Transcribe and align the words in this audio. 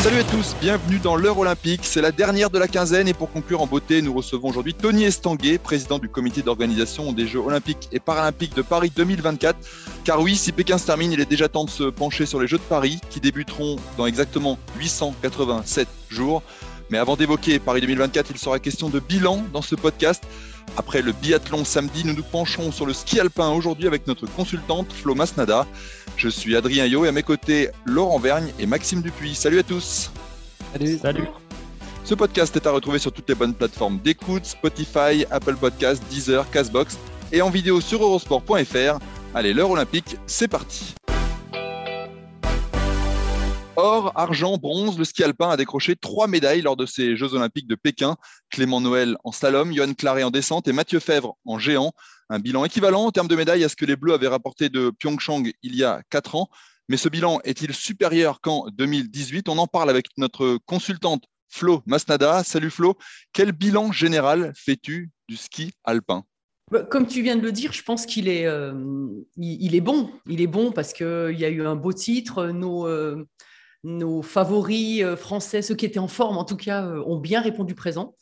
Salut 0.00 0.20
à 0.20 0.24
tous, 0.24 0.56
bienvenue 0.62 0.98
dans 0.98 1.14
l'heure 1.14 1.38
olympique. 1.38 1.82
C'est 1.82 2.00
la 2.00 2.10
dernière 2.10 2.48
de 2.48 2.58
la 2.58 2.68
quinzaine 2.68 3.06
et 3.06 3.12
pour 3.12 3.30
conclure 3.30 3.60
en 3.60 3.66
beauté, 3.66 4.00
nous 4.00 4.14
recevons 4.14 4.48
aujourd'hui 4.48 4.72
Tony 4.72 5.04
Estanguet, 5.04 5.58
président 5.58 5.98
du 5.98 6.08
comité 6.08 6.40
d'organisation 6.40 7.12
des 7.12 7.26
Jeux 7.26 7.40
olympiques 7.40 7.86
et 7.92 8.00
paralympiques 8.00 8.56
de 8.56 8.62
Paris 8.62 8.90
2024. 8.96 9.58
Car 10.04 10.22
oui, 10.22 10.36
si 10.36 10.52
Pékin 10.52 10.78
se 10.78 10.86
termine, 10.86 11.12
il 11.12 11.20
est 11.20 11.28
déjà 11.28 11.50
temps 11.50 11.66
de 11.66 11.70
se 11.70 11.84
pencher 11.84 12.24
sur 12.24 12.40
les 12.40 12.46
Jeux 12.46 12.56
de 12.56 12.62
Paris 12.62 12.98
qui 13.10 13.20
débuteront 13.20 13.76
dans 13.98 14.06
exactement 14.06 14.58
887 14.78 15.86
jours. 16.08 16.42
Mais 16.90 16.98
avant 16.98 17.16
d'évoquer 17.16 17.58
Paris 17.60 17.80
2024, 17.80 18.30
il 18.32 18.38
sera 18.38 18.58
question 18.58 18.88
de 18.88 18.98
bilan 18.98 19.44
dans 19.52 19.62
ce 19.62 19.76
podcast. 19.76 20.24
Après 20.76 21.02
le 21.02 21.12
biathlon 21.12 21.64
samedi, 21.64 22.04
nous 22.04 22.14
nous 22.14 22.22
pencherons 22.22 22.72
sur 22.72 22.84
le 22.84 22.92
ski 22.92 23.20
alpin 23.20 23.50
aujourd'hui 23.50 23.86
avec 23.86 24.06
notre 24.06 24.26
consultante 24.26 24.92
Flo 24.92 25.14
Masnada. 25.14 25.66
Je 26.16 26.28
suis 26.28 26.56
Adrien 26.56 26.86
Yo 26.86 27.04
et 27.04 27.08
à 27.08 27.12
mes 27.12 27.22
côtés 27.22 27.68
Laurent 27.84 28.18
Vergne 28.18 28.52
et 28.58 28.66
Maxime 28.66 29.02
Dupuis. 29.02 29.34
Salut 29.34 29.60
à 29.60 29.62
tous. 29.62 30.10
Salut. 30.72 30.98
Salut. 30.98 31.28
Ce 32.04 32.14
podcast 32.14 32.56
est 32.56 32.66
à 32.66 32.72
retrouver 32.72 32.98
sur 32.98 33.12
toutes 33.12 33.28
les 33.28 33.36
bonnes 33.36 33.54
plateformes 33.54 34.00
d'écoute, 34.00 34.44
Spotify, 34.44 35.24
Apple 35.30 35.56
Podcasts, 35.56 36.02
Deezer, 36.10 36.50
Castbox 36.50 36.98
et 37.30 37.40
en 37.40 37.50
vidéo 37.50 37.80
sur 37.80 38.02
eurosport.fr. 38.02 38.98
Allez, 39.32 39.52
l'heure 39.52 39.70
olympique, 39.70 40.16
c'est 40.26 40.48
parti. 40.48 40.96
Or, 43.76 44.12
argent, 44.16 44.58
bronze, 44.58 44.98
le 44.98 45.04
ski 45.04 45.22
alpin 45.22 45.48
a 45.48 45.56
décroché 45.56 45.96
trois 45.96 46.26
médailles 46.26 46.62
lors 46.62 46.76
de 46.76 46.86
ces 46.86 47.16
Jeux 47.16 47.34
olympiques 47.34 47.68
de 47.68 47.76
Pékin. 47.76 48.16
Clément 48.50 48.80
Noël 48.80 49.16
en 49.24 49.32
slalom, 49.32 49.72
Johan 49.72 49.94
Claret 49.94 50.22
en 50.22 50.30
descente 50.30 50.68
et 50.68 50.72
Mathieu 50.72 50.98
Fèvre 50.98 51.36
en 51.46 51.58
géant. 51.58 51.92
Un 52.28 52.40
bilan 52.40 52.64
équivalent 52.64 53.04
en 53.04 53.10
termes 53.10 53.28
de 53.28 53.36
médailles 53.36 53.64
à 53.64 53.68
ce 53.68 53.76
que 53.76 53.84
les 53.84 53.96
Bleus 53.96 54.14
avaient 54.14 54.28
rapporté 54.28 54.68
de 54.68 54.90
Pyeongchang 54.98 55.50
il 55.62 55.76
y 55.76 55.84
a 55.84 56.02
quatre 56.10 56.34
ans. 56.34 56.50
Mais 56.88 56.96
ce 56.96 57.08
bilan 57.08 57.40
est-il 57.44 57.72
supérieur 57.72 58.40
qu'en 58.40 58.66
2018 58.72 59.48
On 59.48 59.58
en 59.58 59.66
parle 59.66 59.90
avec 59.90 60.06
notre 60.16 60.58
consultante 60.66 61.24
Flo 61.48 61.82
Masnada. 61.86 62.42
Salut 62.44 62.70
Flo, 62.70 62.96
quel 63.32 63.52
bilan 63.52 63.92
général 63.92 64.52
fais-tu 64.56 65.10
du 65.28 65.36
ski 65.36 65.72
alpin? 65.84 66.24
Bah, 66.70 66.82
Comme 66.82 67.06
tu 67.06 67.22
viens 67.22 67.36
de 67.36 67.42
le 67.42 67.52
dire, 67.52 67.72
je 67.72 67.82
pense 67.82 68.06
qu'il 68.06 68.28
est, 68.28 68.46
euh, 68.46 68.74
est 69.40 69.80
bon. 69.80 70.10
Il 70.28 70.40
est 70.40 70.46
bon 70.46 70.72
parce 70.72 70.92
qu'il 70.92 71.36
y 71.38 71.44
a 71.44 71.48
eu 71.48 71.64
un 71.66 71.76
beau 71.76 71.92
titre. 71.92 72.52
Euh, 72.52 73.24
nos 73.84 74.22
favoris 74.22 75.02
euh, 75.02 75.16
français, 75.16 75.62
ceux 75.62 75.74
qui 75.74 75.86
étaient 75.86 75.98
en 75.98 76.08
forme 76.08 76.38
en 76.38 76.44
tout 76.44 76.56
cas, 76.56 76.84
euh, 76.84 77.02
ont 77.06 77.18
bien 77.18 77.40
répondu 77.40 77.74
présent. 77.74 78.16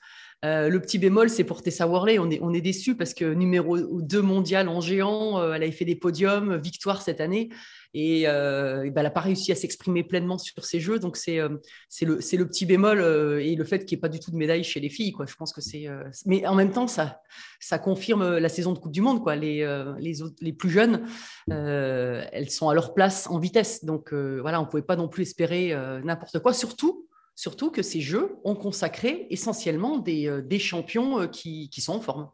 Euh, 0.45 0.69
le 0.69 0.81
petit 0.81 0.99
bémol, 0.99 1.29
c'est 1.31 1.45
pour 1.45 1.63
Tessa 1.63 1.87
Worley. 1.87 2.19
On 2.19 2.31
est, 2.31 2.39
on 2.43 2.53
est 2.53 2.61
déçus 2.61 2.97
parce 2.97 3.13
que 3.13 3.35
numéro 3.35 3.77
2 4.01 4.23
mondial 4.23 4.69
en 4.69 4.81
géant, 4.81 5.43
elle 5.53 5.63
avait 5.63 5.73
fait 5.73 5.85
des 5.85 5.97
podiums, 5.97 6.57
victoire 6.57 7.03
cette 7.03 7.21
année. 7.21 7.49
Et, 7.95 8.29
euh, 8.29 8.85
et 8.85 8.91
ben, 8.91 9.01
elle 9.01 9.07
n'a 9.07 9.11
pas 9.11 9.21
réussi 9.21 9.51
à 9.51 9.55
s'exprimer 9.55 10.05
pleinement 10.05 10.39
sur 10.39 10.65
ces 10.65 10.81
jeux. 10.81 10.99
Donc, 10.99 11.17
c'est 11.17 11.39
euh, 11.39 11.57
c'est 11.89 12.05
le, 12.05 12.17
le 12.17 12.49
petit 12.49 12.67
bémol 12.67 13.01
euh, 13.01 13.43
et 13.43 13.55
le 13.55 13.65
fait 13.65 13.85
qu'il 13.85 13.97
n'y 13.97 14.01
ait 14.01 14.03
pas 14.03 14.09
du 14.09 14.21
tout 14.21 14.31
de 14.31 14.37
médaille 14.37 14.65
chez 14.65 14.81
les 14.81 14.91
filles. 14.91 15.13
Quoi. 15.13 15.27
Je 15.27 15.35
pense 15.35 15.53
que 15.53 15.61
c'est. 15.61 15.87
mais 16.27 16.47
en 16.47 16.55
même 16.55 16.73
temps, 16.73 16.87
ça, 16.87 17.21
ça 17.61 17.79
confirme 17.79 18.39
la 18.39 18.49
saison 18.49 18.73
de 18.73 18.79
Coupe 18.79 18.93
du 18.93 19.01
Monde. 19.01 19.23
Quoi. 19.23 19.37
Les, 19.37 19.67
les, 19.99 20.23
autres, 20.23 20.37
les 20.41 20.53
plus 20.53 20.71
jeunes, 20.71 21.07
elles 21.49 22.51
sont 22.51 22.69
à 22.69 22.75
leur 22.75 22.95
place 22.95 23.27
en 23.29 23.39
vitesse. 23.39 23.85
Donc, 23.85 24.13
voilà, 24.13 24.61
on 24.61 24.65
ne 24.65 24.69
pouvait 24.69 24.83
pas 24.83 24.97
non 24.97 25.09
plus 25.09 25.23
espérer 25.23 25.75
n'importe 26.05 26.39
quoi. 26.41 26.53
Surtout. 26.53 27.07
Surtout 27.35 27.71
que 27.71 27.83
ces 27.83 28.01
jeux 28.01 28.35
ont 28.43 28.57
consacré 28.57 29.29
essentiellement 29.31 29.99
des, 29.99 30.43
des 30.43 30.59
champions 30.59 31.29
qui, 31.29 31.71
qui 31.71 31.81
sont 31.81 31.93
en 31.93 32.01
forme. 32.01 32.29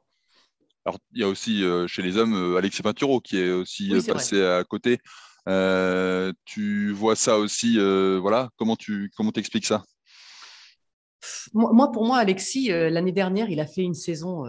Alors, 0.87 0.99
il 1.15 1.21
y 1.21 1.25
a 1.25 1.29
aussi 1.29 1.65
euh, 1.65 1.87
chez 1.87 2.03
les 2.03 2.19
hommes 2.19 2.35
euh, 2.35 2.59
Alexis 2.59 2.83
Pinturo 2.83 3.21
qui 3.21 3.39
est 3.39 3.51
aussi 3.51 3.91
Oui, 3.93 4.03
passé 4.05 4.43
à 4.45 4.65
côté. 4.65 4.99
Euh, 5.49 6.33
tu 6.45 6.93
vois 6.93 7.17
ça 7.17 7.39
aussi, 7.39 7.79
euh, 7.79 8.19
voilà, 8.21 8.51
comment 8.57 8.77
tu 8.77 9.11
comment 9.17 9.33
t'expliques 9.33 9.67
ça? 9.67 9.85
Moi, 11.53 11.91
pour 11.91 12.05
moi, 12.07 12.19
Alexis, 12.19 12.71
euh, 12.71 12.91
l'année 12.91 13.13
dernière, 13.13 13.49
il 13.49 13.61
a 13.61 13.67
fait 13.67 13.83
une 13.83 13.95
saison 13.95 14.45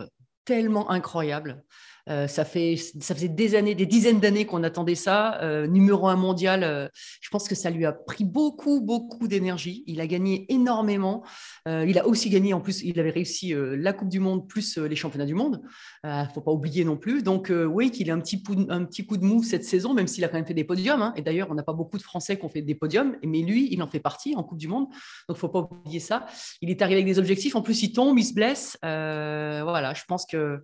tellement 0.46 0.90
incroyable. 0.90 1.64
Euh, 2.08 2.28
ça, 2.28 2.46
fait, 2.46 2.76
ça 2.76 3.16
faisait 3.16 3.30
des 3.30 3.56
années, 3.56 3.74
des 3.74 3.88
dizaines 3.88 4.20
d'années 4.20 4.46
qu'on 4.46 4.64
attendait 4.64 4.96
ça. 4.96 5.42
Euh, 5.42 5.66
numéro 5.66 6.08
un 6.08 6.16
mondial, 6.16 6.64
euh, 6.64 6.88
je 7.20 7.30
pense 7.30 7.48
que 7.48 7.56
ça 7.56 7.72
lui 7.72 7.86
a 7.86 7.92
pris 7.92 8.24
beaucoup, 8.26 8.80
beaucoup 8.82 9.28
d'énergie. 9.28 9.84
Il 9.88 10.00
a 10.00 10.08
gagné 10.08 10.46
énormément. 10.54 11.24
Il 11.68 11.98
a 11.98 12.06
aussi 12.06 12.30
gagné, 12.30 12.54
en 12.54 12.62
plus, 12.62 12.84
il 12.84 13.00
avait 13.00 13.10
réussi 13.10 13.54
la 13.56 13.92
Coupe 13.92 14.10
du 14.10 14.20
Monde 14.20 14.48
plus 14.48 14.78
les 14.78 14.96
championnats 14.96 15.26
du 15.26 15.34
monde. 15.34 15.62
Il 16.04 16.10
ne 16.10 16.34
faut 16.34 16.42
pas 16.42 16.52
oublier 16.52 16.86
non 16.86 16.96
plus. 16.96 17.24
Donc, 17.24 17.52
oui, 17.52 17.90
qu'il 17.90 18.08
ait 18.08 18.12
un 18.12 18.20
petit, 18.20 18.38
pou- 18.42 18.68
un 18.70 18.86
petit 18.86 19.06
coup 19.06 19.18
de 19.18 19.26
mou 19.26 19.42
cette 19.42 19.64
saison, 19.64 19.94
même 19.94 20.06
s'il 20.08 20.24
a 20.24 20.28
quand 20.28 20.38
même 20.38 20.46
fait 20.46 20.54
des 20.54 20.64
podiums. 20.64 21.02
hein. 21.02 21.14
Et 21.16 21.22
d'ailleurs, 21.24 21.48
on 21.50 21.56
n'a 21.56 21.64
pas 21.64 21.74
beaucoup 21.74 21.98
de 21.98 22.04
Français 22.04 22.38
qui 22.38 22.46
ont 22.46 22.50
fait 22.50 22.62
des 22.62 22.76
podiums, 22.76 23.16
mais 23.24 23.42
lui, 23.42 23.68
il 23.72 23.82
en 23.82 23.88
fait 23.88 24.00
partie 24.00 24.36
en 24.36 24.44
Coupe 24.44 24.60
du 24.60 24.68
Monde. 24.68 24.88
Donc, 25.28 25.38
faut 25.38 25.50
pas 25.50 25.68
oublier 25.72 26.00
ça. 26.00 26.28
Il 26.62 26.70
est 26.70 26.82
arrivé 26.84 27.02
avec 27.02 27.08
des 27.12 27.18
objectifs. 27.18 27.56
En 27.56 27.64
plus, 27.64 27.82
il 27.82 27.92
tombe, 27.92 28.20
il 28.20 28.26
se 28.26 28.34
blesse. 28.34 28.78
Voilà, 28.84 29.94
je 29.96 30.04
pense 30.08 30.28
que 30.28 30.62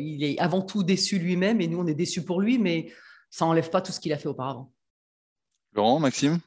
il 0.00 0.24
est 0.24 0.38
avant 0.38 0.62
tout 0.62 0.82
déçu 0.82 1.18
lui-même 1.18 1.60
et 1.60 1.68
nous, 1.68 1.78
on 1.78 1.86
est 1.86 1.94
déçus 1.94 2.24
pour 2.24 2.40
lui, 2.40 2.58
mais 2.58 2.92
ça 3.30 3.44
n'enlève 3.44 3.70
pas 3.70 3.80
tout 3.80 3.92
ce 3.92 4.00
qu'il 4.00 4.12
a 4.12 4.18
fait 4.18 4.28
auparavant. 4.28 4.72
Laurent, 5.72 6.00
Maxime? 6.00 6.40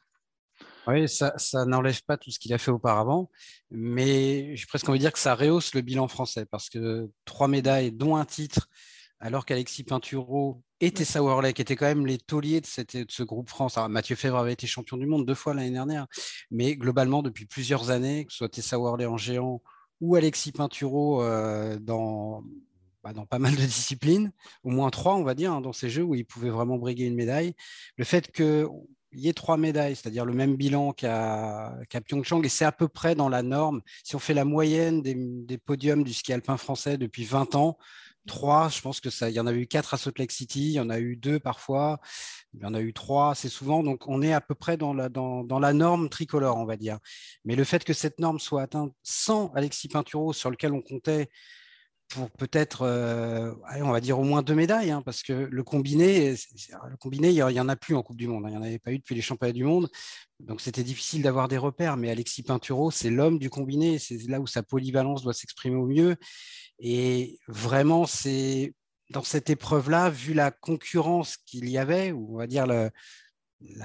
Oui, 0.86 1.08
ça, 1.08 1.34
ça 1.38 1.66
n'enlève 1.66 2.02
pas 2.04 2.18
tout 2.18 2.30
ce 2.30 2.40
qu'il 2.40 2.54
a 2.54 2.58
fait 2.58 2.72
auparavant, 2.72 3.30
mais 3.72 4.54
j'ai 4.58 4.66
presque 4.66 4.90
envie 4.90 5.00
de 5.00 5.04
dire 5.04 5.14
que 5.14 5.20
ça 5.20 5.34
rehausse 5.34 5.74
le 5.74 5.82
bilan 5.82 6.10
français 6.10 6.46
parce 6.46 6.70
que 6.70 7.10
trois 7.24 7.48
médailles, 7.48 7.94
dont 7.94 8.18
un 8.18 8.26
titre, 8.26 8.68
alors 9.22 9.46
qu'Alexis 9.46 9.86
Pinturo 9.86 10.62
et 10.82 10.92
Tessa 10.92 11.24
Worley, 11.24 11.54
qui 11.54 11.62
étaient 11.62 11.78
quand 11.78 11.86
même 11.86 12.06
les 12.06 12.18
tauliers 12.18 12.60
de, 12.60 12.66
cette- 12.66 12.98
de 12.98 13.06
ce 13.10 13.24
groupe 13.24 13.48
France. 13.48 13.78
Alors, 13.78 13.88
Mathieu 13.88 14.18
Fèvre 14.18 14.38
avait 14.38 14.52
été 14.52 14.68
champion 14.68 14.98
du 14.98 15.06
monde 15.06 15.26
deux 15.26 15.36
fois 15.36 15.54
l'année 15.54 15.72
dernière, 15.72 16.08
mais 16.52 16.76
globalement, 16.76 17.22
depuis 17.24 17.46
plusieurs 17.46 17.90
années, 17.90 18.26
que 18.26 18.34
ce 18.34 18.40
soit 18.40 18.50
Tessa 18.50 18.78
Worley 18.78 19.06
en 19.06 19.16
géant 19.16 19.62
ou 20.02 20.18
Alexis 20.18 20.52
Pinturo 20.52 21.22
euh, 21.22 21.80
dans, 21.80 22.44
bah, 23.04 23.14
dans 23.14 23.26
pas 23.26 23.40
mal 23.40 23.56
de 23.56 23.62
disciplines, 23.62 24.32
au 24.64 24.70
moins 24.70 24.90
trois, 24.90 25.16
on 25.16 25.24
va 25.24 25.36
dire, 25.36 25.52
hein, 25.52 25.62
dans 25.62 25.74
ces 25.74 25.90
jeux 25.90 26.04
où 26.04 26.16
il 26.16 26.26
pouvait 26.26 26.50
vraiment 26.50 26.78
briguer 26.78 27.06
une 27.06 27.16
médaille. 27.16 27.54
Le 27.98 28.06
fait 28.06 28.32
que 28.32 28.68
il 29.14 29.20
y 29.20 29.30
ait 29.30 29.34
trois 29.34 29.58
médailles, 29.58 29.96
c'est-à-dire 29.96 30.26
le 30.26 30.34
même 30.34 30.56
bilan 30.56 30.92
qu'à 30.92 31.76
Pyeongchang, 32.06 32.44
et 32.44 32.50
c'est 32.50 32.66
à 32.66 32.72
peu 32.72 32.88
près 32.88 33.16
dans 33.16 33.30
la 33.30 33.44
norme. 33.44 33.82
Si 34.04 34.16
on 34.16 34.20
fait 34.20 34.34
la 34.34 34.46
moyenne 34.46 35.02
des, 35.02 35.58
podiums 35.58 36.04
du 36.04 36.14
ski 36.14 36.34
alpin 36.34 36.58
français 36.58 36.98
depuis 36.98 37.24
20 37.24 37.56
ans, 37.56 37.78
trois, 38.26 38.70
je 38.70 38.82
pense 38.82 39.00
que 39.02 39.10
ça, 39.10 39.30
il 39.30 39.36
y 39.36 39.40
en 39.40 39.48
a 39.48 39.54
eu 39.54 39.68
quatre 39.68 39.94
à 39.94 39.98
Salt 39.98 40.18
Lake 40.18 40.32
City, 40.32 40.70
il 40.70 40.74
y 40.74 40.80
en 40.80 40.90
a 40.90 41.00
eu 41.00 41.16
deux 41.16 41.40
parfois, 41.40 42.00
il 42.54 42.62
y 42.62 42.66
en 42.66 42.74
a 42.74 42.82
eu 42.82 42.94
trois 42.94 43.32
assez 43.32 43.50
souvent, 43.50 43.84
donc 43.84 44.08
on 44.08 44.22
est 44.22 44.34
à 44.34 44.42
peu 44.42 44.56
près 44.56 44.78
dans 44.78 44.94
la, 44.94 45.10
dans 45.10 45.60
la 45.60 45.74
norme 45.74 46.10
tricolore, 46.10 46.58
on 46.58 46.66
va 46.66 46.78
dire. 46.78 46.98
Mais 47.46 47.56
le 47.56 47.64
fait 47.64 47.84
que 47.84 47.94
cette 47.94 48.20
norme 48.20 48.40
soit 48.40 48.64
atteinte 48.64 48.94
sans 49.04 49.52
Alexis 49.54 49.90
Pinturo, 49.90 50.34
sur 50.34 50.50
lequel 50.50 50.74
on 50.74 50.82
comptait 50.82 51.30
pour 52.10 52.30
peut-être, 52.32 52.84
euh, 52.84 53.54
on 53.78 53.92
va 53.92 54.00
dire 54.00 54.20
au 54.20 54.24
moins 54.24 54.44
deux 54.44 54.54
médailles, 54.54 54.92
hein, 54.92 55.02
parce 55.02 55.24
que 55.24 55.34
le 55.34 55.64
combiné, 55.64 56.36
le 56.90 56.98
combiné, 56.98 57.30
il 57.30 57.44
n'y 57.46 57.60
en 57.60 57.70
a 57.70 57.76
plus 57.76 57.96
en 57.96 58.04
Coupe 58.04 58.18
du 58.18 58.28
Monde. 58.28 58.46
hein, 58.46 58.50
il 58.50 58.52
n'y 58.52 58.58
en 58.58 58.64
avait 58.64 58.80
pas 58.80 58.92
eu 58.92 59.00
depuis 59.00 59.16
les 59.16 59.22
championnats 59.22 59.54
du 59.54 59.64
monde. 59.64 59.90
Donc 60.40 60.62
c'était 60.62 60.84
difficile 60.84 61.24
d'avoir 61.24 61.48
des 61.48 61.58
repères. 61.58 61.98
Mais 61.98 62.12
Alexis 62.12 62.44
Pinturo, 62.44 62.92
c'est 62.92 63.10
l'homme 63.10 63.40
du 63.40 63.50
combiné. 63.50 63.98
C'est 63.98 64.18
là 64.28 64.40
où 64.40 64.48
sa 64.48 64.62
polyvalence 64.62 65.24
doit 65.24 65.34
s'exprimer 65.34 65.76
au 65.76 65.88
mieux. 65.88 66.16
Et 66.80 67.40
vraiment, 67.48 68.06
c'est 68.06 68.74
dans 69.10 69.24
cette 69.24 69.50
épreuve-là, 69.50 70.10
vu 70.10 70.34
la 70.34 70.52
concurrence 70.52 71.38
qu'il 71.38 71.70
y 71.70 71.78
avait, 71.78 72.12
ou 72.12 72.36
on 72.36 72.38
va 72.38 72.48
dire 72.48 72.66
la 72.68 72.92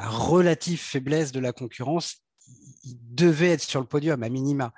relative 0.09 0.81
faiblesse 0.81 1.33
de 1.33 1.41
la 1.41 1.53
concurrence, 1.53 2.23
il 2.85 2.97
devait 3.15 3.51
être 3.51 3.63
sur 3.63 3.81
le 3.81 3.87
podium 3.87 4.23
à 4.23 4.29
minima. 4.29 4.73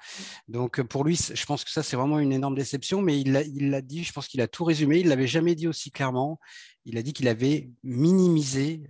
Donc 0.49 0.83
pour 0.83 1.05
lui, 1.05 1.17
je 1.17 1.47
pense 1.47 1.65
que 1.65 1.71
ça, 1.71 1.83
c'est 1.83 1.97
vraiment 1.97 2.19
une 2.19 2.33
énorme 2.33 2.55
déception, 2.55 3.03
mais 3.03 3.21
il 3.21 3.33
l'a 3.33 3.83
dit, 3.83 4.05
je 4.05 4.13
pense 4.13 4.29
qu'il 4.29 4.41
a 4.41 4.49
tout 4.49 4.65
résumé, 4.65 4.99
il 4.99 5.05
ne 5.05 5.11
l'avait 5.11 5.27
jamais 5.27 5.55
dit 5.55 5.69
aussi 5.69 5.91
clairement. 5.91 6.41
Il 6.85 6.97
a 6.99 7.03
dit 7.03 7.13
qu'il 7.13 7.29
avait 7.29 7.71
minimisé 7.85 8.83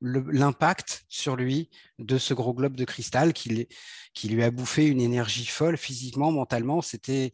l'impact 0.00 1.04
sur 1.08 1.36
lui 1.36 1.70
de 1.98 2.18
ce 2.18 2.34
gros 2.34 2.52
globe 2.52 2.76
de 2.76 2.84
cristal 2.84 3.32
qui, 3.32 3.68
qui 4.12 4.28
lui 4.28 4.42
a 4.42 4.50
bouffé 4.50 4.86
une 4.86 5.00
énergie 5.00 5.46
folle 5.46 5.76
physiquement, 5.76 6.32
mentalement. 6.32 6.82
C'était 6.82 7.32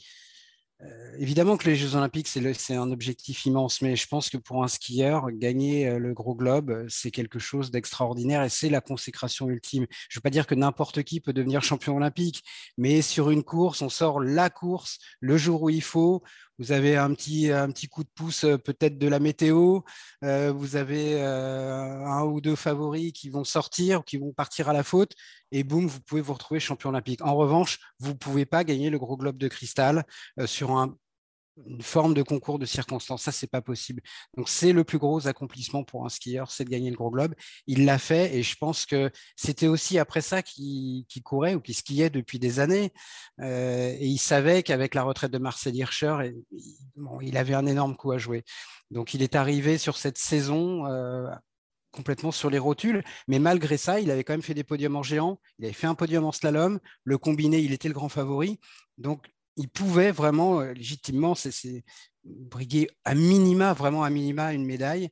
euh, 0.84 1.16
évidemment 1.18 1.56
que 1.56 1.68
les 1.68 1.76
Jeux 1.76 1.94
Olympiques, 1.94 2.28
c'est 2.28 2.74
un 2.74 2.90
objectif 2.90 3.46
immense, 3.46 3.82
mais 3.82 3.94
je 3.94 4.06
pense 4.08 4.30
que 4.30 4.36
pour 4.36 4.64
un 4.64 4.68
skieur, 4.68 5.30
gagner 5.30 5.88
euh, 5.88 5.98
le 5.98 6.12
gros 6.12 6.34
globe, 6.34 6.70
euh, 6.70 6.86
c'est 6.88 7.10
quelque 7.10 7.38
chose 7.38 7.70
d'extraordinaire 7.70 8.42
et 8.42 8.48
c'est 8.48 8.68
la 8.68 8.80
consécration 8.80 9.48
ultime. 9.48 9.86
Je 10.08 10.16
ne 10.16 10.18
veux 10.18 10.22
pas 10.22 10.30
dire 10.30 10.46
que 10.46 10.54
n'importe 10.54 11.02
qui 11.02 11.20
peut 11.20 11.32
devenir 11.32 11.62
champion 11.62 11.96
olympique, 11.96 12.42
mais 12.76 13.02
sur 13.02 13.30
une 13.30 13.44
course, 13.44 13.82
on 13.82 13.88
sort 13.88 14.20
la 14.20 14.50
course 14.50 14.98
le 15.20 15.36
jour 15.36 15.62
où 15.62 15.70
il 15.70 15.82
faut. 15.82 16.22
Vous 16.58 16.72
avez 16.72 16.96
un 16.96 17.12
petit, 17.14 17.50
un 17.50 17.70
coup 17.90 18.04
de 18.04 18.10
pouce 18.14 18.46
peut-être 18.64 18.98
de 18.98 19.08
la 19.08 19.18
météo, 19.18 19.80
vous 20.22 20.76
avez 20.76 21.20
un 21.22 22.22
ou 22.24 22.40
deux 22.40 22.56
favoris 22.56 23.12
qui 23.12 23.30
vont 23.30 23.44
sortir 23.44 24.04
qui 24.04 24.18
vont 24.18 24.32
partir 24.32 24.68
à 24.68 24.72
la 24.72 24.82
faute, 24.82 25.12
et 25.50 25.64
boum, 25.64 25.86
vous 25.86 26.00
pouvez 26.00 26.20
vous 26.20 26.32
retrouver 26.32 26.60
champion 26.60 26.90
olympique. 26.90 27.22
En 27.22 27.34
revanche, 27.34 27.78
vous 27.98 28.10
ne 28.10 28.16
pouvez 28.16 28.46
pas 28.46 28.64
gagner 28.64 28.90
le 28.90 28.98
gros 28.98 29.16
globe 29.16 29.38
de 29.38 29.48
cristal 29.48 30.04
sur 30.46 30.70
une 31.66 31.82
forme 31.82 32.14
de 32.14 32.22
concours 32.22 32.58
de 32.58 32.66
circonstances. 32.66 33.22
Ça, 33.22 33.32
c'est 33.32 33.46
pas 33.46 33.62
possible. 33.62 34.02
Donc, 34.36 34.48
c'est 34.48 34.72
le 34.72 34.84
plus 34.84 34.98
gros 34.98 35.26
accomplissement 35.26 35.84
pour 35.84 36.04
un 36.04 36.08
skieur, 36.08 36.50
c'est 36.50 36.64
de 36.64 36.70
gagner 36.70 36.90
le 36.90 36.96
gros 36.96 37.10
globe. 37.10 37.34
Il 37.66 37.84
l'a 37.84 37.98
fait 37.98 38.34
et 38.36 38.42
je 38.42 38.56
pense 38.56 38.86
que 38.86 39.10
c'était 39.36 39.68
aussi 39.68 39.98
après 39.98 40.20
ça 40.20 40.42
qu'il 40.42 41.04
courait 41.24 41.54
ou 41.54 41.60
qu'il 41.60 41.74
skiait 41.74 42.10
depuis 42.10 42.38
des 42.38 42.60
années. 42.60 42.92
Euh, 43.40 43.94
et 43.98 44.06
il 44.06 44.18
savait 44.18 44.62
qu'avec 44.62 44.94
la 44.94 45.02
retraite 45.02 45.30
de 45.30 45.38
Marcel 45.38 45.74
Hirscher, 45.74 46.32
il 47.20 47.36
avait 47.36 47.54
un 47.54 47.66
énorme 47.66 47.96
coup 47.96 48.12
à 48.12 48.18
jouer. 48.18 48.44
Donc, 48.90 49.14
il 49.14 49.22
est 49.22 49.36
arrivé 49.36 49.78
sur 49.78 49.96
cette 49.96 50.18
saison. 50.18 50.86
Euh, 50.86 51.28
complètement 51.92 52.32
sur 52.32 52.50
les 52.50 52.58
rotules, 52.58 53.04
mais 53.28 53.38
malgré 53.38 53.76
ça, 53.76 54.00
il 54.00 54.10
avait 54.10 54.24
quand 54.24 54.32
même 54.32 54.42
fait 54.42 54.54
des 54.54 54.64
podiums 54.64 54.96
en 54.96 55.02
géant, 55.02 55.38
il 55.58 55.66
avait 55.66 55.74
fait 55.74 55.86
un 55.86 55.94
podium 55.94 56.24
en 56.24 56.32
slalom, 56.32 56.80
le 57.04 57.18
combiné, 57.18 57.58
il 57.58 57.72
était 57.72 57.88
le 57.88 57.94
grand 57.94 58.08
favori. 58.08 58.58
Donc, 58.98 59.26
il 59.56 59.68
pouvait 59.68 60.12
vraiment 60.12 60.60
euh, 60.60 60.72
légitimement 60.72 61.34
briguer 62.24 62.88
à 63.04 63.14
minima, 63.14 63.72
vraiment 63.72 64.04
à 64.04 64.10
minima, 64.10 64.52
une 64.52 64.64
médaille. 64.64 65.10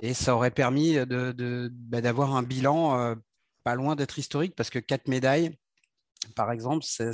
Et 0.00 0.14
ça 0.14 0.34
aurait 0.34 0.50
permis 0.50 0.94
de, 0.94 1.70
bah, 1.72 2.00
d'avoir 2.00 2.34
un 2.34 2.42
bilan 2.42 2.98
euh, 2.98 3.14
pas 3.62 3.74
loin 3.74 3.94
d'être 3.96 4.18
historique 4.18 4.54
parce 4.56 4.70
que 4.70 4.78
quatre 4.78 5.08
médailles, 5.08 5.56
par 6.34 6.50
exemple, 6.50 6.84
ça 6.84 7.12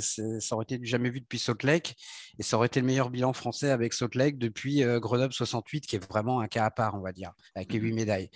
aurait 0.51 0.63
été 0.63 0.79
jamais 0.83 1.09
vu 1.09 1.19
depuis 1.19 1.37
Salt 1.37 1.63
Lake 1.63 1.95
et 2.39 2.43
ça 2.43 2.55
aurait 2.55 2.67
été 2.67 2.79
le 2.79 2.85
meilleur 2.85 3.09
bilan 3.09 3.33
français 3.33 3.69
avec 3.69 3.93
Salt 3.93 4.15
Lake 4.15 4.37
depuis 4.37 4.83
euh, 4.83 4.99
Grenoble 4.99 5.33
68, 5.33 5.85
qui 5.85 5.97
est 5.97 6.09
vraiment 6.09 6.39
un 6.39 6.47
cas 6.47 6.65
à 6.65 6.71
part, 6.71 6.95
on 6.95 7.01
va 7.01 7.11
dire, 7.11 7.33
avec 7.53 7.73
les 7.73 7.79
huit 7.79 7.91
mmh 7.91 7.95
médailles. 7.95 8.29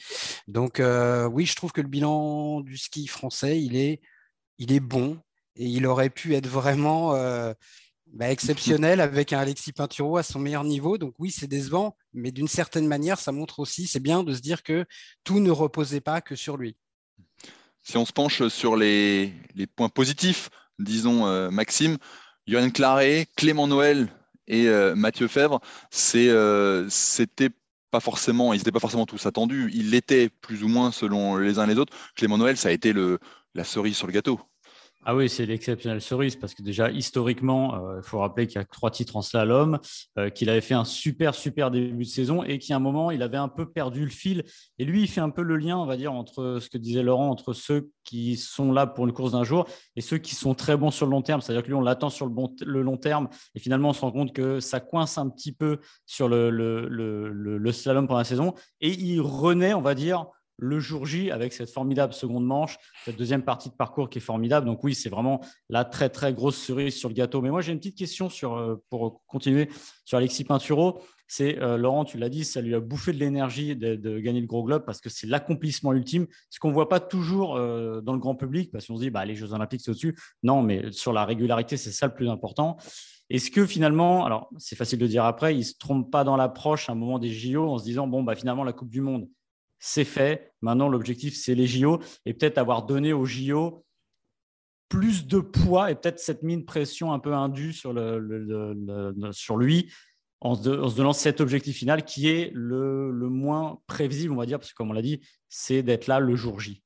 Donc 0.47 0.81
oui, 1.31 1.45
je 1.45 1.55
trouve 1.55 1.71
que 1.71 1.81
le 1.81 1.87
bilan 1.87 2.61
du 2.61 2.77
ski 2.77 3.07
français, 3.07 3.61
il 3.61 3.77
est, 3.77 4.01
il 4.57 4.73
est 4.73 4.81
bon 4.81 5.19
et 5.55 5.65
il 5.65 5.87
aurait 5.87 6.09
pu 6.09 6.35
être 6.35 6.47
vraiment 6.47 7.15
bah, 8.13 8.29
exceptionnel 8.29 9.01
avec 9.01 9.33
un 9.33 9.39
Alexis 9.39 9.73
Pinturo 9.73 10.17
à 10.17 10.23
son 10.23 10.39
meilleur 10.39 10.63
niveau. 10.63 10.97
Donc 10.97 11.15
oui, 11.19 11.31
c'est 11.31 11.47
décevant, 11.47 11.97
mais 12.13 12.31
d'une 12.31 12.47
certaine 12.47 12.87
manière, 12.87 13.19
ça 13.19 13.31
montre 13.31 13.59
aussi, 13.59 13.87
c'est 13.87 13.99
bien 13.99 14.23
de 14.23 14.33
se 14.33 14.41
dire 14.41 14.63
que 14.63 14.85
tout 15.23 15.39
ne 15.39 15.51
reposait 15.51 16.01
pas 16.01 16.21
que 16.21 16.35
sur 16.35 16.57
lui. 16.57 16.77
Si 17.83 17.97
on 17.97 18.05
se 18.05 18.13
penche 18.13 18.47
sur 18.47 18.75
les, 18.75 19.33
points 19.75 19.89
positifs, 19.89 20.49
disons 20.79 21.27
euh, 21.27 21.51
Maxime, 21.51 21.97
Yoann 22.47 22.71
Claret, 22.71 23.27
Clément 23.35 23.67
Noël 23.67 24.07
et 24.47 24.67
euh, 24.67 24.95
Mathieu 24.95 25.27
Fèvre, 25.27 25.59
euh, 26.15 26.87
c'était 26.89 27.49
pas 27.91 27.99
forcément, 27.99 28.53
ils 28.53 28.57
n'étaient 28.57 28.71
pas 28.71 28.79
forcément 28.79 29.05
tous 29.05 29.25
attendus. 29.25 29.71
Ils 29.73 29.91
l'étaient 29.91 30.29
plus 30.29 30.63
ou 30.63 30.67
moins 30.67 30.91
selon 30.91 31.37
les 31.37 31.59
uns 31.59 31.67
les 31.67 31.77
autres. 31.77 31.93
Clément 32.15 32.37
Noël, 32.37 32.57
ça 32.57 32.69
a 32.69 32.71
été 32.71 32.93
la 33.53 33.63
cerise 33.63 33.97
sur 33.97 34.07
le 34.07 34.13
gâteau. 34.13 34.39
Ah 35.07 35.15
oui, 35.15 35.29
c'est 35.29 35.45
l'exceptionnel 35.45 36.01
cerise 36.01 36.35
parce 36.35 36.55
que 36.55 36.63
déjà 36.63 36.89
historiquement, 36.89 37.75
euh, 37.75 37.99
il 37.99 38.03
faut 38.03 38.17
rappeler 38.17 38.47
qu'il 38.47 38.55
y 38.55 38.61
a 38.61 38.65
trois 38.65 38.89
titres 38.89 39.15
en 39.15 39.21
slalom, 39.21 39.77
euh, 40.17 40.31
qu'il 40.31 40.49
avait 40.49 40.61
fait 40.61 40.73
un 40.73 40.83
super 40.83 41.35
super 41.35 41.69
début 41.69 42.05
de 42.05 42.09
saison 42.09 42.43
et 42.43 42.57
qu'à 42.57 42.75
un 42.75 42.79
moment 42.79 43.11
il 43.11 43.21
avait 43.21 43.37
un 43.37 43.47
peu 43.47 43.69
perdu 43.71 44.03
le 44.03 44.09
fil. 44.09 44.43
Et 44.79 44.83
lui, 44.83 45.03
il 45.03 45.07
fait 45.07 45.21
un 45.21 45.29
peu 45.29 45.43
le 45.43 45.57
lien, 45.57 45.77
on 45.77 45.85
va 45.85 45.95
dire, 45.95 46.11
entre 46.11 46.57
ce 46.59 46.71
que 46.71 46.79
disait 46.79 47.03
Laurent, 47.03 47.29
entre 47.29 47.53
ceux 47.53 47.91
qui 48.03 48.35
sont 48.35 48.71
là 48.71 48.87
pour 48.87 49.05
une 49.05 49.13
course 49.13 49.33
d'un 49.33 49.43
jour 49.43 49.67
et 49.95 50.01
ceux 50.01 50.17
qui 50.17 50.33
sont 50.33 50.55
très 50.55 50.75
bons 50.75 50.89
sur 50.89 51.05
le 51.05 51.11
long 51.11 51.21
terme. 51.21 51.39
C'est-à-dire 51.39 51.61
que 51.61 51.67
lui, 51.67 51.75
on 51.75 51.81
l'attend 51.81 52.09
sur 52.09 52.25
le, 52.25 52.81
long 52.81 52.97
terme 52.97 53.29
et 53.53 53.59
finalement 53.59 53.89
on 53.89 53.93
se 53.93 54.01
rend 54.01 54.11
compte 54.11 54.33
que 54.33 54.59
ça 54.59 54.79
coince 54.79 55.19
un 55.19 55.29
petit 55.29 55.51
peu 55.51 55.81
sur 56.07 56.27
le, 56.27 56.49
le, 56.49 56.87
le 56.87 57.71
slalom 57.71 58.07
pendant 58.07 58.17
la 58.17 58.23
saison 58.23 58.55
et 58.81 58.89
il 58.89 59.21
renaît, 59.21 59.75
on 59.75 59.81
va 59.81 59.93
dire, 59.93 60.25
le 60.57 60.79
jour 60.79 61.05
J 61.05 61.31
avec 61.31 61.53
cette 61.53 61.69
formidable 61.69 62.13
seconde 62.13 62.45
manche, 62.45 62.77
cette 63.03 63.17
deuxième 63.17 63.43
partie 63.43 63.69
de 63.69 63.75
parcours 63.75 64.09
qui 64.09 64.19
est 64.19 64.21
formidable. 64.21 64.65
Donc 64.65 64.83
oui, 64.83 64.95
c'est 64.95 65.09
vraiment 65.09 65.41
la 65.69 65.85
très 65.85 66.09
très 66.09 66.33
grosse 66.33 66.57
cerise 66.57 66.95
sur 66.95 67.09
le 67.09 67.15
gâteau. 67.15 67.41
Mais 67.41 67.49
moi 67.49 67.61
j'ai 67.61 67.71
une 67.71 67.79
petite 67.79 67.97
question 67.97 68.29
sur, 68.29 68.55
euh, 68.55 68.81
pour 68.89 69.23
continuer 69.27 69.69
sur 70.05 70.17
Alexis 70.17 70.43
Pinturo. 70.43 71.01
C'est 71.27 71.59
euh, 71.59 71.77
Laurent, 71.77 72.05
tu 72.05 72.17
l'as 72.17 72.29
dit, 72.29 72.45
ça 72.45 72.61
lui 72.61 72.75
a 72.75 72.79
bouffé 72.79 73.11
de 73.11 73.17
l'énergie 73.17 73.75
de, 73.75 74.19
gagner 74.19 74.41
le 74.41 74.47
gros 74.47 74.63
globe 74.63 74.85
parce 74.85 75.01
que 75.01 75.09
c'est 75.09 75.25
l'accomplissement 75.25 75.91
ultime, 75.91 76.27
ce 76.51 76.59
qu'on 76.59 76.69
ne 76.69 76.73
voit 76.73 76.87
pas 76.87 76.99
toujours 76.99 77.55
euh, 77.55 78.01
dans 78.01 78.13
le 78.13 78.19
grand 78.19 78.35
public 78.35 78.71
parce 78.71 78.85
qu'on 78.85 78.97
se 78.97 79.01
dit 79.01 79.09
bah, 79.09 79.25
les 79.25 79.35
Jeux 79.35 79.53
Olympiques 79.53 79.81
c'est 79.81 79.91
au-dessus. 79.91 80.15
Non, 80.43 80.61
mais 80.61 80.91
sur 80.91 81.13
la 81.13 81.25
régularité, 81.25 81.77
c'est 81.77 81.91
ça 81.91 82.05
le 82.05 82.13
plus 82.13 82.29
important. 82.29 82.77
Est-ce 83.31 83.49
que 83.49 83.65
finalement, 83.65 84.23
alors 84.25 84.49
c'est 84.57 84.75
facile 84.75 84.99
de 84.99 85.07
dire 85.07 85.25
après, 85.25 85.55
il 85.55 85.59
ne 85.59 85.63
se 85.63 85.73
trompe 85.79 86.11
pas 86.11 86.23
dans 86.23 86.37
l'approche 86.37 86.89
à 86.89 86.91
un 86.91 86.95
moment 86.95 87.17
des 87.17 87.31
JO 87.31 87.67
en 87.71 87.79
se 87.79 87.83
disant 87.83 88.07
bon 88.07 88.21
bah 88.21 88.35
finalement 88.35 88.63
la 88.63 88.73
Coupe 88.73 88.89
du 88.89 89.01
Monde, 89.01 89.27
c'est 89.79 90.05
fait. 90.05 90.53
Maintenant, 90.61 90.89
l'objectif, 90.89 91.35
c'est 91.35 91.55
les 91.55 91.67
JO 91.67 91.99
et 92.25 92.33
peut-être 92.33 92.57
avoir 92.57 92.85
donné 92.85 93.13
aux 93.13 93.25
JO 93.25 93.85
plus 94.89 95.25
de 95.25 95.39
poids 95.39 95.91
et 95.91 95.95
peut-être 95.95 96.19
cette 96.19 96.43
mine 96.43 96.65
pression 96.65 97.11
un 97.11 97.19
peu 97.19 97.33
indue 97.33 97.73
sur, 97.73 97.93
sur 99.31 99.57
lui 99.57 99.91
en 100.41 100.55
se, 100.55 100.95
donnant 100.95 101.13
cet 101.13 101.41
objectif 101.41 101.77
final 101.77 102.05
qui 102.05 102.27
est 102.29 102.51
le, 102.53 103.11
moins 103.29 103.79
prévisible, 103.87 104.33
on 104.33 104.37
va 104.37 104.45
dire, 104.45 104.59
parce 104.59 104.71
que 104.71 104.75
comme 104.75 104.91
on 104.91 104.93
l'a 104.93 105.01
dit, 105.01 105.21
c'est 105.49 105.81
d'être 105.81 106.07
là 106.07 106.19
le 106.19 106.35
jour 106.35 106.59
J. 106.59 106.83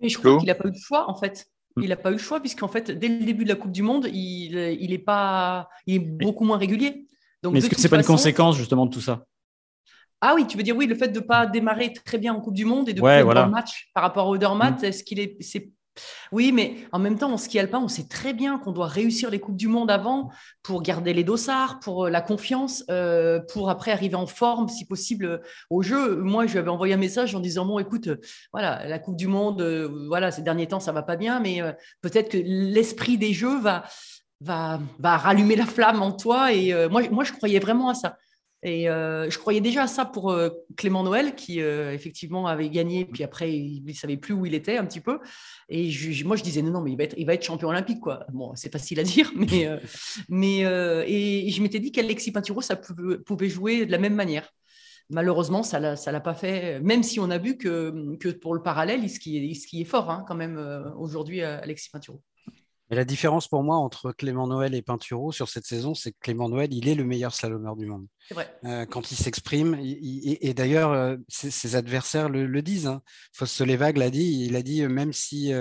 Mais 0.00 0.08
je 0.08 0.18
crois 0.18 0.38
qu'il 0.38 0.46
n'a 0.46 0.54
pas 0.54 0.68
eu 0.68 0.72
le 0.72 0.78
choix, 0.78 1.10
en 1.10 1.14
fait. 1.14 1.50
Hmm. 1.76 1.82
Il 1.82 1.88
n'a 1.88 1.96
pas 1.96 2.10
eu 2.10 2.14
le 2.14 2.18
choix, 2.18 2.40
puisqu'en 2.40 2.68
fait, 2.68 2.90
dès 2.90 3.08
le 3.08 3.24
début 3.24 3.44
de 3.44 3.48
la 3.48 3.56
Coupe 3.56 3.72
du 3.72 3.82
Monde, 3.82 4.06
il, 4.12 4.56
il, 4.56 4.92
est, 4.92 4.98
pas, 4.98 5.68
il 5.86 5.94
est 5.96 5.98
beaucoup 5.98 6.44
moins 6.44 6.58
régulier. 6.58 7.06
Donc, 7.42 7.54
Mais 7.54 7.60
est-ce 7.60 7.70
que 7.70 7.76
ce 7.76 7.82
n'est 7.82 7.88
pas 7.88 7.96
une 7.96 8.04
conséquence 8.04 8.56
justement 8.56 8.86
de 8.86 8.92
tout 8.92 9.00
ça? 9.00 9.24
Ah 10.20 10.34
oui, 10.34 10.46
tu 10.46 10.56
veux 10.56 10.62
dire 10.62 10.76
oui, 10.76 10.86
le 10.86 10.94
fait 10.94 11.08
de 11.08 11.20
ne 11.20 11.24
pas 11.24 11.46
démarrer 11.46 11.92
très 11.92 12.18
bien 12.18 12.34
en 12.34 12.40
Coupe 12.40 12.54
du 12.54 12.64
Monde 12.64 12.88
et 12.88 12.92
de 12.92 13.00
ouais, 13.00 13.22
voilà. 13.22 13.44
le 13.44 13.50
match 13.50 13.88
par 13.94 14.02
rapport 14.02 14.26
au 14.26 14.36
Dermat, 14.36 14.72
mm. 14.72 14.84
est-ce 14.84 15.04
qu'il 15.04 15.20
est, 15.20 15.38
Oui, 16.32 16.50
mais 16.50 16.76
en 16.90 16.98
même 16.98 17.16
temps, 17.18 17.32
en 17.32 17.36
ski 17.36 17.58
alpin, 17.58 17.78
on 17.78 17.88
sait 17.88 18.08
très 18.08 18.32
bien 18.32 18.58
qu'on 18.58 18.72
doit 18.72 18.88
réussir 18.88 19.30
les 19.30 19.38
Coupes 19.38 19.56
du 19.56 19.68
Monde 19.68 19.92
avant 19.92 20.30
pour 20.64 20.82
garder 20.82 21.14
les 21.14 21.22
dossards, 21.22 21.78
pour 21.78 22.06
euh, 22.06 22.10
la 22.10 22.20
confiance, 22.20 22.84
euh, 22.90 23.38
pour 23.52 23.70
après 23.70 23.92
arriver 23.92 24.16
en 24.16 24.26
forme, 24.26 24.68
si 24.68 24.86
possible, 24.86 25.40
au 25.70 25.82
jeu. 25.82 26.16
Moi, 26.16 26.46
je 26.46 26.52
lui 26.52 26.58
avais 26.58 26.70
envoyé 26.70 26.94
un 26.94 26.98
message 26.98 27.36
en 27.36 27.40
disant, 27.40 27.64
bon, 27.64 27.78
écoute, 27.78 28.08
voilà, 28.52 28.88
la 28.88 28.98
Coupe 28.98 29.16
du 29.16 29.28
Monde, 29.28 29.60
euh, 29.62 29.88
voilà, 30.08 30.32
ces 30.32 30.42
derniers 30.42 30.66
temps, 30.66 30.80
ça 30.80 30.90
va 30.90 31.02
pas 31.02 31.16
bien, 31.16 31.38
mais 31.38 31.60
peut-être 32.00 32.28
que 32.28 32.38
l'esprit 32.38 33.18
des 33.18 33.32
jeux 33.32 33.60
va, 33.60 33.84
va, 34.40 34.80
va 34.98 35.16
rallumer 35.16 35.54
la 35.54 35.66
flamme 35.66 36.02
en 36.02 36.10
toi. 36.10 36.52
Et 36.52 36.74
moi, 36.88 37.02
moi, 37.12 37.22
je 37.22 37.32
croyais 37.32 37.60
vraiment 37.60 37.88
à 37.88 37.94
ça. 37.94 38.16
Et 38.64 38.88
euh, 38.88 39.30
je 39.30 39.38
croyais 39.38 39.60
déjà 39.60 39.84
à 39.84 39.86
ça 39.86 40.04
pour 40.04 40.30
euh, 40.30 40.50
Clément 40.76 41.04
Noël, 41.04 41.36
qui 41.36 41.60
euh, 41.60 41.92
effectivement 41.92 42.48
avait 42.48 42.68
gagné, 42.70 43.04
puis 43.04 43.22
après, 43.22 43.52
il 43.52 43.84
ne 43.84 43.92
savait 43.92 44.16
plus 44.16 44.34
où 44.34 44.46
il 44.46 44.54
était 44.54 44.78
un 44.78 44.84
petit 44.84 45.00
peu. 45.00 45.20
Et 45.68 45.90
moi, 46.24 46.34
je 46.36 46.42
disais, 46.42 46.62
non, 46.62 46.72
non, 46.72 46.80
mais 46.80 46.92
il 46.92 46.96
va 46.96 47.04
être, 47.04 47.14
il 47.16 47.24
va 47.24 47.34
être 47.34 47.44
champion 47.44 47.68
olympique, 47.68 48.00
quoi. 48.00 48.26
Bon, 48.32 48.54
c'est 48.56 48.72
facile 48.72 48.98
à 48.98 49.02
dire, 49.04 49.30
mais, 49.36 49.68
mais 50.28 50.58
et 51.06 51.50
je 51.50 51.62
m'étais 51.62 51.78
dit 51.78 51.92
qu'Alexis 51.92 52.32
Pinturo, 52.32 52.60
ça 52.60 52.76
pouvait, 52.76 53.48
jouer 53.48 53.86
de 53.86 53.92
la 53.92 53.98
même 53.98 54.14
manière. 54.14 54.52
Malheureusement, 55.10 55.62
ça 55.62 55.78
ne 55.78 56.10
l'a 56.12 56.20
pas 56.20 56.34
fait, 56.34 56.80
même 56.80 57.02
si 57.02 57.20
on 57.20 57.30
a 57.30 57.38
vu 57.38 57.56
que, 57.56 58.16
que 58.16 58.28
pour 58.28 58.54
le 58.54 58.62
parallèle, 58.62 59.02
il 59.04 59.08
skiait, 59.08 59.80
est 59.80 59.84
fort 59.84 60.10
hein, 60.10 60.24
quand 60.26 60.34
même 60.34 60.58
aujourd'hui, 60.98 61.42
Alexis 61.42 61.90
Pinturo. 61.90 62.22
Mais 62.90 62.96
la 62.96 63.04
différence 63.04 63.48
pour 63.48 63.62
moi 63.62 63.76
entre 63.76 64.12
Clément 64.12 64.46
Noël 64.46 64.74
et 64.74 64.80
Pinturo 64.80 65.30
sur 65.30 65.48
cette 65.48 65.66
saison, 65.66 65.94
c'est 65.94 66.12
que 66.12 66.18
Clément 66.20 66.48
Noël, 66.48 66.72
il 66.72 66.88
est 66.88 66.94
le 66.94 67.04
meilleur 67.04 67.34
slalomeur 67.34 67.76
du 67.76 67.86
monde. 67.86 68.06
Vrai. 68.30 68.50
Euh, 68.64 68.86
quand 68.86 69.10
il 69.10 69.16
s'exprime, 69.16 69.78
et 69.80 70.54
d'ailleurs, 70.54 70.92
euh, 70.92 71.16
ses, 71.28 71.76
adversaires 71.76 72.28
le, 72.28 72.62
disent. 72.62 72.86
Hein. 72.86 73.02
Levag 73.60 73.98
l'a 73.98 74.10
dit, 74.10 74.44
il 74.46 74.56
a 74.56 74.62
dit, 74.62 74.82
euh, 74.82 74.88
même 74.88 75.12
si 75.12 75.52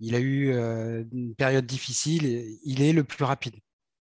il 0.00 0.14
a 0.14 0.18
eu 0.18 0.52
une 1.12 1.34
période 1.34 1.66
difficile, 1.66 2.58
il 2.64 2.82
est 2.82 2.92
le 2.92 3.04
plus 3.04 3.24
rapide. 3.24 3.56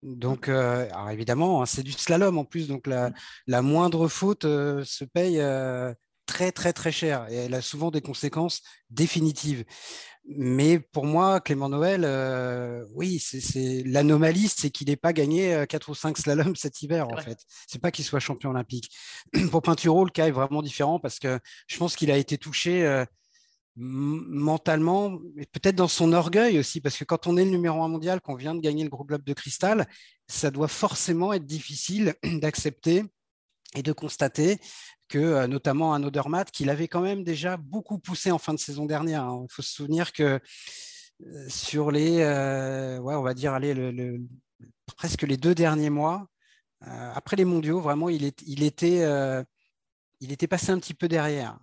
Donc, 0.04 0.50
alors 0.50 1.10
évidemment, 1.10 1.62
hein, 1.62 1.66
c'est 1.66 1.84
du 1.84 1.92
slalom 1.94 2.38
en 2.38 2.46
plus, 2.46 2.68
donc 2.68 2.86
la, 2.86 3.12
la 3.48 3.62
moindre 3.62 4.08
faute 4.08 4.44
se 4.44 5.04
paye 5.06 5.40
très 6.26 6.52
très 6.52 6.74
très 6.74 6.92
cher 6.92 7.28
et 7.30 7.36
elle 7.36 7.54
a 7.54 7.62
souvent 7.62 7.92
des 7.92 8.02
conséquences 8.02 8.62
définitives. 8.90 9.66
Mais 10.28 10.80
pour 10.80 11.06
moi, 11.06 11.40
Clément 11.40 11.70
Noël, 11.70 12.02
euh, 12.04 12.84
oui, 12.94 13.20
c'est 13.20 13.84
l'anomalie, 13.86 14.48
c'est 14.48 14.72
qu'il 14.72 14.88
n'ait 14.88 14.96
pas 14.96 15.14
gagné 15.14 15.66
4 15.70 15.90
euh, 15.90 15.92
ou 15.92 15.96
5 15.96 16.18
slaloms 16.18 16.56
cet 16.56 16.82
hiver, 16.82 17.08
en 17.10 17.18
fait. 17.18 17.38
C'est 17.68 17.80
pas 17.80 17.92
qu'il 17.92 18.06
soit 18.06 18.20
champion 18.20 18.50
olympique. 18.50 18.90
pour 19.52 19.62
Pinturo, 19.62 20.04
le 20.04 20.10
cas 20.10 20.28
est 20.28 20.32
vraiment 20.32 20.64
différent 20.64 21.00
parce 21.00 21.20
que 21.20 21.40
je 21.68 21.78
pense 21.78 21.96
qu'il 21.96 22.10
a 22.10 22.18
été 22.18 22.38
touché. 22.40 22.86
Euh, 22.86 23.06
mentalement, 23.78 25.20
et 25.38 25.46
peut-être 25.48 25.76
dans 25.76 25.90
son 25.90 26.14
orgueil 26.14 26.58
aussi, 26.58 26.80
parce 26.80 26.98
que 26.98 27.04
quand 27.04 27.28
on 27.28 27.36
est 27.36 27.44
le 27.44 27.52
numéro 27.52 27.84
un 27.84 27.90
mondial, 27.90 28.22
qu'on 28.22 28.36
vient 28.36 28.56
de 28.56 28.62
gagner 28.62 28.86
le 28.86 28.90
gros 28.90 29.04
globe 29.04 29.24
de 29.24 29.34
cristal, 29.34 29.86
ça 30.28 30.50
doit 30.50 30.70
forcément 30.70 31.34
être 31.34 31.46
difficile 31.46 32.16
d'accepter 32.24 33.04
et 33.76 33.84
de 33.84 33.92
constater 33.92 34.60
que 35.08 35.18
euh, 35.18 35.48
notamment 35.48 35.94
un 35.94 36.04
Odermatt, 36.04 36.52
qu'il 36.52 36.70
avait 36.70 36.88
quand 36.88 37.02
même 37.02 37.24
déjà 37.24 37.58
beaucoup 37.58 38.00
poussé 38.00 38.32
en 38.32 38.38
fin 38.38 38.54
de 38.54 38.60
saison 38.60 38.86
dernière. 38.86 39.24
Hein. 39.24 39.46
Il 39.50 39.54
faut 39.54 39.62
se 39.62 39.74
souvenir 39.74 40.14
que 40.14 40.40
euh, 41.26 41.50
sur 41.50 41.92
les, 41.92 42.20
euh, 42.20 43.00
on 43.02 43.22
va 43.22 43.34
dire, 43.34 43.54
allez, 43.54 43.74
le, 43.74 44.22
presque 44.98 45.24
les 45.24 45.38
deux 45.38 45.56
derniers 45.56 45.90
mois, 45.90 46.28
après 46.82 47.36
les 47.36 47.46
mondiaux, 47.46 47.80
vraiment, 47.80 48.10
il, 48.10 48.26
est, 48.26 48.44
il, 48.46 48.62
était, 48.62 49.04
il 50.20 50.32
était 50.32 50.46
passé 50.46 50.70
un 50.70 50.78
petit 50.78 50.94
peu 50.94 51.08
derrière. 51.08 51.58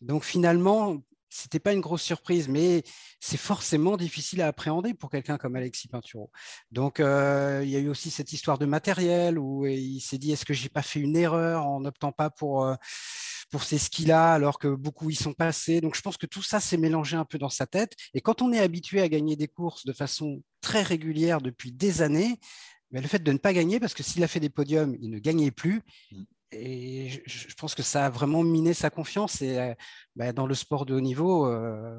Donc 0.00 0.24
finalement, 0.24 1.00
c'était 1.34 1.58
pas 1.58 1.72
une 1.72 1.80
grosse 1.80 2.02
surprise, 2.02 2.48
mais 2.48 2.84
c'est 3.18 3.36
forcément 3.36 3.96
difficile 3.96 4.40
à 4.40 4.46
appréhender 4.46 4.94
pour 4.94 5.10
quelqu'un 5.10 5.36
comme 5.36 5.56
Alexis 5.56 5.88
Pinturo. 5.88 6.30
Donc, 6.70 7.00
euh, 7.00 7.62
il 7.64 7.70
y 7.70 7.76
a 7.76 7.80
eu 7.80 7.88
aussi 7.88 8.10
cette 8.10 8.32
histoire 8.32 8.56
de 8.56 8.66
matériel 8.66 9.36
où 9.38 9.66
il 9.66 10.00
s'est 10.00 10.16
dit 10.16 10.30
est-ce 10.30 10.44
que 10.44 10.54
j'ai 10.54 10.68
pas 10.68 10.82
fait 10.82 11.00
une 11.00 11.16
erreur 11.16 11.66
en 11.66 11.80
n'optant 11.80 12.12
pas 12.12 12.30
pour 12.30 12.64
euh, 12.64 12.76
pour 13.50 13.64
ces 13.64 13.78
skis-là 13.78 14.32
alors 14.32 14.60
que 14.60 14.68
beaucoup 14.68 15.10
y 15.10 15.16
sont 15.16 15.32
passés? 15.32 15.80
Donc, 15.80 15.96
je 15.96 16.02
pense 16.02 16.16
que 16.16 16.26
tout 16.26 16.42
ça 16.42 16.60
s'est 16.60 16.76
mélangé 16.76 17.16
un 17.16 17.24
peu 17.24 17.38
dans 17.38 17.50
sa 17.50 17.66
tête. 17.66 17.94
Et 18.14 18.20
quand 18.20 18.40
on 18.40 18.52
est 18.52 18.60
habitué 18.60 19.00
à 19.00 19.08
gagner 19.08 19.34
des 19.34 19.48
courses 19.48 19.84
de 19.86 19.92
façon 19.92 20.40
très 20.60 20.82
régulière 20.82 21.40
depuis 21.40 21.72
des 21.72 22.00
années, 22.00 22.38
le 22.92 23.02
fait 23.08 23.22
de 23.22 23.32
ne 23.32 23.38
pas 23.38 23.52
gagner, 23.52 23.80
parce 23.80 23.94
que 23.94 24.04
s'il 24.04 24.22
a 24.22 24.28
fait 24.28 24.38
des 24.38 24.50
podiums, 24.50 24.96
il 25.00 25.10
ne 25.10 25.18
gagnait 25.18 25.50
plus, 25.50 25.82
mmh 26.12 26.22
et 26.54 27.22
je, 27.26 27.54
pense 27.54 27.74
que 27.74 27.82
ça 27.82 28.06
a 28.06 28.10
vraiment 28.10 28.42
miné 28.42 28.74
sa 28.74 28.90
confiance. 28.90 29.42
Et 29.42 29.58
euh, 29.58 29.74
bah, 30.16 30.32
dans 30.32 30.46
le 30.46 30.54
sport 30.54 30.86
de 30.86 30.94
haut 30.94 31.00
niveau, 31.00 31.46
euh, 31.46 31.94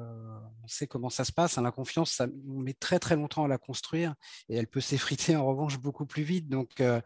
on 0.62 0.68
sait 0.68 0.86
comment 0.86 1.10
ça 1.10 1.24
se 1.24 1.32
passe. 1.32 1.58
Hein, 1.58 1.62
la 1.62 1.72
confiance, 1.72 2.12
ça 2.12 2.26
met 2.44 2.74
très 2.74 2.98
très 2.98 3.16
longtemps 3.16 3.44
à 3.44 3.48
la 3.48 3.58
construire 3.58 4.14
et 4.48 4.56
elle 4.56 4.66
peut 4.66 4.80
s'effriter 4.80 5.36
en 5.36 5.46
revanche 5.46 5.78
beaucoup 5.78 6.06
plus 6.06 6.22
vite. 6.22 6.48
Donc, 6.48 6.80
euh, 6.80 7.00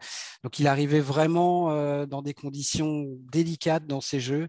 il 0.57 0.67
arrivait 0.67 0.99
vraiment 0.99 2.05
dans 2.05 2.21
des 2.21 2.33
conditions 2.33 3.05
délicates 3.31 3.87
dans 3.87 4.01
ses 4.01 4.19
jeux. 4.19 4.47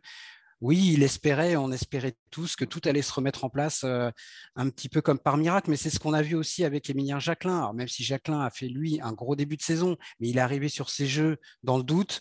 Oui, 0.61 0.93
il 0.93 1.03
espérait, 1.03 1.57
on 1.57 1.73
espérait 1.73 2.15
tous 2.31 2.55
que 2.55 2.65
tout 2.65 2.81
allait 2.85 3.03
se 3.03 3.13
remettre 3.13 3.45
en 3.45 3.51
place 3.51 3.85
un 3.85 4.69
petit 4.69 4.89
peu 4.89 5.01
comme 5.01 5.19
par 5.19 5.37
miracle, 5.37 5.71
mais 5.71 5.77
c'est 5.77 5.91
ce 5.91 5.99
qu'on 5.99 6.13
a 6.13 6.23
vu 6.23 6.35
aussi 6.35 6.65
avec 6.65 6.89
Émilien 6.91 7.19
Jacquelin. 7.19 7.73
Même 7.73 7.89
si 7.89 8.05
Jacquelin 8.05 8.41
a 8.41 8.51
fait 8.51 8.69
lui 8.69 9.01
un 9.01 9.13
gros 9.13 9.37
début 9.37 9.57
de 9.57 9.63
saison, 9.63 9.97
mais 10.21 10.29
il 10.29 10.37
est 10.37 10.41
arrivé 10.41 10.69
sur 10.69 10.91
ses 10.91 11.07
jeux 11.07 11.39
dans 11.63 11.79
le 11.79 11.83
doute. 11.85 12.21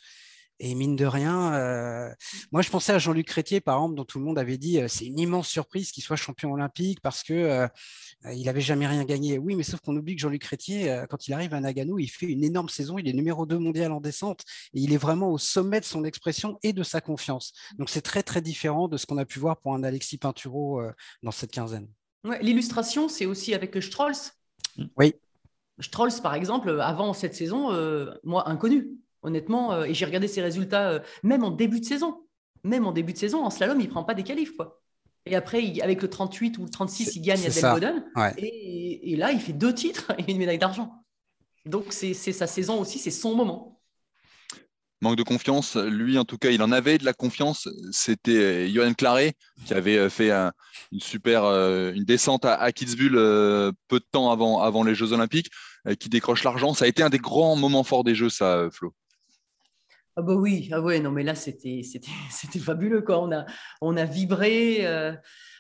Et 0.64 0.76
mine 0.76 0.96
de 0.96 1.08
rien, 1.08 1.56
euh, 1.56 2.14
moi 2.52 2.62
je 2.62 2.70
pensais 2.70 2.94
à 2.94 3.00
Jean-Luc 3.00 3.26
Crétier, 3.26 3.62
par 3.62 3.78
exemple, 3.78 3.96
dont 3.96 4.06
tout 4.06 4.20
le 4.20 4.26
monde 4.26 4.38
avait 4.38 4.60
dit 4.60 4.80
euh, 4.80 4.88
c'est 4.88 5.08
une 5.08 5.18
immense 5.18 5.48
surprise 5.48 5.92
qu'il 5.92 6.04
soit 6.04 6.18
champion 6.18 6.54
olympique 6.54 7.02
parce 7.02 7.24
que 7.24 7.34
euh, 7.34 7.68
il 8.32 8.46
n'avait 8.46 8.62
jamais 8.62 8.86
rien 8.86 9.04
gagné. 9.04 9.40
Oui, 9.40 9.56
mais 9.56 9.64
sauf 9.64 9.80
qu'on 9.80 9.98
oublie 9.98 10.16
que 10.16 10.22
Jean-Luc 10.22 10.44
Crétier, 10.44 11.04
quand 11.10 11.28
il 11.28 11.34
arrive 11.34 11.56
à 11.56 11.60
Nagano, 11.60 11.98
il 11.98 12.10
fait 12.10 12.28
une 12.28 12.44
énorme 12.44 12.70
saison, 12.70 13.00
il 13.00 13.10
est 13.10 13.14
numéro 13.14 13.48
2 13.48 13.58
mondial 13.58 13.92
en 13.92 14.02
descente 14.02 14.44
et 14.76 14.82
il 14.82 14.94
est 14.94 14.98
vraiment 14.98 15.32
au 15.32 15.40
sommet 15.40 15.80
de 15.80 15.86
son 15.86 16.04
expression 16.04 16.60
et 16.62 16.74
de 16.74 16.84
sa 16.84 17.02
confiance. 17.02 17.54
Donc 17.80 17.90
c'est 17.90 18.04
très 18.04 18.22
très 18.22 18.42
différent 18.42 18.88
de 18.88 18.98
ce 18.98 19.08
qu'on 19.08 19.18
a 19.18 19.26
pu 19.26 19.40
voir 19.40 19.58
pour 19.58 19.74
un 19.74 19.84
Alexis 19.84 20.20
Pinturo 20.20 20.80
dans 21.24 21.32
cette 21.32 21.52
quinzaine. 21.52 21.88
L'illustration, 22.40 23.10
c'est 23.10 23.26
aussi 23.26 23.56
avec 23.56 23.82
Strolls. 23.82 24.14
Oui. 24.96 25.16
Strolls, 25.80 26.22
par 26.22 26.36
exemple, 26.36 26.80
avant 26.80 27.14
cette 27.14 27.34
saison, 27.34 27.72
moi 28.24 28.48
inconnu 28.48 28.92
honnêtement. 29.24 29.74
Euh, 29.74 29.84
et 29.84 29.94
j'ai 29.94 30.06
regardé 30.06 30.28
ses 30.28 30.42
résultats, 30.42 30.90
euh, 30.90 31.00
même 31.24 31.44
en 31.44 31.52
début 31.52 31.80
de 31.80 31.86
saison. 31.86 32.26
Même 32.64 32.86
en 32.86 32.92
début 32.92 33.14
de 33.14 33.18
saison, 33.18 33.44
en 33.44 33.50
slalom, 33.50 33.80
il 33.80 33.86
ne 33.86 33.92
prend 33.92 34.04
pas 34.04 34.14
des 34.14 34.24
qualifs. 34.24 34.56
Quoi. 34.56 34.82
Et 35.26 35.36
après, 35.36 35.80
avec 35.82 36.02
le 36.02 36.10
38 36.10 36.58
ou 36.60 36.64
le 36.64 36.70
36, 36.70 37.16
il 37.16 37.22
gagne 37.22 37.46
à 37.46 37.50
Delboden. 37.50 38.06
Et, 38.38 39.14
et, 39.14 39.16
là, 39.16 39.32
il 39.32 39.40
fait 39.40 39.54
deux 39.54 39.74
titres 39.74 40.12
et 40.20 40.32
une 40.32 40.38
médaille 40.38 40.60
d'argent. 40.60 41.04
Donc, 41.66 41.86
c'est 41.90 42.14
sa 42.14 42.48
saison 42.48 42.80
aussi, 42.80 43.00
c'est 43.00 43.12
son 43.12 43.36
moment. 43.36 43.80
Manque 45.04 45.16
de 45.16 45.24
confiance, 45.24 45.78
lui 45.78 46.20
en 46.20 46.26
tout 46.26 46.38
cas, 46.38 46.52
il 46.52 46.62
en 46.62 46.72
avait 46.72 47.00
de 47.00 47.06
la 47.06 47.14
confiance. 47.14 47.68
C'était 47.92 48.38
euh, 48.38 48.68
Johan 48.68 48.94
Claret 48.94 49.34
qui 49.66 49.74
avait 49.74 50.10
fait 50.12 50.32
une 50.32 51.00
super 51.00 51.44
une 51.46 52.04
descente 52.04 52.46
à, 52.46 52.54
à 52.56 52.72
Kitzbühel 52.72 53.14
peu 53.88 54.00
de 54.00 54.06
temps 54.12 54.32
avant, 54.32 54.62
avant 54.62 54.84
les 54.84 54.94
Jeux 54.94 55.12
Olympiques, 55.12 55.50
qui 56.00 56.10
décroche 56.10 56.44
l'argent. 56.44 56.76
Ça 56.76 56.86
a 56.86 56.88
été 56.88 57.02
un 57.02 57.10
des 57.10 57.18
grands 57.18 57.56
moments 57.56 57.84
forts 57.84 58.04
des 58.04 58.14
Jeux, 58.14 58.30
ça, 58.30 58.70
Flo. 58.72 58.94
Ah 60.18 60.22
bah 60.22 60.36
oui, 60.36 60.70
ah 60.74 60.82
ouais, 60.82 61.00
non 61.00 61.12
mais 61.12 61.24
là 61.24 61.36
c'était 61.36 61.82
fabuleux 62.60 63.02
quoi. 63.02 63.22
On 63.22 63.32
a 63.32 63.46
on 63.82 63.98
a 63.98 64.06
vibré. 64.06 64.86
Euh, 64.86 65.14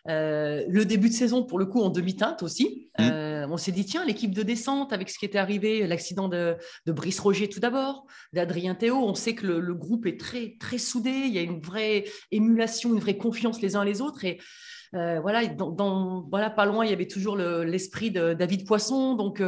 euh, 0.09 0.63
le 0.67 0.83
début 0.83 1.09
de 1.09 1.13
saison 1.13 1.43
pour 1.43 1.59
le 1.59 1.67
coup 1.67 1.81
en 1.81 1.89
demi-teinte 1.89 2.41
aussi. 2.41 2.89
Mmh. 2.97 3.03
Euh, 3.03 3.47
on 3.47 3.57
s'est 3.57 3.71
dit 3.71 3.85
tiens 3.85 4.03
l'équipe 4.03 4.33
de 4.33 4.41
descente 4.41 4.93
avec 4.93 5.11
ce 5.11 5.19
qui 5.19 5.25
était 5.25 5.37
arrivé, 5.37 5.85
l'accident 5.85 6.27
de, 6.27 6.57
de, 6.87 6.91
Brice 6.91 7.19
Roger 7.19 7.47
tout 7.47 7.59
d'abord, 7.59 8.07
d'Adrien 8.33 8.73
Théo. 8.73 8.95
On 8.97 9.13
sait 9.13 9.35
que 9.35 9.45
le, 9.45 9.73
groupe 9.75 10.07
est 10.07 10.19
très 10.19 10.55
très 10.59 10.79
soudé. 10.79 11.11
Il 11.11 11.33
y 11.33 11.37
a 11.37 11.43
une 11.43 11.61
vraie 11.61 12.05
émulation, 12.31 12.93
une 12.93 12.99
vraie 12.99 13.17
confiance 13.17 13.61
les 13.61 13.75
uns 13.75 13.85
les 13.85 14.01
autres 14.01 14.25
et 14.25 14.39
voilà, 14.93 15.45
dans, 15.45 16.27
voilà, 16.29 16.49
pas 16.49 16.65
loin, 16.65 16.83
il 16.83 16.89
y 16.89 16.93
avait 16.93 17.07
toujours 17.07 17.37
l'esprit 17.37 18.11
de 18.11 18.33
David 18.33 18.67
Poisson. 18.67 19.15
Donc, 19.15 19.41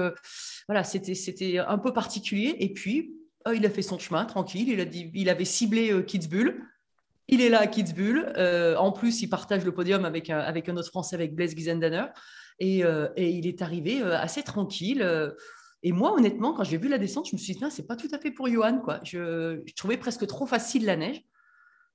voilà, 0.69 0.83
c'était 0.85 1.57
un 1.57 1.77
peu 1.79 1.91
particulier. 1.91 2.55
Et 2.59 2.71
puis, 2.71 3.22
euh, 3.47 3.55
il 3.55 3.65
a 3.65 3.69
fait 3.69 3.81
son 3.81 3.99
chemin 3.99 4.25
tranquille. 4.25 4.69
Il, 4.69 4.79
a 4.79 4.85
dit, 4.85 5.11
il 5.13 5.29
avait 5.29 5.45
ciblé 5.45 5.91
euh, 5.91 6.01
Kitzbühel. 6.01 6.55
Il 7.27 7.41
est 7.41 7.49
là 7.49 7.61
à 7.61 7.67
Kitzbühel. 7.67 8.33
Euh, 8.37 8.75
en 8.77 8.91
plus, 8.91 9.21
il 9.21 9.27
partage 9.27 9.65
le 9.65 9.73
podium 9.73 10.05
avec 10.05 10.29
un, 10.29 10.39
avec 10.39 10.69
un 10.69 10.77
autre 10.77 10.89
Français, 10.89 11.15
avec 11.15 11.35
Blaise 11.35 11.55
Gizendaner. 11.55 12.05
Et, 12.59 12.81
et, 13.15 13.29
il 13.29 13.47
est 13.47 13.61
arrivé 13.61 14.01
assez 14.03 14.43
tranquille. 14.43 15.03
Et 15.81 15.91
moi, 15.91 16.13
honnêtement, 16.13 16.53
quand 16.53 16.63
j'ai 16.63 16.77
vu 16.77 16.87
la 16.87 16.99
descente, 16.99 17.27
je 17.27 17.35
me 17.35 17.39
suis 17.39 17.55
dit, 17.55 17.65
c'est 17.71 17.87
pas 17.87 17.95
tout 17.95 18.07
à 18.13 18.19
fait 18.19 18.29
pour 18.29 18.47
Johan. 18.47 18.79
Quoi. 18.79 18.99
Je, 19.03 19.59
trouvais 19.75 19.97
presque 19.97 20.27
trop 20.27 20.45
facile 20.45 20.85
la 20.85 20.95
neige. 20.95 21.21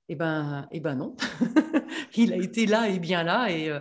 Eh 0.09 0.15
ben, 0.15 0.67
eh 0.71 0.79
ben 0.79 0.95
non. 0.95 1.15
il 2.17 2.33
a 2.33 2.35
été 2.35 2.65
là 2.65 2.89
et 2.89 2.99
bien 2.99 3.23
là. 3.23 3.49
Et 3.49 3.71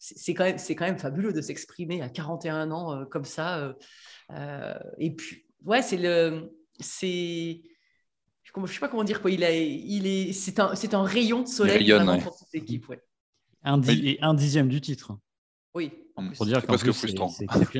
c'est 0.00 0.34
quand, 0.34 0.44
même, 0.44 0.56
quand 0.58 0.84
même 0.84 0.98
fabuleux 0.98 1.32
de 1.32 1.40
s'exprimer 1.40 2.02
à 2.02 2.08
41 2.08 2.72
ans 2.72 3.04
comme 3.06 3.24
ça. 3.24 3.74
et 4.98 5.14
puis, 5.14 5.46
ouais, 5.64 5.82
c'est 5.82 5.98
le 5.98 6.50
c'est 6.80 7.62
je 8.42 8.60
ne 8.60 8.66
sais 8.66 8.78
pas 8.78 8.88
comment 8.88 9.04
dire 9.04 9.20
quoi. 9.20 9.30
Il 9.30 9.42
a, 9.42 9.52
il 9.52 10.06
est, 10.06 10.32
c'est 10.32 10.60
un, 10.60 10.74
c'est 10.74 10.94
un 10.94 11.02
rayon 11.02 11.42
de 11.42 11.48
soleil 11.48 11.90
pour 12.22 12.36
toute 12.36 12.48
l'équipe. 12.52 12.88
Ouais. 12.88 13.02
Un, 13.64 13.80
et 13.82 14.18
un 14.20 14.34
dixième 14.34 14.68
du 14.68 14.80
titre. 14.80 15.16
Oui. 15.74 15.92
Pour 16.36 16.46
dire 16.46 16.64
qu'en 16.64 16.76
plus, 16.76 16.92
frustrant. 16.92 17.32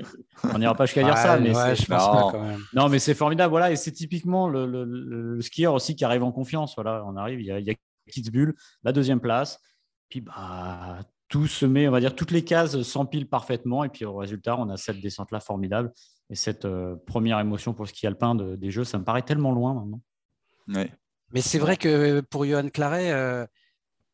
on 0.42 0.58
n'ira 0.58 0.74
pas 0.74 0.86
jusqu'à 0.86 1.04
dire 1.04 1.16
ça, 1.16 1.38
mais 1.38 1.54
c'est... 1.54 1.88
non. 1.88 2.30
Quand 2.32 2.42
même. 2.42 2.60
non, 2.72 2.88
mais 2.88 2.98
c'est 2.98 3.14
formidable. 3.14 3.50
Voilà, 3.50 3.70
et 3.70 3.76
c'est 3.76 3.92
typiquement 3.92 4.48
le, 4.48 4.66
le, 4.66 4.84
le, 4.84 5.40
skieur 5.40 5.74
aussi 5.74 5.94
qui 5.94 6.04
arrive 6.04 6.24
en 6.24 6.32
confiance. 6.32 6.74
Voilà, 6.74 7.04
on 7.06 7.16
arrive, 7.16 7.40
il 7.40 7.46
y 7.46 7.52
a, 7.52 7.60
il 7.60 7.66
y 7.66 7.70
a 7.70 7.74
Kitzbühel, 8.10 8.54
la 8.82 8.92
deuxième 8.92 9.20
place, 9.20 9.60
puis 10.08 10.20
bah 10.20 10.98
tout 11.28 11.46
se 11.46 11.64
met, 11.66 11.88
on 11.88 11.92
va 11.92 12.00
dire, 12.00 12.14
toutes 12.14 12.32
les 12.32 12.44
cases 12.44 12.82
s'empilent 12.82 13.28
parfaitement, 13.28 13.84
et 13.84 13.88
puis 13.88 14.04
au 14.04 14.16
résultat, 14.16 14.58
on 14.58 14.68
a 14.68 14.76
cette 14.76 15.00
descente 15.00 15.30
là 15.30 15.40
formidable. 15.40 15.92
Et 16.34 16.36
cette 16.36 16.64
euh, 16.64 16.96
première 17.06 17.38
émotion 17.38 17.74
pour 17.74 17.84
le 17.84 17.88
ski 17.88 18.08
alpin 18.08 18.34
des 18.34 18.70
Jeux, 18.72 18.82
ça 18.82 18.98
me 18.98 19.04
paraît 19.04 19.22
tellement 19.22 19.52
loin 19.52 19.72
maintenant. 19.72 20.00
Mais 20.66 21.40
c'est 21.40 21.60
vrai 21.60 21.76
que 21.76 22.22
pour 22.22 22.44
Johan 22.44 22.70
Claret, 22.70 23.12
euh, 23.12 23.46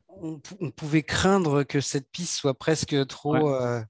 on, 0.09 0.39
pouvait 0.71 1.03
craindre 1.03 1.63
que 1.63 1.81
cette 1.81 2.11
piste 2.11 2.35
soit 2.35 2.53
presque 2.53 3.07
trop, 3.07 3.55
euh, 3.55 3.81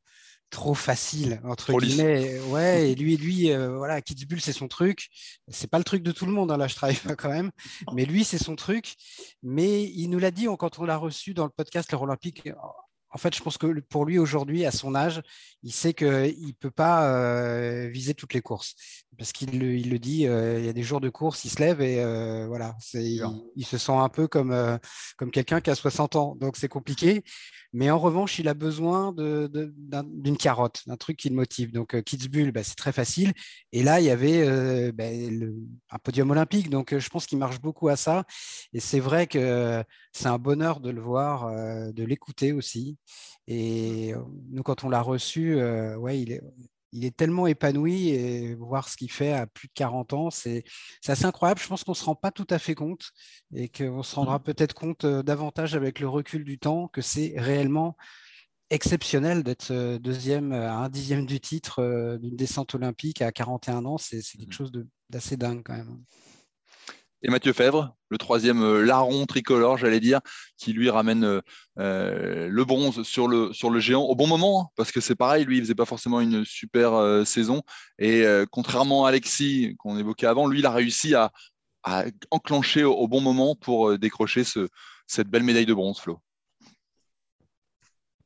trop 0.49 0.75
facile 0.75 1.41
entre 1.43 1.77
guillemets. 1.77 2.39
Ouais, 2.51 2.93
et 2.93 2.95
lui, 2.95 3.17
lui, 3.17 3.53
voilà, 3.53 4.01
Kitzbühel, 4.01 4.41
c'est 4.41 4.53
son 4.53 4.69
truc. 4.69 5.09
C'est 5.49 5.69
pas 5.69 5.79
le 5.79 5.85
truc 5.85 6.05
de 6.05 6.13
tout 6.13 6.25
le 6.25 6.31
monde, 6.31 6.53
hein, 6.53 6.57
là, 6.57 6.69
je 6.69 6.77
travaille 6.77 6.99
pas 7.05 7.17
quand 7.17 7.31
même. 7.31 7.51
Mais 7.95 8.05
lui, 8.05 8.23
c'est 8.23 8.39
son 8.39 8.55
truc. 8.55 8.95
Mais 9.43 9.83
il 9.83 10.07
nous 10.07 10.21
l'a 10.21 10.31
dit 10.31 10.47
quand 10.57 10.79
on 10.79 10.85
l'a 10.85 10.99
reçu 10.99 11.35
dans 11.35 11.47
le 11.47 11.51
podcast 11.51 11.91
L'Euro 11.91 12.05
Olympique 12.05 12.49
en 13.13 13.19
fait, 13.19 13.35
je 13.35 13.43
pense 13.43 13.59
que 13.59 13.81
pour 13.81 14.05
lui 14.05 14.19
aujourd'hui, 14.19 14.65
à 14.65 14.71
son 14.71 14.95
âge, 14.95 15.21
il 15.63 15.73
sait 15.73 15.95
qu'il 15.95 16.09
ne 16.09 16.53
peut 16.53 16.71
pas 16.71 17.09
euh, 17.09 17.89
viser 17.89 18.15
toutes 18.15 18.35
les 18.35 18.41
courses. 18.41 18.75
Parce 19.21 19.33
qu'il 19.33 19.59
le, 19.59 19.77
il 19.77 19.91
le 19.91 19.99
dit, 19.99 20.27
euh, 20.27 20.59
il 20.59 20.65
y 20.65 20.69
a 20.71 20.73
des 20.73 20.83
jours 20.83 20.99
de 20.99 21.11
course, 21.11 21.45
il 21.45 21.51
se 21.51 21.59
lève 21.59 21.83
et 21.83 22.01
euh, 22.01 22.47
voilà, 22.47 22.75
il, 22.95 23.23
il, 23.55 23.67
se 23.67 23.77
sent 23.77 23.93
un 23.93 24.09
peu 24.09 24.27
comme, 24.27 24.79
comme 25.19 25.31
quelqu'un 25.31 25.61
qui 25.61 25.69
a 25.69 25.75
60 25.75 26.17
ans. 26.17 26.37
Donc 26.41 26.57
c'est 26.57 26.69
compliqué. 26.69 27.23
Mais 27.73 27.91
en 27.91 27.99
revanche, 27.99 28.39
il 28.41 28.49
a 28.49 28.55
besoin 28.55 29.15
d'une 29.15 30.37
carotte, 30.37 30.83
d'un 30.89 30.97
truc 30.97 31.17
qui 31.17 31.29
le 31.29 31.37
motive. 31.37 31.71
Donc, 31.71 31.95
euh, 31.95 32.03
Kitzbühel, 32.03 32.51
bah, 32.51 32.65
c'est 32.65 32.75
très 32.75 32.93
facile. 32.93 33.33
Et 33.73 33.85
là, 33.85 34.01
il 34.01 34.07
y 34.07 34.11
avait 34.11 34.43
euh, 34.43 34.91
bah, 34.93 35.05
un 35.91 35.99
podium 35.99 36.31
olympique. 36.31 36.69
Donc, 36.69 36.93
euh, 36.93 36.99
je 36.99 37.09
pense 37.11 37.27
qu'il 37.27 37.39
marche 37.39 37.61
beaucoup 37.61 37.89
à 37.89 37.95
ça. 37.97 38.25
Et 38.73 38.81
c'est 38.81 38.99
vrai 38.99 39.29
que 39.29 39.85
c'est 40.13 40.27
un 40.27 40.39
bonheur 40.39 40.81
de 40.81 40.91
le 40.91 41.01
voir, 41.01 41.49
de 41.93 42.05
l'écouter 42.05 42.53
aussi. 42.53 42.99
Et 43.47 44.15
nous, 44.51 44.63
quand 44.63 44.85
on 44.85 44.89
l'a 44.89 45.03
reçu, 45.03 45.55
ouais, 45.97 46.21
il 46.21 46.33
est, 46.33 46.43
il 46.93 47.05
est 47.05 47.17
tellement 47.17 47.47
épanoui 47.47 48.09
et 48.09 48.55
voir 48.55 48.89
ce 48.89 48.97
qu'il 48.97 49.11
fait 49.11 49.33
à 49.33 49.47
plus 49.47 49.69
de 49.69 49.73
40 49.75 50.13
ans, 50.13 50.31
c'est 50.31 50.65
assez 51.07 51.25
incroyable. 51.25 51.61
Je 51.61 51.69
pense 51.69 51.85
qu'on 51.85 51.93
ne 51.93 51.97
se 51.97 52.05
rend 52.05 52.15
pas 52.15 52.31
tout 52.31 52.47
à 52.51 52.59
fait 52.59 52.75
compte 52.75 53.11
et 53.55 53.69
qu'on 53.69 54.03
se 54.03 54.15
rendra 54.15 54.39
mmh. 54.39 54.43
peut-être 54.43 54.75
compte 54.75 55.05
euh, 55.05 55.23
davantage 55.23 55.75
avec 55.75 56.01
le 56.01 56.09
recul 56.09 56.45
du 56.45 56.59
temps 56.59 56.89
que 56.89 57.01
c'est 57.03 57.35
réellement 57.37 57.97
exceptionnel 58.71 59.43
d'être 59.43 59.99
deuxième 59.99 60.53
à 60.53 60.77
un 60.77 60.89
dixième 60.89 61.27
du 61.27 61.41
titre 61.41 62.19
d'une 62.21 62.37
descente 62.37 62.75
olympique 62.77 63.21
à 63.21 63.33
41 63.33 63.85
ans. 63.85 63.99
C'est 63.99 64.21
quelque 64.21 64.51
mmh. 64.51 64.53
chose 64.53 64.73
d'assez 65.09 65.37
dingue 65.37 65.63
quand 65.65 65.77
même. 65.77 66.05
Et 67.23 67.29
Mathieu 67.29 67.53
Fèvre, 67.53 67.95
le 68.09 68.19
troisième 68.19 68.83
larron 68.83 69.27
tricolore, 69.27 69.77
j'allais 69.77 70.01
dire, 70.01 70.21
qui 70.57 70.73
lui 70.73 70.89
ramène 70.91 71.41
le 71.77 72.65
bronze 72.65 73.03
sur 73.03 73.29
le, 73.29 73.53
géant 73.81 74.03
au 74.03 74.15
bon 74.15 74.27
moment, 74.27 74.63
hein, 74.63 74.67
parce 74.77 74.91
que 74.91 75.01
c'est 75.01 75.15
pareil, 75.15 75.45
lui, 75.45 75.59
il 75.59 75.63
faisait 75.63 75.75
pas 75.75 75.85
forcément 75.85 76.21
une 76.21 76.45
super 76.45 77.27
saison. 77.27 77.63
Et 77.99 78.25
contrairement 78.51 79.05
à 79.05 79.11
Alexis, 79.11 79.77
qu'on 79.79 79.99
évoquait 79.99 80.27
avant, 80.27 80.47
lui, 80.47 80.61
il 80.61 80.67
a 80.67 80.71
réussi 80.71 81.15
à, 81.15 81.31
enclencher 82.31 82.85
au, 82.85 83.07
bon 83.09 83.21
moment 83.21 83.55
pour 83.55 83.99
décrocher 83.99 84.45
cette 85.07 85.29
belle 85.29 85.43
médaille 85.43 85.67
de 85.67 85.75
bronze, 85.75 86.01
Flo. 86.01 86.21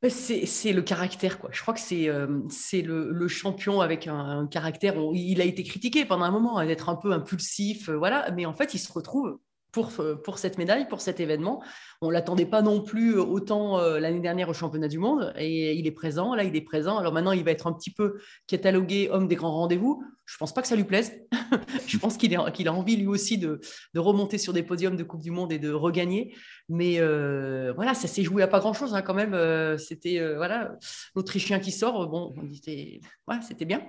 C'est 0.08 0.73
le 0.73 0.82
caractère, 0.82 1.38
quoi. 1.38 1.50
Je 1.52 1.61
crois 1.62 1.73
que 1.73 1.80
c'est 1.80 2.08
euh, 2.08 2.42
le, 2.82 3.28
champion 3.28 3.80
avec 3.80 4.06
un, 4.06 4.46
caractère. 4.46 4.94
il 5.14 5.40
a 5.40 5.44
été 5.44 5.62
critiqué 5.62 6.04
pendant 6.04 6.25
un 6.25 6.30
moment 6.30 6.58
hein, 6.58 6.66
d'être 6.66 6.88
un 6.88 6.96
peu 6.96 7.12
impulsif, 7.12 7.88
euh, 7.88 7.96
voilà. 7.96 8.30
Mais 8.32 8.46
en 8.46 8.52
fait, 8.52 8.75
il 8.75 8.78
se 8.78 8.92
retrouve 8.92 9.38
pour, 9.75 9.93
euh, 9.99 10.14
pour 10.14 10.38
cette 10.38 10.57
médaille, 10.57 10.88
pour 10.88 11.02
cet 11.02 11.21
événement. 11.21 11.62
On 12.00 12.09
ne 12.09 12.12
l'attendait 12.12 12.47
pas 12.47 12.62
non 12.62 12.81
plus 12.81 13.19
autant 13.19 13.78
l'année 13.78 14.21
dernière 14.21 14.49
au 14.49 14.54
championnat 14.54 14.88
du 14.88 14.99
monde. 14.99 15.33
Et 15.37 15.75
il 15.75 15.87
est 15.87 15.93
présent, 15.93 16.35
là, 16.35 16.45
il 16.45 16.54
est 16.54 16.61
présent. 16.61 16.99
Alors 16.99 17.12
maintenant, 17.12 17.33
il 17.33 17.45
va 17.45 17.50
être 17.50 17.66
un 17.66 17.73
petit 17.73 17.93
peu 17.93 18.19
catalogué 18.47 19.09
homme 19.11 19.26
des 19.26 19.37
grands 19.37 19.54
rendez-vous. 19.54 20.02
Je 20.26 20.37
ne 20.37 20.38
pense 20.38 20.54
pas 20.54 20.62
que 20.62 20.69
ça 20.69 20.76
lui 20.76 20.85
plaise. 20.85 21.12
je 21.87 21.99
pense 21.99 22.16
qu'il 22.16 22.35
a 22.35 22.73
envie 22.73 22.97
lui 22.97 23.07
aussi 23.07 23.37
de, 23.37 23.61
remonter 23.95 24.38
sur 24.38 24.54
des 24.54 24.62
podiums 24.62 24.97
de 24.97 25.02
Coupe 25.02 25.23
du 25.23 25.31
Monde 25.31 25.52
et 25.52 25.59
de 25.59 25.71
regagner. 25.71 26.35
Mais 26.71 26.99
euh, 26.99 27.75
voilà, 27.75 27.93
ça 27.93 28.09
s'est 28.09 28.23
joué 28.23 28.43
à 28.43 28.49
pas 28.49 28.61
grand-chose 28.61 28.95
hein, 28.95 29.02
quand 29.02 29.12
même. 29.12 29.35
Euh, 29.35 29.76
c'était 29.76 30.19
euh, 30.19 30.37
voilà, 30.37 30.76
l'Autrichien 31.14 31.59
qui 31.59 31.73
sort. 31.73 32.09
Bon, 32.09 32.35
c'était 32.52 33.00
c'était 33.47 33.66
bien. 33.66 33.87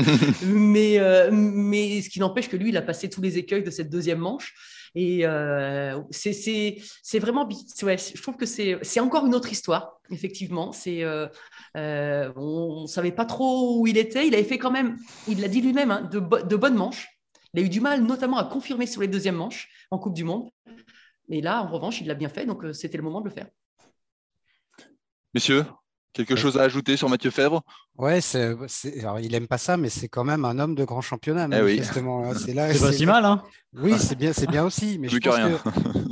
mais, 0.46 0.98
mais 1.30 2.00
ce 2.00 2.08
qui 2.08 2.18
n'empêche 2.18 2.48
que 2.48 2.56
lui, 2.56 2.70
il 2.70 2.76
a 2.78 2.82
passé 2.82 3.10
tous 3.10 3.20
les 3.20 3.36
écueils 3.36 3.62
de 3.62 3.70
cette 3.70 3.90
deuxième 3.90 4.18
manche. 4.20 4.54
Et 4.94 5.24
c'est 6.10 7.18
vraiment, 7.18 7.48
ouais, 7.82 7.96
je 7.98 8.22
trouve 8.22 8.36
que 8.36 8.46
c'est 8.46 9.00
encore 9.00 9.26
une 9.26 9.34
autre 9.34 9.50
histoire, 9.50 10.00
effectivement. 10.10 10.72
C'est 10.72 11.04
on 11.74 12.82
ne 12.82 12.86
savait 12.86 13.12
pas 13.12 13.24
trop 13.24 13.80
où 13.80 13.86
il 13.86 13.98
était. 13.98 14.26
Il 14.26 14.34
avait 14.34 14.44
fait 14.44 14.58
quand 14.58 14.70
même, 14.70 14.96
il 15.28 15.40
l'a 15.40 15.48
dit 15.48 15.60
lui-même, 15.60 15.90
hein, 15.90 16.02
de, 16.02 16.20
de 16.20 16.56
bonnes 16.56 16.76
manches. 16.76 17.08
Il 17.54 17.60
a 17.60 17.62
eu 17.62 17.68
du 17.68 17.80
mal 17.80 18.02
notamment 18.02 18.38
à 18.38 18.44
confirmer 18.44 18.86
sur 18.86 19.00
les 19.00 19.08
deuxièmes 19.08 19.36
manches 19.36 19.68
en 19.90 19.98
Coupe 19.98 20.14
du 20.14 20.24
Monde. 20.24 20.50
Mais 21.28 21.40
là, 21.40 21.62
en 21.62 21.68
revanche, 21.68 22.00
il 22.00 22.06
l'a 22.06 22.14
bien 22.14 22.28
fait, 22.28 22.46
donc 22.46 22.64
euh, 22.64 22.72
c'était 22.72 22.96
le 22.96 23.04
moment 23.04 23.20
de 23.20 23.28
le 23.28 23.34
faire. 23.34 23.46
Messieurs, 25.32 25.64
quelque 26.14 26.36
chose 26.36 26.56
à 26.56 26.62
ajouter 26.62 26.96
sur 26.96 27.08
Mathieu 27.10 27.30
Fèvre? 27.30 27.62
Ouais, 27.96 28.20
c'est, 28.20 28.56
alors 29.00 29.20
il 29.20 29.34
aime 29.34 29.46
pas 29.46 29.58
ça, 29.58 29.76
mais 29.76 29.90
c'est 29.90 30.08
quand 30.08 30.24
même 30.24 30.44
un 30.44 30.58
homme 30.58 30.74
de 30.74 30.84
grand 30.84 31.00
championnat. 31.00 31.48
Eh 31.52 31.76
justement. 31.76 32.30
Hein. 32.30 32.34
C'est, 32.34 32.54
pas 32.54 32.92
si 32.92 33.04
mal, 33.04 33.24
hein 33.24 33.42
Oui, 33.74 33.94
c'est 33.98 34.16
bien, 34.16 34.32
c'est 34.32 34.48
bien 34.48 34.64
aussi. 34.64 34.98
Mais 34.98 35.08
je 35.08 35.18
pense 35.18 35.34
rien. 35.34 35.58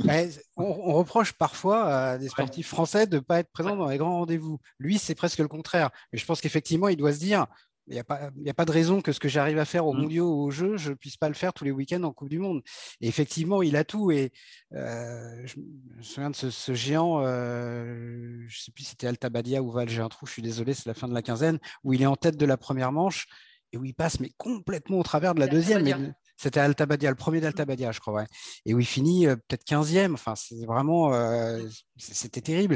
on, 0.57 0.93
reproche 0.93 1.33
parfois 1.33 1.85
à 1.85 2.17
des 2.17 2.29
sportifs 2.29 2.67
français 2.67 3.07
de 3.07 3.15
ne 3.15 3.21
pas 3.21 3.39
être 3.39 3.51
présents 3.51 3.75
dans 3.75 3.87
les 3.87 3.97
grands 3.97 4.19
rendez-vous. 4.19 4.59
Lui, 4.77 4.97
c'est 4.97 5.15
presque 5.15 5.39
le 5.39 5.47
contraire. 5.47 5.89
Mais 6.11 6.19
je 6.19 6.25
pense 6.25 6.41
qu'effectivement, 6.41 6.89
il 6.89 6.97
doit 6.97 7.13
se 7.13 7.19
dire 7.19 7.47
il 7.87 7.93
n'y 7.93 7.99
a, 7.99 8.03
pas, 8.03 8.29
a 8.47 8.53
pas 8.53 8.65
de 8.65 8.71
raison 8.71 9.01
que 9.01 9.11
ce 9.11 9.19
que 9.19 9.27
j'arrive 9.27 9.59
à 9.59 9.65
faire 9.65 9.85
au 9.85 9.93
mmh. 9.93 10.01
mondiaux 10.01 10.33
ou 10.33 10.43
au 10.43 10.51
jeu, 10.51 10.77
je 10.77 10.91
ne 10.91 10.95
puisse 10.95 11.17
pas 11.17 11.27
le 11.27 11.33
faire 11.33 11.53
tous 11.53 11.65
les 11.65 11.71
week-ends 11.71 12.03
en 12.03 12.13
Coupe 12.13 12.29
du 12.29 12.39
Monde. 12.39 12.61
Et 13.01 13.07
effectivement, 13.07 13.61
il 13.61 13.75
a 13.75 13.83
tout. 13.83 14.11
Et 14.11 14.31
euh, 14.73 15.45
je 15.45 15.59
me 15.59 16.01
souviens 16.01 16.29
de 16.29 16.35
ce, 16.35 16.73
géant, 16.73 17.21
euh, 17.21 18.43
je 18.47 18.57
ne 18.57 18.61
sais 18.61 18.71
plus 18.71 18.83
si 18.83 18.91
c'était 18.91 19.07
Altabadia 19.07 19.61
ou 19.61 19.71
Val, 19.71 19.89
j'ai 19.89 20.01
un 20.01 20.09
trou, 20.09 20.25
je 20.25 20.31
suis 20.31 20.41
désolé, 20.41 20.73
c'est 20.73 20.87
la 20.87 20.93
fin 20.93 21.07
de 21.07 21.13
la 21.13 21.21
quinzaine, 21.21 21.59
où 21.83 21.93
il 21.93 22.01
est 22.01 22.07
en 22.07 22.15
tête 22.15 22.37
de 22.37 22.45
la 22.45 22.57
première 22.57 22.91
manche 22.91 23.27
et 23.73 23.77
où 23.77 23.83
il 23.83 23.93
passe 23.93 24.19
mais 24.19 24.31
complètement 24.37 24.99
au 24.99 25.03
travers 25.03 25.35
de 25.35 25.39
la 25.39 25.47
deuxième. 25.47 26.13
C'était 26.43 26.59
Altabadia, 26.59 27.09
le 27.09 27.15
premier 27.15 27.39
d'Altabadia, 27.39 27.93
je 27.93 28.01
crois. 28.01 28.25
Et 28.65 28.73
où 28.73 28.79
il 28.81 28.85
finit 28.85 29.27
euh, 29.27 29.37
peut-être 29.37 29.63
15e. 29.63 30.13
Enfin, 30.13 30.35
c'est 30.35 30.65
vraiment. 30.65 31.13
Euh, 31.13 31.65
c'était 31.97 32.41
terrible. 32.41 32.75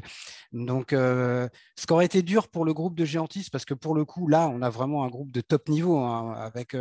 Donc, 0.54 0.94
euh, 0.94 1.50
ce 1.76 1.86
qui 1.86 1.92
aurait 1.92 2.06
été 2.06 2.22
dur 2.22 2.48
pour 2.48 2.64
le 2.64 2.74
groupe 2.74 2.96
de 2.96 3.04
géantistes, 3.04 3.52
parce 3.52 3.66
que 3.66 3.74
pour 3.74 3.94
le 3.94 4.06
coup, 4.06 4.30
là, 4.30 4.48
on 4.48 4.62
a 4.62 4.70
vraiment 4.70 5.04
un 5.04 5.10
groupe 5.10 5.34
de 5.34 5.42
top 5.42 5.68
niveau, 5.68 5.98
hein, 5.98 6.34
avec 6.38 6.78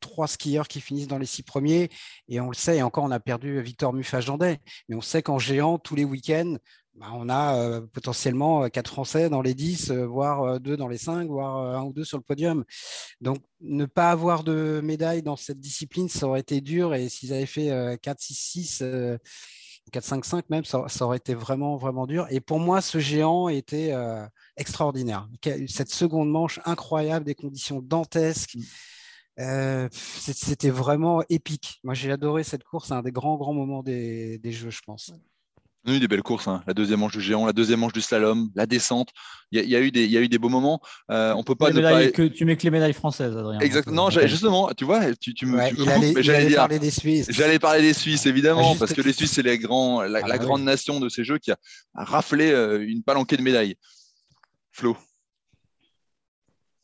trois 0.00 0.28
skieurs 0.28 0.68
qui 0.68 0.82
finissent 0.82 1.08
dans 1.08 1.16
les 1.16 1.24
six 1.24 1.42
premiers. 1.42 1.88
Et 2.28 2.38
on 2.38 2.48
le 2.48 2.54
sait, 2.54 2.76
et 2.76 2.82
encore, 2.82 3.04
on 3.04 3.10
a 3.12 3.20
perdu 3.20 3.62
Victor 3.62 3.94
Muffat-Jandet. 3.94 4.58
Mais 4.90 4.94
on 4.94 5.00
sait 5.00 5.22
qu'en 5.22 5.38
géant, 5.38 5.78
tous 5.78 5.96
les 5.96 6.04
week-ends, 6.04 6.56
bah, 6.98 7.08
on 7.12 7.28
a 7.28 7.56
euh, 7.56 7.80
potentiellement 7.92 8.64
euh, 8.64 8.68
quatre 8.68 8.90
Français 8.90 9.28
dans 9.28 9.42
les 9.42 9.54
10, 9.54 9.90
euh, 9.90 10.06
voire 10.06 10.58
deux 10.60 10.78
dans 10.78 10.88
les 10.88 10.96
5, 10.96 11.28
voire 11.28 11.76
un 11.76 11.84
ou 11.84 11.92
deux 11.92 12.04
sur 12.04 12.16
le 12.16 12.22
podium. 12.22 12.64
Donc, 13.20 13.38
ne 13.60 13.84
pas 13.84 14.10
avoir 14.10 14.44
de 14.44 14.80
médaille 14.82 15.22
dans 15.22 15.36
cette 15.36 15.60
discipline, 15.60 16.08
ça 16.08 16.26
aurait 16.26 16.40
été 16.40 16.62
dur. 16.62 16.94
Et 16.94 17.10
s'ils 17.10 17.34
avaient 17.34 17.44
fait 17.44 17.98
4, 18.00 18.18
6, 18.18 18.34
6, 18.34 18.84
4, 19.92 20.04
5, 20.04 20.24
5 20.24 20.50
même, 20.50 20.64
ça, 20.64 20.86
aurait 21.00 21.18
été 21.18 21.34
vraiment, 21.34 21.76
vraiment 21.76 22.06
dur. 22.06 22.26
Et 22.30 22.40
pour 22.40 22.60
moi, 22.60 22.80
ce 22.80 22.98
géant 22.98 23.48
était 23.48 23.94
extraordinaire. 24.56 25.28
Cette 25.68 25.90
seconde 25.90 26.30
manche 26.30 26.60
incroyable, 26.64 27.26
des 27.26 27.34
conditions 27.34 27.82
dantesques. 27.82 28.56
Mm. 29.38 29.88
C'était 29.90 30.70
vraiment 30.70 31.22
épique. 31.28 31.78
Moi, 31.84 31.94
j'ai 31.94 32.10
adoré 32.10 32.42
cette 32.42 32.64
course. 32.64 32.88
C'est 32.88 32.94
un 32.94 33.02
des 33.02 33.12
grands, 33.12 33.36
grands 33.36 33.54
moments 33.54 33.82
des, 33.82 34.38
des 34.38 34.52
jeux, 34.52 34.70
je 34.70 34.80
pense. 34.86 35.12
On 35.86 35.92
a 35.92 35.94
eu 35.94 36.00
des 36.00 36.08
belles 36.08 36.22
courses, 36.22 36.48
hein. 36.48 36.64
la 36.66 36.74
deuxième 36.74 36.98
manche 36.98 37.12
du 37.12 37.20
géant, 37.20 37.46
la 37.46 37.52
deuxième 37.52 37.78
manche 37.78 37.92
du 37.92 38.00
slalom, 38.00 38.50
la 38.56 38.66
descente. 38.66 39.10
Il 39.52 39.64
y, 39.64 39.76
a, 39.76 39.80
eu 39.80 39.92
des, 39.92 40.04
il 40.04 40.10
y 40.10 40.16
a 40.16 40.20
eu 40.20 40.28
des 40.28 40.38
beaux 40.38 40.48
moments. 40.48 40.80
Euh, 41.12 41.32
on 41.34 41.44
peut 41.44 41.54
pas, 41.54 41.70
que 41.70 42.26
tu 42.26 42.44
mets 42.44 42.56
que 42.56 42.64
les 42.64 42.70
médailles 42.70 42.92
françaises, 42.92 43.36
Adrien. 43.36 43.60
Exactement. 43.60 44.08
Euh, 44.08 44.26
justement, 44.26 44.70
tu 44.76 44.84
vois, 44.84 45.14
tu, 45.14 45.34
tu 45.34 45.46
me. 45.46 45.60
j'allais 46.22 46.52
parler 46.52 46.80
des 46.80 46.90
Suisses. 46.90 47.28
J'allais 47.30 47.60
parler 47.60 47.82
des 47.82 47.94
Suisses, 47.94 48.26
évidemment, 48.26 48.74
parce 48.74 48.92
que 48.92 49.02
les 49.02 49.12
Suisses, 49.12 49.30
c'est 49.30 49.44
les 49.44 49.58
grands, 49.58 50.02
la, 50.02 50.18
ah 50.24 50.28
bah 50.28 50.38
grande 50.38 50.64
nation 50.64 50.98
de 50.98 51.08
ces 51.08 51.22
jeux 51.22 51.38
qui 51.38 51.52
a, 51.52 51.56
raflé 51.94 52.50
euh, 52.50 52.84
une 52.84 53.04
palanquée 53.04 53.36
de 53.36 53.42
médailles. 53.42 53.76
Flo. 54.72 54.96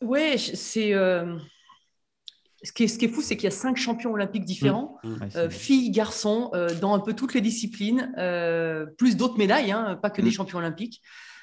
Ouais, 0.01 0.37
c'est. 0.38 0.95
Euh, 0.95 1.37
ce 2.62 2.72
qui, 2.72 2.85
est, 2.85 2.88
ce 2.88 2.98
qui 2.98 3.07
est, 3.07 3.09
fou, 3.09 3.22
c'est 3.22 3.37
qu'il 3.37 3.44
y 3.44 3.48
a 3.48 3.51
cinq 3.51 3.77
champions 3.77 4.12
olympiques 4.12 4.44
différents, 4.44 4.98
mmh. 5.03 5.09
Mmh. 5.09 5.29
Euh, 5.37 5.51
filles, 5.51 5.90
garçons, 5.90 6.51
euh, 6.55 6.68
dans 6.81 6.94
un 6.94 7.01
peu 7.01 7.14
toutes 7.14 7.35
les 7.35 7.40
disciplines, 7.40 8.12
euh, 8.18 8.87
plus 8.98 9.16
d'autres 9.16 9.38
médailles, 9.38 9.72
hein, 9.72 9.98
pas 10.01 10.11
que 10.11 10.22
des 10.22 10.29
mmh. 10.29 10.33
champions 10.33 10.59
olympiques. 10.59 11.03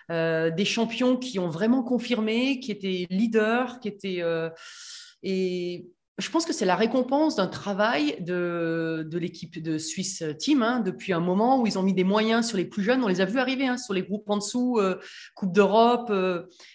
des 0.10 0.66
champions 0.66 1.18
qui 1.18 1.38
ont 1.38 1.50
vraiment 1.50 1.84
confirmé, 1.84 2.60
qui 2.60 2.72
étaient 2.72 3.06
leaders, 3.10 3.80
qui 3.80 3.90
étaient. 3.90 4.24
et 5.24 5.86
je 6.18 6.30
pense 6.32 6.46
que 6.46 6.52
c'est 6.52 6.66
la 6.66 6.76
récompense 6.76 7.38
d'un 7.38 7.48
travail 7.48 8.18
de, 8.20 9.08
de 9.10 9.18
l'équipe 9.18 9.62
de 9.62 9.78
Suisse 9.78 10.24
Team 10.38 10.64
hein, 10.64 10.82
depuis 10.82 11.14
un 11.14 11.22
moment 11.22 11.62
où 11.62 11.68
ils 11.68 11.80
ont 11.80 11.84
mis 11.84 11.94
des 11.94 12.04
moyens 12.04 12.48
sur 12.48 12.58
les 12.58 12.66
plus 12.66 12.84
jeunes. 12.84 13.04
On 13.04 13.08
les 13.08 13.22
a 13.22 13.26
vus 13.26 13.40
arriver 13.40 13.68
hein, 13.68 13.78
sur 13.78 13.94
les 13.94 14.04
groupes 14.04 14.30
en 14.30 14.38
dessous, 14.38 14.82
Coupe 15.36 15.54
d'Europe. 15.54 16.12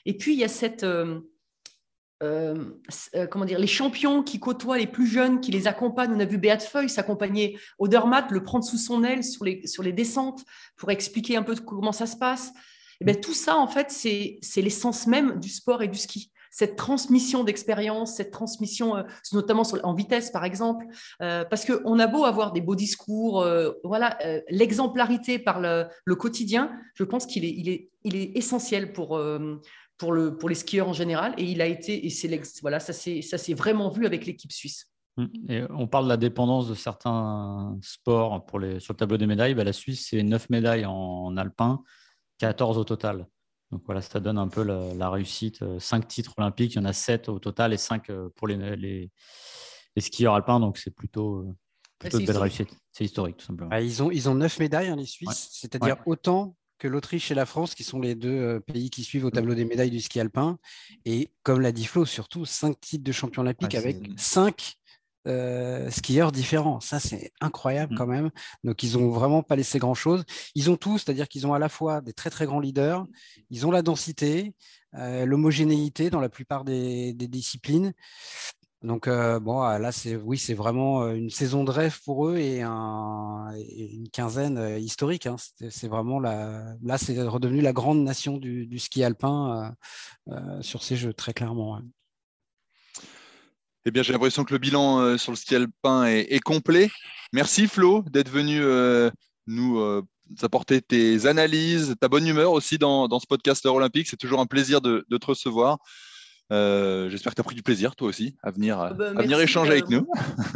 et 0.07 0.17
puis, 0.17 0.35
il 0.35 0.39
y 0.39 0.45
a 0.45 0.49
cette 0.49 0.87
euh, 2.23 2.55
euh, 3.17 3.27
comment 3.27 3.45
dire, 3.45 3.59
les 3.59 3.67
champions 3.67 4.23
qui 4.23 4.39
côtoient 4.39 4.79
les 4.79 4.87
plus 4.87 5.07
jeunes, 5.07 5.41
qui 5.41 5.51
les 5.51 5.67
accompagnent. 5.67 6.15
On 6.15 6.21
a 6.21 6.25
vu 6.25 6.39
Beat 6.39 6.63
Feuille 6.63 6.89
s'accompagner 6.89 7.59
au 7.79 7.89
Dermat, 7.89 8.29
le 8.31 8.43
prendre 8.43 8.65
sous 8.65 8.79
son 8.79 9.03
aile 9.03 9.25
sur 9.25 9.45
les, 9.45 9.67
sur 9.67 9.83
les 9.83 9.93
descentes 9.93 10.45
pour 10.77 10.91
expliquer 10.91 11.37
un 11.37 11.43
peu 11.43 11.57
comment 11.57 11.93
ça 11.93 12.07
se 12.07 12.17
passe. 12.17 12.49
Et 12.49 12.97
eh 13.01 13.05
bien, 13.05 13.15
tout 13.15 13.35
ça, 13.35 13.57
en 13.57 13.67
fait, 13.67 13.91
c'est 13.91 14.63
l'essence 14.63 15.09
même 15.09 15.41
du 15.41 15.49
sport 15.49 15.83
et 15.83 15.89
du 15.89 15.99
ski. 15.99 16.31
Cette 16.53 16.77
transmission 16.77 17.43
d'expérience, 17.43 18.15
cette 18.15 18.31
transmission, 18.31 18.97
euh, 18.97 19.03
notamment 19.33 19.65
en 19.83 19.95
vitesse, 19.95 20.31
par 20.31 20.45
exemple, 20.45 20.87
parce 21.19 21.65
qu'on 21.65 21.99
a 21.99 22.07
beau 22.07 22.25
avoir 22.25 22.53
des 22.53 22.61
beaux 22.61 22.77
discours, 22.77 23.45
voilà, 23.83 24.17
l'exemplarité 24.49 25.41
par 25.41 25.61
le, 25.61 25.87
le, 26.05 26.15
quotidien, 26.15 26.71
je 26.95 27.03
pense 27.03 27.27
qu'il 27.27 27.45
est, 27.45 27.51
il 27.51 27.69
est, 27.69 27.91
il 28.05 28.15
est 28.15 28.37
essentiel 28.37 28.93
pour 28.93 29.19
pour, 30.05 30.13
le, 30.13 30.37
pour 30.37 30.51
les 30.51 30.55
skieurs 30.55 30.87
en 30.87 30.93
général. 30.93 31.35
Et 31.39 31.45
il 31.45 31.63
a 31.63 31.67
été, 31.67 32.05
et 32.05 32.11
c'est 32.11 32.29
voilà, 32.61 32.79
ça 32.79 32.93
s'est 32.93 33.55
vraiment 33.55 33.89
vu 33.89 34.05
avec 34.05 34.27
l'équipe 34.27 34.53
suisse. 34.53 34.91
Hum, 35.17 35.31
et 35.49 35.63
on 35.71 35.87
parle 35.87 36.05
de 36.05 36.11
la 36.11 36.19
dépendance 36.19 36.69
de 36.69 36.75
certains 36.75 37.79
sports 37.81 38.45
pour 38.45 38.59
les, 38.59 38.81
sur 38.81 38.93
le 38.93 38.99
tableau 38.99 39.17
des 39.17 39.27
médailles. 39.27 39.55
Bah, 39.55 39.65
la 39.65 39.73
Suisse, 39.73 40.09
c'est 40.11 40.23
9 40.23 40.51
médailles 40.51 40.85
en, 40.85 41.35
alpin, 41.39 41.83
14 42.39 42.77
au 42.77 42.85
total. 42.85 43.27
Donc 43.71 43.83
voilà, 43.87 44.03
ça 44.03 44.21
donne 44.21 44.37
un 44.37 44.49
peu 44.49 44.63
la, 44.63 45.09
réussite. 45.09 45.65
5 45.79 46.07
titres 46.07 46.35
olympiques, 46.37 46.75
il 46.75 46.77
y 46.77 46.81
en 46.81 46.85
a 46.85 46.93
7 46.93 47.31
au 47.31 47.39
total 47.39 47.73
et 47.73 47.79
5 47.79 48.11
euh, 48.11 48.29
pour 48.37 48.47
les, 48.47 48.77
les, 48.77 49.11
skieurs 49.99 50.35
alpins. 50.35 50.61
Donc 50.61 50.77
c'est 50.77 50.95
plutôt, 50.95 51.39
euh, 51.39 51.55
plutôt 51.99 52.19
de 52.19 52.27
belle 52.27 52.37
réussite. 52.37 52.77
C'est 52.93 53.05
historique, 53.05 53.39
tout 53.39 53.47
simplement. 53.47 53.71
Bah, 53.71 53.81
ils, 53.81 54.03
ont, 54.03 54.11
ils 54.11 54.29
ont 54.29 54.35
9 54.35 54.59
médailles, 54.59 54.89
hein, 54.89 54.97
les 54.97 55.07
Suisses, 55.07 55.49
c'est-à-dire 55.53 55.97
autant 56.05 56.57
que 56.79 56.89
l'Autriche 56.89 57.31
et 57.31 57.35
la 57.35 57.47
France, 57.47 57.75
qui 57.75 57.85
sont 57.85 58.01
les 58.01 58.15
deux 58.15 58.29
euh, 58.29 58.61
pays 58.61 58.91
qui 58.91 59.05
suivent 59.05 59.25
au 59.25 59.29
mm. 59.29 59.33
tableau 59.33 59.55
des 59.55 59.65
médailles 59.65 59.91
du 59.91 60.01
ski 60.01 60.21
alpin. 60.21 60.59
Et 61.05 61.31
comme 61.43 61.61
l'a 61.61 61.73
dit 61.73 61.87
Flo, 61.87 62.05
surtout 62.05 62.45
cinq 62.45 62.81
titres 62.81 63.05
de 63.05 63.13
champion 63.13 63.43
olympique 63.43 63.75
avec 63.75 63.97
cinq 64.17 64.75
skieurs 65.89 66.33
différents. 66.33 66.81
Ça, 66.81 67.01
c'est 67.01 67.33
incroyable 67.41 67.95
Mmh. 67.95 67.97
quand 67.97 68.07
même. 68.07 68.31
Donc, 68.63 68.83
ils 68.83 68.99
ont 68.99 69.09
vraiment 69.09 69.43
pas 69.43 69.57
laissé 69.57 69.79
grand-chose. 69.79 70.25
Ils 70.55 70.71
ont 70.71 70.77
tout, 70.77 70.99
c'est-à-dire 70.99 71.29
qu'ils 71.29 71.47
ont 71.47 71.55
à 71.55 71.59
la 71.59 71.71
fois 71.71 72.03
des 72.03 72.13
très, 72.13 72.29
très 72.29 72.45
grands 72.45 72.61
leaders, 72.61 73.07
ils 73.49 73.67
ont 73.67 73.71
la 73.71 73.81
densité, 73.81 74.55
l'homogénéité 74.93 76.11
dans 76.11 76.21
la 76.21 76.29
plupart 76.29 76.63
des, 76.63 77.15
des 77.15 77.27
disciplines. 77.27 77.95
Donc 78.85 79.09
bon, 79.09 79.63
ah, 79.63 79.79
là, 79.79 79.93
c'est 79.93 80.15
oui, 80.15 80.37
c'est 80.37 80.53
vraiment 80.53 81.09
une 81.09 81.31
saison 81.31 81.65
de 81.65 81.71
rêve 81.71 81.99
pour 82.05 82.29
eux 82.29 82.37
et, 82.37 82.61
un, 82.61 83.51
et 83.57 83.95
une 83.95 84.11
quinzaine 84.11 84.79
historique. 84.79 85.27
Hein. 85.27 85.37
C'est 85.71 85.89
vraiment 85.89 86.21
là, 86.21 86.99
c'est 86.99 87.21
redevenu 87.23 87.63
la 87.63 87.73
grande 87.73 88.05
nation 88.05 88.37
du, 88.37 88.79
ski 88.79 89.03
alpin 89.03 89.75
euh, 90.29 90.35
euh, 90.35 90.63
sur 90.63 90.83
ces 90.83 90.97
jeux, 90.97 91.15
très 91.15 91.33
clairement. 91.33 91.81
Eh 93.87 93.91
bien, 93.91 94.03
j'ai 94.03 94.13
l'impression 94.13 94.45
que 94.45 94.53
le 94.53 94.59
bilan 94.59 95.01
euh, 95.01 95.17
sur 95.17 95.33
le 95.33 95.37
ski 95.37 95.57
alpin 95.57 96.05
est, 96.05 96.41
complet. 96.41 96.91
Merci 97.33 97.67
Flo 97.67 98.03
d'être 98.11 98.31
venu 98.31 98.61
nous 99.47 100.03
apporter 100.43 100.83
tes 100.83 101.27
analyses, 101.27 101.95
ta 102.01 102.09
bonne 102.09 102.27
humeur 102.27 102.53
aussi 102.53 102.77
dans, 102.77 103.19
ce 103.19 103.27
podcast 103.27 103.65
Olympique. 103.65 104.09
C'est 104.09 104.19
toujours 104.19 104.41
un 104.41 104.47
plaisir 104.47 104.83
de 104.83 105.05
te 105.11 105.27
recevoir. 105.27 105.79
Euh, 106.53 107.09
J'espère 107.09 107.33
que 107.33 107.37
tu 107.37 107.41
as 107.41 107.45
pris 107.45 107.55
du 107.55 107.63
plaisir, 107.63 107.97
toi 107.97 108.09
aussi, 108.09 108.37
à 108.43 108.51
venir, 108.51 108.79
Ah 108.79 108.93
bah, 108.93 109.13
à 109.17 109.23
venir 109.23 109.41
échanger 109.41 109.71
euh, 109.71 109.73
avec 109.75 109.89
nous. 109.89 110.07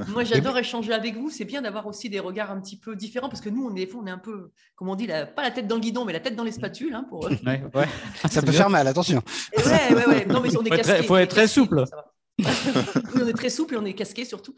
Moi, 0.08 0.22
j'adore 0.24 0.56
échanger 0.58 0.92
avec 0.92 1.16
vous. 1.16 1.30
C'est 1.30 1.44
bien 1.46 1.62
d'avoir 1.62 1.86
aussi 1.86 2.10
des 2.10 2.20
regards 2.20 2.50
un 2.50 2.60
petit 2.60 2.78
peu 2.78 2.94
différents 2.94 3.28
parce 3.28 3.40
que 3.40 3.48
nous, 3.48 3.66
on 3.66 3.74
est, 3.74 3.92
on 3.94 4.06
est 4.06 4.10
un 4.10 4.18
peu, 4.18 4.50
comme 4.76 4.88
on 4.90 4.94
dit, 4.96 5.06
la- 5.06 5.24
pas 5.26 5.42
la 5.42 5.50
tête 5.50 5.66
dans 5.66 5.76
le 5.76 5.80
guidon, 5.80 6.04
mais 6.04 6.12
la 6.12 6.20
tête 6.20 6.36
dans 6.36 6.44
les 6.44 6.52
spatules. 6.52 6.94
hein, 6.94 7.06
pour... 7.08 7.24
Ouais, 7.24 7.62
ouais. 7.74 7.88
Ça 8.30 8.42
peut 8.42 8.52
faire 8.52 8.68
mal, 8.70 8.86
attention. 8.86 9.22
Ouais, 9.56 9.94
ouais, 9.94 10.06
ouais. 10.06 10.26
Non, 10.26 10.40
mais 10.42 10.54
on 10.56 10.62
est 10.64 10.68
Faut 10.68 10.74
être 10.74 10.82
très- 10.82 11.02
faut 11.02 11.16
être 11.16 11.46
souple. 11.48 11.84
ça 11.88 11.96
va. 11.96 12.04
on 13.14 13.26
est 13.26 13.32
très 13.32 13.50
souple 13.50 13.76
on 13.76 13.84
est 13.84 13.94
casqué 13.94 14.24
surtout. 14.24 14.54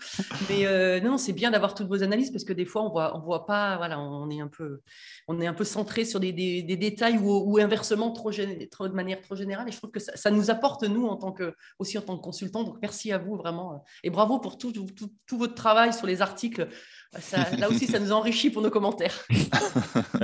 Mais 0.48 0.66
euh, 0.66 1.00
non, 1.00 1.18
c'est 1.18 1.32
bien 1.32 1.50
d'avoir 1.50 1.74
toutes 1.74 1.88
vos 1.88 2.02
analyses 2.02 2.30
parce 2.30 2.44
que 2.44 2.52
des 2.52 2.64
fois, 2.64 2.82
on 2.82 2.90
voit, 2.90 3.16
on 3.16 3.20
voit 3.20 3.46
pas, 3.46 3.76
voilà, 3.76 3.98
on 3.98 4.28
est 4.30 4.40
un 4.40 4.48
peu, 4.48 4.80
on 5.28 5.40
est 5.40 5.46
un 5.46 5.54
peu 5.54 5.64
centré 5.64 6.04
sur 6.04 6.20
des, 6.20 6.32
détails 6.32 7.18
ou, 7.18 7.58
inversement 7.58 8.10
trop, 8.12 8.30
trop 8.70 8.88
de 8.88 8.94
manière 8.94 9.20
trop 9.20 9.36
générale. 9.36 9.68
Et 9.68 9.72
je 9.72 9.78
trouve 9.78 9.90
que 9.90 10.00
ça, 10.00 10.30
nous 10.30 10.50
apporte 10.50 10.84
nous 10.84 11.06
en 11.06 11.16
tant 11.16 11.32
que, 11.32 11.54
aussi 11.78 11.98
en 11.98 12.02
tant 12.02 12.16
que 12.16 12.22
consultant. 12.22 12.64
Donc 12.64 12.76
merci 12.82 13.12
à 13.12 13.18
vous 13.18 13.36
vraiment 13.36 13.84
et 14.02 14.10
bravo 14.10 14.38
pour 14.38 14.58
tout- 14.58 14.72
tout 14.72 15.38
votre 15.38 15.54
travail 15.54 15.92
sur 15.92 16.06
les 16.06 16.22
articles. 16.22 16.68
Ça- 17.18 17.50
là 17.56 17.68
aussi, 17.68 17.86
ça 17.86 17.98
nous 17.98 18.12
enrichit 18.12 18.50
pour 18.50 18.62
nos 18.62 18.70
commentaires. 18.70 19.26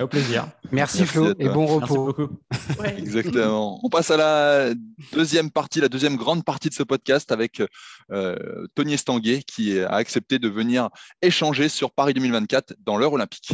Au 0.00 0.06
plaisir. 0.06 0.48
Merci, 0.70 0.98
Merci 1.00 1.04
Flo 1.06 1.32
et 1.38 1.48
bon 1.48 1.66
Merci 1.78 1.92
repos. 1.92 2.06
beaucoup. 2.06 2.36
Ouais. 2.80 2.94
Exactement. 2.98 3.80
On 3.82 3.88
passe 3.88 4.10
à 4.10 4.16
la 4.16 4.72
deuxième 5.12 5.50
partie, 5.50 5.80
la 5.80 5.88
deuxième 5.88 6.16
grande 6.16 6.44
partie 6.44 6.68
de 6.68 6.74
ce 6.74 6.82
podcast 6.82 7.32
avec 7.32 7.60
euh, 8.12 8.66
Tony 8.74 8.94
Estanguet 8.94 9.42
qui 9.42 9.80
a 9.80 9.90
accepté 9.94 10.38
de 10.38 10.48
venir 10.48 10.88
échanger 11.22 11.68
sur 11.68 11.90
Paris 11.90 12.14
2024 12.14 12.74
dans 12.84 12.96
l'heure 12.96 13.12
olympique. 13.14 13.52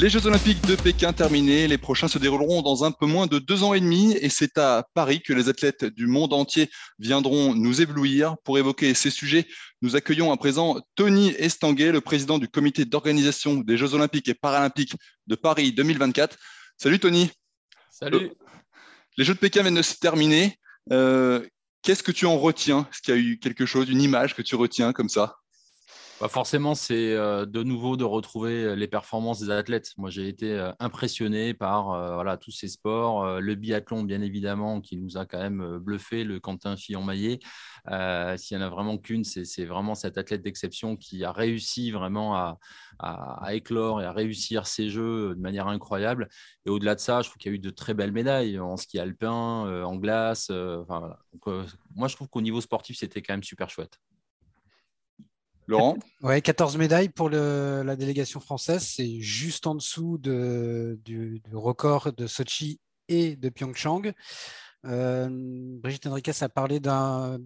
Les 0.00 0.10
Jeux 0.10 0.24
Olympiques 0.26 0.64
de 0.64 0.76
Pékin 0.76 1.12
terminés, 1.12 1.66
les 1.66 1.76
prochains 1.76 2.06
se 2.06 2.20
dérouleront 2.20 2.62
dans 2.62 2.84
un 2.84 2.92
peu 2.92 3.04
moins 3.04 3.26
de 3.26 3.40
deux 3.40 3.64
ans 3.64 3.74
et 3.74 3.80
demi 3.80 4.12
et 4.12 4.28
c'est 4.28 4.56
à 4.56 4.86
Paris 4.94 5.20
que 5.20 5.32
les 5.32 5.48
athlètes 5.48 5.84
du 5.84 6.06
monde 6.06 6.32
entier 6.32 6.70
viendront 7.00 7.52
nous 7.52 7.82
éblouir. 7.82 8.36
Pour 8.44 8.58
évoquer 8.58 8.94
ces 8.94 9.10
sujets, 9.10 9.48
nous 9.82 9.96
accueillons 9.96 10.30
à 10.30 10.36
présent 10.36 10.80
Tony 10.94 11.30
Estanguet, 11.30 11.90
le 11.90 12.00
président 12.00 12.38
du 12.38 12.46
comité 12.46 12.84
d'organisation 12.84 13.56
des 13.56 13.76
Jeux 13.76 13.94
Olympiques 13.94 14.28
et 14.28 14.34
Paralympiques 14.34 14.94
de 15.26 15.34
Paris 15.34 15.72
2024. 15.72 16.38
Salut 16.76 17.00
Tony. 17.00 17.32
Salut. 17.90 18.30
Les 19.16 19.24
Jeux 19.24 19.34
de 19.34 19.40
Pékin 19.40 19.62
viennent 19.62 19.74
de 19.74 19.82
se 19.82 19.96
terminer. 19.96 20.60
Euh, 20.92 21.44
Qu'est-ce 21.82 22.04
que 22.04 22.12
tu 22.12 22.26
en 22.26 22.38
retiens? 22.38 22.86
Est-ce 22.92 23.02
qu'il 23.02 23.14
y 23.14 23.16
a 23.16 23.20
eu 23.20 23.38
quelque 23.40 23.66
chose, 23.66 23.88
une 23.88 24.02
image 24.02 24.36
que 24.36 24.42
tu 24.42 24.54
retiens 24.54 24.92
comme 24.92 25.08
ça? 25.08 25.38
Bah 26.20 26.26
forcément, 26.26 26.74
c'est 26.74 27.12
euh, 27.12 27.46
de 27.46 27.62
nouveau 27.62 27.96
de 27.96 28.02
retrouver 28.02 28.74
les 28.74 28.88
performances 28.88 29.38
des 29.38 29.50
athlètes. 29.50 29.92
Moi, 29.98 30.10
j'ai 30.10 30.26
été 30.26 30.50
euh, 30.52 30.72
impressionné 30.80 31.54
par 31.54 31.92
euh, 31.92 32.36
tous 32.40 32.50
ces 32.50 32.66
sports. 32.66 33.24
Euh, 33.24 33.38
le 33.38 33.54
biathlon, 33.54 34.02
bien 34.02 34.20
évidemment, 34.20 34.80
qui 34.80 34.96
nous 34.96 35.16
a 35.16 35.26
quand 35.26 35.38
même 35.38 35.60
euh, 35.60 35.78
bluffé, 35.78 36.24
le 36.24 36.40
Quentin 36.40 36.76
Fillon-Maillet. 36.76 37.38
Euh, 37.90 38.36
S'il 38.36 38.56
y 38.56 38.60
en 38.60 38.64
a 38.64 38.68
vraiment 38.68 38.98
qu'une, 38.98 39.22
c'est 39.22 39.64
vraiment 39.64 39.94
cet 39.94 40.18
athlète 40.18 40.42
d'exception 40.42 40.96
qui 40.96 41.22
a 41.22 41.30
réussi 41.30 41.92
vraiment 41.92 42.34
à, 42.34 42.58
éclore 43.52 44.02
et 44.02 44.04
à 44.04 44.10
réussir 44.10 44.66
ses 44.66 44.90
jeux 44.90 45.36
de 45.36 45.40
manière 45.40 45.68
incroyable. 45.68 46.28
Et 46.66 46.70
au-delà 46.70 46.96
de 46.96 47.00
ça, 47.00 47.22
je 47.22 47.28
trouve 47.28 47.38
qu'il 47.38 47.52
y 47.52 47.54
a 47.54 47.56
eu 47.56 47.60
de 47.60 47.70
très 47.70 47.94
belles 47.94 48.10
médailles 48.10 48.58
en 48.58 48.76
ski 48.76 48.98
alpin, 48.98 49.66
euh, 49.68 49.84
en 49.84 49.94
glace. 49.94 50.48
euh, 50.50 50.82
euh, 51.46 51.64
moi, 51.94 52.08
je 52.08 52.16
trouve 52.16 52.28
qu'au 52.28 52.40
niveau 52.40 52.60
sportif, 52.60 52.96
c'était 52.98 53.22
quand 53.22 53.34
même 53.34 53.44
super 53.44 53.70
chouette. 53.70 54.00
Laurent? 55.68 55.96
Ouais, 56.22 56.40
14 56.40 56.76
médailles 56.76 57.10
pour 57.10 57.28
la 57.30 57.94
délégation 57.96 58.40
française. 58.40 58.82
C'est 58.82 59.20
juste 59.20 59.66
en 59.66 59.74
dessous 59.74 60.18
de- 60.18 60.98
du, 61.04 61.42
record 61.52 62.12
de 62.12 62.26
Sochi 62.26 62.80
et 63.08 63.36
de 63.36 63.48
Pyeongchang. 63.48 64.12
Euh, 64.86 65.28
Brigitte 65.30 66.06
Henriquez 66.06 66.32
a 66.40 66.48
parlé 66.48 66.80
d'un 66.80 67.38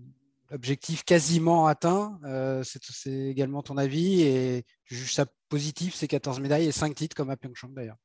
objectif 0.50 1.02
quasiment 1.04 1.66
atteint. 1.66 2.18
Euh, 2.24 2.62
c'est 2.62 2.82
c'est 2.84 3.10
également 3.28 3.62
ton 3.62 3.76
avis 3.76 4.22
et 4.22 4.64
tu 4.84 4.94
juges 4.94 5.14
ça 5.14 5.26
positif, 5.48 5.94
ces 5.94 6.08
14 6.08 6.40
médailles 6.40 6.66
et 6.66 6.72
5 6.72 6.94
titres 6.94 7.16
comme 7.16 7.30
à 7.30 7.36
Pyeongchang 7.36 7.72
d'ailleurs. 7.74 7.96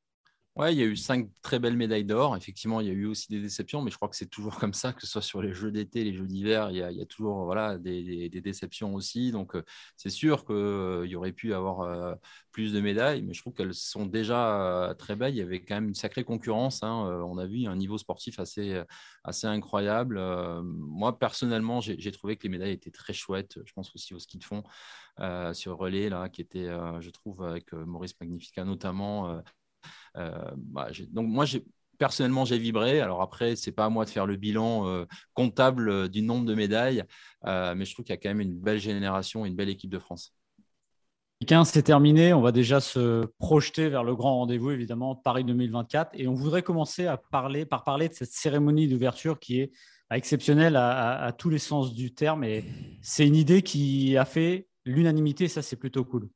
Ouais, 0.58 0.74
il 0.74 0.78
y 0.80 0.82
a 0.82 0.86
eu 0.86 0.96
cinq 0.96 1.28
très 1.40 1.60
belles 1.60 1.76
médailles 1.76 2.04
d'or. 2.04 2.36
Effectivement, 2.36 2.80
il 2.80 2.88
y 2.88 2.90
a 2.90 2.92
eu 2.92 3.06
aussi 3.06 3.28
des 3.28 3.40
déceptions, 3.40 3.80
mais 3.80 3.92
je 3.92 3.96
crois 3.96 4.08
que 4.08 4.16
c'est 4.16 4.26
toujours 4.28 4.56
comme 4.58 4.74
ça, 4.74 4.92
que 4.92 5.00
ce 5.00 5.06
soit 5.06 5.22
sur 5.22 5.40
les 5.40 5.52
Jeux 5.54 5.70
d'été, 5.70 6.02
les 6.02 6.12
Jeux 6.12 6.26
d'hiver, 6.26 6.70
il 6.72 6.78
y 6.78 6.82
a, 7.00 7.06
toujours 7.06 7.44
voilà, 7.44 7.78
des, 7.78 8.28
des- 8.28 8.40
déceptions 8.40 8.92
aussi. 8.96 9.30
Donc, 9.30 9.54
euh, 9.54 9.62
c'est 9.96 10.10
sûr 10.10 10.44
qu'il 10.44 11.06
y 11.08 11.14
aurait 11.14 11.30
pu 11.32 11.54
avoir 11.54 11.82
euh, 11.82 12.12
plus 12.50 12.72
de 12.72 12.80
médailles, 12.80 13.22
mais 13.22 13.34
je 13.34 13.40
trouve 13.40 13.54
qu'elles 13.54 13.72
sont 13.72 14.04
déjà 14.04 14.88
euh, 14.90 14.94
très 14.94 15.14
belles. 15.14 15.32
Il 15.34 15.38
y 15.38 15.42
avait 15.42 15.60
quand 15.64 15.76
même 15.76 15.88
une 15.88 15.94
sacrée 15.94 16.24
concurrence. 16.24 16.82
hein. 16.82 17.06
Euh, 17.08 17.22
On 17.22 17.38
a 17.38 17.46
vu 17.46 17.66
un 17.68 17.76
niveau 17.76 17.96
sportif 17.96 18.40
assez, 18.40 18.82
assez 19.22 19.46
incroyable. 19.46 20.18
Euh, 20.18 20.60
moi, 20.64 21.16
personnellement, 21.20 21.80
j'ai 21.80 22.10
trouvé 22.10 22.36
que 22.36 22.42
les 22.44 22.48
médailles 22.48 22.72
étaient 22.72 22.90
très 22.90 23.12
chouettes. 23.12 23.58
Je 23.64 23.72
pense 23.74 23.94
aussi 23.94 24.12
au 24.12 24.18
ski 24.18 24.38
de 24.38 24.44
fond 24.44 24.64
euh, 25.20 25.52
sur 25.54 25.76
relais, 25.78 26.08
là, 26.08 26.28
qui 26.28 26.40
était, 26.42 26.66
euh, 26.68 27.00
je 27.00 27.10
trouve, 27.10 27.42
avec 27.44 27.72
euh, 27.74 27.84
Maurice 27.86 28.14
Magnifica 28.20 28.64
notamment. 28.64 29.40
Euh, 30.16 30.36
bah, 30.56 30.88
donc 31.10 31.28
moi, 31.28 31.44
personnellement, 31.98 32.44
j'ai 32.44 32.58
vibré. 32.58 33.00
Alors 33.00 33.22
après, 33.22 33.56
c'est 33.56 33.72
pas 33.72 33.86
à 33.86 33.88
moi 33.88 34.04
de 34.04 34.10
faire 34.10 34.26
le 34.26 34.36
bilan 34.36 34.86
euh, 34.88 35.04
comptable 35.34 35.88
euh, 35.88 36.08
du 36.08 36.22
nombre 36.22 36.44
de 36.46 36.54
médailles, 36.54 37.04
mais 37.44 37.84
je 37.84 37.92
trouve 37.92 38.04
qu'il 38.04 38.12
y 38.12 38.18
a 38.18 38.20
quand 38.20 38.30
même 38.30 38.40
une 38.40 38.58
belle 38.58 38.78
génération 38.80 39.44
une 39.44 39.54
belle 39.54 39.68
équipe 39.68 39.90
de 39.90 39.98
France. 39.98 40.34
15, 41.46 41.70
c'est 41.70 41.82
terminé. 41.84 42.32
On 42.32 42.40
va 42.40 42.50
déjà 42.50 42.80
se 42.80 43.26
projeter 43.38 43.88
vers 43.88 44.02
le 44.02 44.16
grand 44.16 44.38
rendez-vous, 44.38 44.70
évidemment, 44.72 45.14
Paris 45.14 45.44
2024. 45.44 46.10
Et 46.14 46.26
on 46.26 46.34
voudrait 46.34 46.62
commencer 46.62 47.06
à 47.06 47.16
parler, 47.16 47.64
par 47.64 47.84
parler 47.84 48.08
de 48.08 48.14
cette 48.14 48.32
cérémonie 48.32 48.88
d'ouverture 48.88 49.38
qui 49.38 49.60
est 49.60 49.70
exceptionnelle 50.10 50.74
à, 50.74 50.90
à- 50.90 51.26
à 51.26 51.32
tous 51.32 51.48
les 51.48 51.58
sens 51.58 51.94
du 51.94 52.12
terme. 52.12 52.42
Et 52.42 52.64
c'est 53.02 53.26
une 53.26 53.36
idée 53.36 53.62
qui 53.62 54.16
a 54.16 54.24
fait 54.24 54.66
l'unanimité. 54.84 55.46
Ça, 55.46 55.62
c'est 55.62 55.76
plutôt 55.76 56.04
cool. 56.04 56.28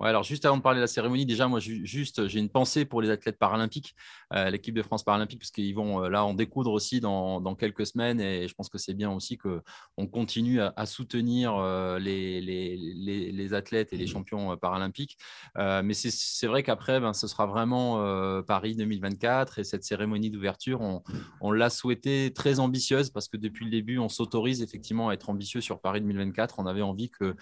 Alors 0.00 0.22
juste 0.22 0.44
avant 0.44 0.56
de 0.56 0.62
parler 0.62 0.78
de 0.78 0.82
la 0.82 0.86
cérémonie, 0.86 1.26
déjà, 1.26 1.48
moi, 1.48 1.58
ju- 1.58 1.84
juste, 1.84 2.28
j'ai 2.28 2.38
une 2.38 2.50
pensée 2.50 2.84
pour 2.84 3.02
les 3.02 3.10
athlètes 3.10 3.38
paralympiques, 3.38 3.96
euh, 4.32 4.48
l'équipe 4.48 4.74
de 4.74 4.82
France 4.82 5.02
paralympique, 5.02 5.40
parce 5.40 5.50
qu'ils 5.50 5.74
vont 5.74 6.04
euh, 6.04 6.08
là 6.08 6.24
en 6.24 6.34
découdre 6.34 6.70
aussi 6.70 7.00
dans, 7.00 7.54
quelques 7.56 7.86
semaines, 7.86 8.20
et 8.20 8.46
je 8.46 8.54
pense 8.54 8.68
que 8.68 8.78
c'est 8.78 8.94
bien 8.94 9.10
aussi 9.10 9.38
qu'on 9.38 10.06
continue 10.06 10.60
à, 10.60 10.86
soutenir 10.86 11.56
euh, 11.56 11.98
les, 11.98 13.54
athlètes 13.54 13.92
et 13.92 13.96
les 13.96 14.06
champions 14.06 14.56
paralympiques. 14.56 15.18
Mais 15.56 15.94
c'est- 15.94 16.46
vrai 16.46 16.62
qu'après, 16.62 17.00
ben, 17.00 17.12
ce 17.12 17.26
sera 17.26 17.46
vraiment 17.46 18.42
Paris 18.44 18.76
2024, 18.76 19.58
et 19.58 19.64
cette 19.64 19.84
cérémonie 19.84 20.30
d'ouverture, 20.30 20.80
on, 20.80 21.02
on 21.40 21.50
l'a 21.50 21.70
souhaité 21.70 22.32
très 22.32 22.60
ambitieuse, 22.60 23.10
parce 23.10 23.28
que 23.28 23.36
depuis 23.36 23.64
le 23.64 23.70
début, 23.70 23.98
on 23.98 24.08
s'autorise 24.08 24.62
effectivement 24.62 25.08
à 25.08 25.14
être 25.14 25.28
ambitieux 25.30 25.60
sur 25.60 25.80
Paris 25.80 26.00
2024. 26.00 26.58
On 26.58 26.66
avait 26.66 26.82
envie 26.82 27.10
que 27.10 27.34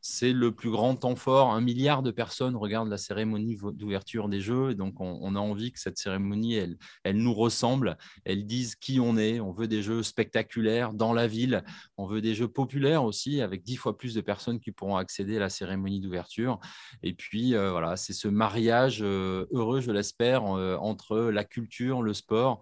c'est 0.00 0.32
le 0.32 0.52
plus 0.52 0.70
grand 0.70 0.94
temps 0.94 1.16
fort. 1.16 1.52
Un 1.52 1.60
milliard 1.60 2.02
de 2.04 2.10
personnes 2.10 2.56
regardent 2.56 2.90
la 2.90 2.98
cérémonie 2.98 3.56
d'ouverture 3.56 4.28
des 4.28 4.40
Jeux. 4.40 4.74
Donc, 4.74 5.00
on, 5.00 5.34
a 5.34 5.38
envie 5.38 5.72
que 5.72 5.80
cette 5.80 5.98
cérémonie, 5.98 6.54
elle, 6.54 6.76
elle 7.02 7.16
nous 7.16 7.34
ressemble. 7.34 7.96
Elle 8.24 8.46
dise 8.46 8.76
qui 8.76 9.00
on 9.00 9.16
est. 9.16 9.40
On 9.40 9.52
veut 9.52 9.66
des 9.66 9.82
Jeux 9.82 10.02
spectaculaires 10.02 10.92
dans 10.92 11.12
la 11.12 11.26
ville. 11.26 11.64
On 11.96 12.06
veut 12.06 12.20
des 12.20 12.34
Jeux 12.34 12.48
populaires 12.48 13.04
aussi, 13.04 13.40
avec 13.40 13.62
dix 13.62 13.76
fois 13.76 13.98
plus 13.98 14.14
de 14.14 14.20
personnes 14.20 14.60
qui 14.60 14.70
pourront 14.70 14.96
accéder 14.96 15.36
à 15.36 15.40
la 15.40 15.50
cérémonie 15.50 16.00
d'ouverture. 16.00 16.60
Et 17.02 17.14
puis, 17.14 17.54
euh, 17.54 17.70
voilà, 17.70 17.96
c'est 17.96 18.12
ce 18.12 18.28
mariage 18.28 19.00
euh, 19.02 19.46
heureux, 19.52 19.80
je 19.80 19.90
l'espère, 19.90 20.44
euh, 20.56 20.76
entre 20.76 21.18
la 21.18 21.44
culture, 21.44 22.02
le 22.02 22.14
sport, 22.14 22.60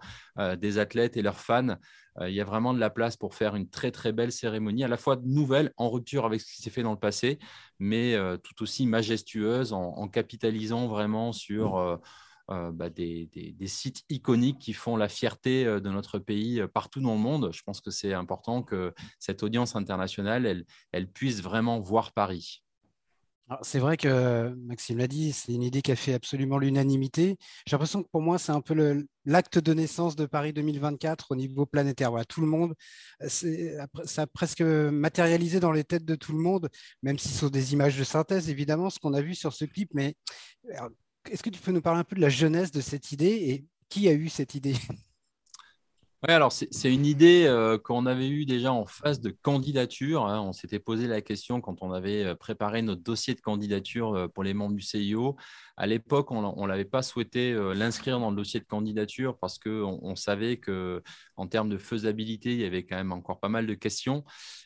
des 0.57 0.79
athlètes 0.79 1.15
et 1.15 1.21
leurs 1.21 1.39
fans. 1.39 1.77
Euh, 2.19 2.29
il 2.29 2.35
y 2.35 2.41
a 2.41 2.43
vraiment 2.43 2.73
de 2.73 2.79
la 2.79 2.89
place 2.89 3.17
pour 3.17 3.35
faire 3.35 3.55
une 3.55 3.69
très 3.69 3.91
très 3.91 4.11
belle 4.11 4.31
cérémonie, 4.31 4.83
à 4.83 4.87
la 4.87 4.97
fois 4.97 5.19
nouvelle, 5.23 5.71
en 5.77 5.89
rupture 5.89 6.25
avec 6.25 6.41
ce 6.41 6.53
qui 6.53 6.61
s'est 6.61 6.69
fait 6.69 6.83
dans 6.83 6.91
le 6.91 6.99
passé, 6.99 7.39
mais 7.79 8.13
euh, 8.15 8.37
tout 8.37 8.63
aussi 8.63 8.85
majestueuse, 8.85 9.73
en, 9.73 9.81
en 9.81 10.07
capitalisant 10.07 10.87
vraiment 10.87 11.33
sur 11.33 11.77
euh, 11.77 12.71
bah, 12.71 12.89
des, 12.89 13.29
sites 13.65 14.03
iconiques 14.09 14.59
qui 14.59 14.73
font 14.73 14.97
la 14.97 15.09
fierté 15.09 15.65
de 15.65 15.89
notre 15.89 16.19
pays 16.19 16.61
partout 16.73 17.01
dans 17.01 17.13
le 17.13 17.19
monde. 17.19 17.49
Je 17.53 17.63
pense 17.63 17.81
que 17.81 17.91
c'est 17.91 18.13
important 18.13 18.63
que 18.63 18.93
cette 19.19 19.43
audience 19.43 19.75
internationale, 19.75 20.65
elle 20.91 21.07
puisse 21.11 21.41
vraiment 21.41 21.79
voir 21.79 22.11
Paris. 22.11 22.62
C'est 23.61 23.79
vrai 23.79 23.97
que 23.97 24.55
Maxime 24.65 24.97
l'a 24.97 25.07
dit, 25.07 25.33
c'est 25.33 25.53
une 25.53 25.63
idée 25.63 25.81
qui 25.81 25.91
a 25.91 25.95
fait 25.95 26.13
absolument 26.13 26.57
l'unanimité. 26.57 27.37
J'ai 27.67 27.73
l'impression 27.73 28.01
que 28.01 28.07
pour 28.09 28.21
moi, 28.21 28.39
c'est 28.39 28.51
un 28.51 28.61
peu 28.61 29.05
l'acte 29.25 29.59
de 29.59 29.73
naissance 29.73 30.15
de 30.15 30.25
Paris 30.25 30.53
2024 30.53 31.31
au 31.31 31.35
niveau 31.35 31.65
planétaire. 31.65 32.09
Voilà, 32.09 32.25
tout 32.25 32.41
le 32.41 32.47
monde, 32.47 32.73
ça 33.27 34.21
a 34.23 34.27
presque 34.27 34.61
matérialisé 34.61 35.59
dans 35.59 35.71
les 35.71 35.83
têtes 35.83 36.05
de 36.05 36.15
tout 36.15 36.31
le 36.31 36.39
monde, 36.39 36.69
même 37.03 37.19
si 37.19 37.27
ce 37.27 37.39
sont 37.39 37.49
des 37.49 37.73
images 37.73 37.97
de 37.97 38.03
synthèse, 38.03 38.49
évidemment, 38.49 38.89
ce 38.89 38.99
qu'on 38.99 39.13
a 39.13 39.21
vu 39.21 39.35
sur 39.35 39.53
ce 39.53 39.65
clip. 39.65 39.89
Mais 39.93 40.15
est-ce 41.29 41.43
que 41.43 41.49
tu 41.49 41.59
peux 41.59 41.71
nous 41.71 41.81
parler 41.81 41.99
un 41.99 42.05
peu 42.05 42.15
de 42.15 42.21
la 42.21 42.29
jeunesse 42.29 42.71
de 42.71 42.81
cette 42.81 43.11
idée 43.11 43.25
et 43.27 43.65
qui 43.89 44.07
a 44.07 44.13
eu 44.13 44.29
cette 44.29 44.55
idée? 44.55 44.75
Oui, 46.25 46.33
alors 46.33 46.53
c'est 46.53 46.93
une 46.93 47.05
idée 47.05 47.45
euh, 47.47 47.77
qu'on 47.77 48.05
avait 48.05 48.29
eue 48.29 48.45
déjà 48.45 48.71
en 48.71 48.85
phase 48.85 49.19
de 49.19 49.29
candidature. 49.29 50.25
Hein. 50.25 50.39
On 50.41 50.53
s'était 50.53 50.79
posé 50.79 51.05
la 51.05 51.21
question 51.21 51.59
quand 51.59 51.83
on 51.83 51.91
avait 51.91 52.23
euh, 52.23 52.35
préparé 52.35 52.81
notre 52.81 53.03
dossier 53.03 53.33
de 53.33 53.41
candidature 53.41 54.15
euh, 54.15 54.27
pour 54.29 54.43
les 54.45 54.53
membres 54.53 54.73
du 54.73 54.81
CIO. 54.81 55.35
À 55.75 55.85
l'époque, 55.85 56.31
on 56.31 56.61
ne 56.61 56.67
l'avait 56.67 56.85
pas 56.85 57.01
souhaité 57.01 57.51
l'inscrire 57.73 58.19
dans 58.19 58.29
le 58.29 58.37
dossier 58.37 58.59
de 58.59 58.65
candidature 58.65 59.37
parce 59.39 59.57
qu'on 59.57 59.99
on 60.03 60.15
savait 60.15 60.57
qu'en 60.57 61.47
termes 61.47 61.69
de 61.69 61.79
faisabilité, 61.79 62.51
il 62.51 62.59
y 62.59 62.65
avait 62.65 62.85
quand 62.85 62.95
même 62.95 63.11
encore 63.11 63.39
pas 63.39 63.49
mal 63.49 63.65
de 63.65 63.73
questions. 63.73 64.23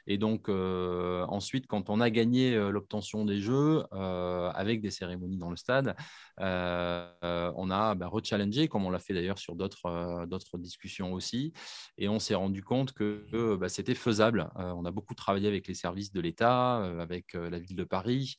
Et 0.08 0.18
donc, 0.18 0.50
ensuite, 0.50 1.68
quand 1.68 1.90
on 1.90 2.02
a 2.02 2.10
gagné 2.10 2.56
l'obtention 2.70 3.26
des 3.26 3.40
Jeux 3.40 3.84
avec 3.92 4.82
des 4.82 4.92
cérémonies 4.92 5.38
dans 5.38 5.50
le 5.50 5.58
stade, 5.58 5.96
on 6.40 7.72
a 7.72 7.96
bah, 7.96 8.08
rechallengé, 8.08 8.68
comme 8.68 8.86
on 8.86 8.90
l'a 8.90 9.00
fait 9.00 9.14
d'ailleurs 9.14 9.40
sur 9.40 9.56
d'autres 9.56 10.58
discussions 10.58 11.14
aussi. 11.14 11.54
Et 11.98 12.10
on 12.10 12.20
s'est 12.20 12.36
rendu 12.36 12.64
compte 12.64 12.94
que 12.94 13.56
bah, 13.60 13.70
c'était 13.70 13.96
faisable. 13.96 14.50
Euh, 14.58 14.72
on 14.76 14.86
a 14.86 14.92
beaucoup 14.92 15.14
travaillé 15.14 15.48
avec 15.48 15.68
les 15.68 15.74
services 15.74 16.12
de 16.12 16.22
l'État, 16.22 16.82
euh, 16.82 17.00
avec 17.00 17.36
euh, 17.36 17.50
la 17.50 17.60
ville 17.60 17.76
de 17.76 17.84
Paris, 17.84 18.38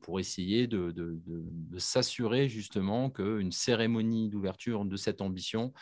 pour 0.00 0.18
essayer 0.18 0.66
de, 0.66 0.94
s'assurer 1.76 2.48
justement 2.48 3.10
qu'une 3.10 3.52
cérémonie 3.52 4.30
d'ouverture 4.30 4.86
de 4.86 4.96
cette 4.96 5.20
ambition 5.20 5.74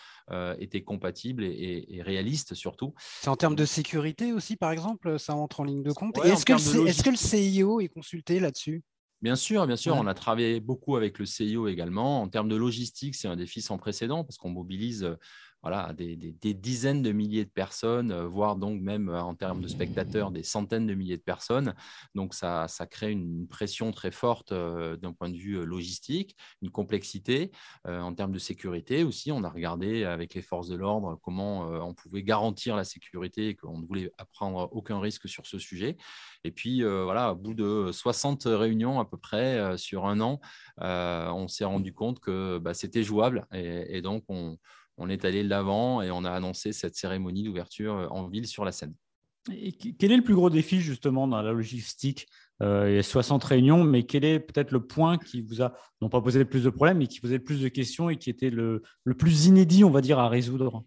était 0.58 0.82
compatible 0.82 1.44
et, 1.44 2.02
réaliste 2.02 2.54
surtout. 2.54 2.94
C'est 3.20 3.28
en 3.28 3.36
termes 3.36 3.54
de 3.54 3.64
sécurité 3.64 4.32
aussi, 4.32 4.56
par 4.56 4.72
exemple, 4.72 4.73
ça 5.18 5.34
entre 5.34 5.60
en 5.60 5.64
ligne 5.64 5.82
de 5.82 5.92
compte. 5.92 6.18
est-ce 6.24 6.44
que, 6.44 7.10
le 7.10 7.16
CIO 7.16 7.80
est 7.80 7.88
consulté 7.88 8.40
là-dessus? 8.40 8.82
Bien 9.22 9.36
sûr, 9.36 9.66
bien 9.66 9.76
sûr, 9.76 9.96
on 9.96 10.06
a 10.06 10.14
travaillé 10.14 10.60
beaucoup 10.60 10.96
avec 10.96 11.18
le 11.18 11.24
CIO 11.24 11.66
également. 11.68 12.20
En 12.20 12.28
termes 12.28 12.48
de 12.48 12.56
logistique, 12.56 13.14
c'est 13.14 13.28
un 13.28 13.36
défi 13.36 13.62
sans 13.62 13.78
précédent 13.78 14.22
parce 14.22 14.36
qu'on 14.36 14.50
mobilise 14.50 15.16
voilà, 15.64 15.94
des, 15.94 16.34
dizaines 16.52 17.00
de 17.00 17.10
milliers 17.10 17.46
de 17.46 17.50
personnes, 17.50 18.12
euh, 18.12 18.26
voire 18.26 18.56
donc 18.56 18.82
même 18.82 19.08
euh, 19.08 19.22
en 19.22 19.34
termes 19.34 19.62
de 19.62 19.66
spectateurs, 19.66 20.30
des 20.30 20.42
centaines 20.42 20.86
de 20.86 20.92
milliers 20.92 21.16
de 21.16 21.22
personnes. 21.22 21.74
Donc 22.14 22.34
ça, 22.34 22.68
ça 22.68 22.86
crée 22.86 23.10
une 23.10 23.48
pression 23.48 23.90
très 23.90 24.10
forte 24.10 24.52
euh, 24.52 24.98
d'un 24.98 25.14
point 25.14 25.30
de 25.30 25.38
vue 25.38 25.64
logistique, 25.64 26.36
une 26.60 26.70
complexité 26.70 27.50
en 27.86 28.14
termes 28.14 28.32
de 28.32 28.38
sécurité 28.38 29.04
aussi. 29.04 29.32
On 29.32 29.42
a 29.42 29.48
regardé 29.48 30.04
avec 30.04 30.34
les 30.34 30.42
forces 30.42 30.68
de 30.68 30.76
l'ordre 30.76 31.18
comment 31.22 31.60
on 31.60 31.94
pouvait 31.94 32.22
garantir 32.22 32.76
la 32.76 32.84
sécurité 32.84 33.48
et 33.48 33.54
qu'on 33.54 33.78
ne 33.78 33.86
voulait 33.86 34.10
prendre 34.32 34.68
aucun 34.72 35.00
risque 35.00 35.28
sur 35.28 35.46
ce 35.46 35.58
sujet. 35.58 35.96
Et 36.44 36.50
puis 36.50 36.82
voilà, 36.82 37.32
au 37.32 37.36
bout 37.36 37.54
de 37.54 37.90
60 37.92 38.44
réunions 38.46 39.00
à 39.00 39.04
peu 39.04 39.16
près 39.16 39.76
sur 39.78 40.06
un 40.06 40.20
an, 40.20 40.40
on 40.78 41.48
s'est 41.48 41.64
rendu 41.64 41.92
compte 41.92 42.20
que 42.20 42.58
bah, 42.58 42.74
c'était 42.74 43.02
jouable 43.02 43.46
et, 43.52 43.96
et 43.96 44.02
donc 44.02 44.24
on 44.28 44.58
on 44.96 45.08
est 45.08 45.24
allé 45.24 45.42
de 45.42 45.48
l'avant 45.48 46.02
et 46.02 46.10
on 46.10 46.24
a 46.24 46.30
annoncé 46.30 46.72
cette 46.72 46.96
cérémonie 46.96 47.42
d'ouverture 47.42 47.94
euh, 47.94 48.06
en 48.08 48.28
ville 48.28 48.46
sur 48.46 48.64
la 48.64 48.72
scène. 48.72 48.94
Et 49.52 49.72
quel 49.72 50.10
est 50.10 50.16
le 50.16 50.24
plus 50.24 50.34
gros 50.34 50.48
défi 50.48 50.80
justement 50.80 51.28
dans 51.28 51.42
la 51.42 51.52
logistique 51.52 52.26
euh, 52.62 52.88
Il 52.88 52.96
y 52.96 52.98
a 52.98 53.02
60 53.02 53.44
réunions, 53.44 53.84
mais 53.84 54.04
quel 54.04 54.24
est 54.24 54.40
peut-être 54.40 54.70
le 54.70 54.86
point 54.86 55.18
qui 55.18 55.42
vous 55.42 55.60
a, 55.60 55.74
non 56.00 56.08
pas 56.08 56.22
posé 56.22 56.38
le 56.38 56.46
plus 56.46 56.64
de 56.64 56.70
problèmes, 56.70 56.98
mais 56.98 57.06
qui 57.06 57.20
posait 57.20 57.36
le 57.36 57.44
plus 57.44 57.60
de 57.60 57.68
questions 57.68 58.08
et 58.08 58.16
qui 58.16 58.30
était 58.30 58.48
le, 58.48 58.82
plus 59.18 59.46
inédit, 59.46 59.84
on 59.84 59.90
va 59.90 60.00
dire, 60.00 60.18
à 60.18 60.28
résoudre? 60.28 60.82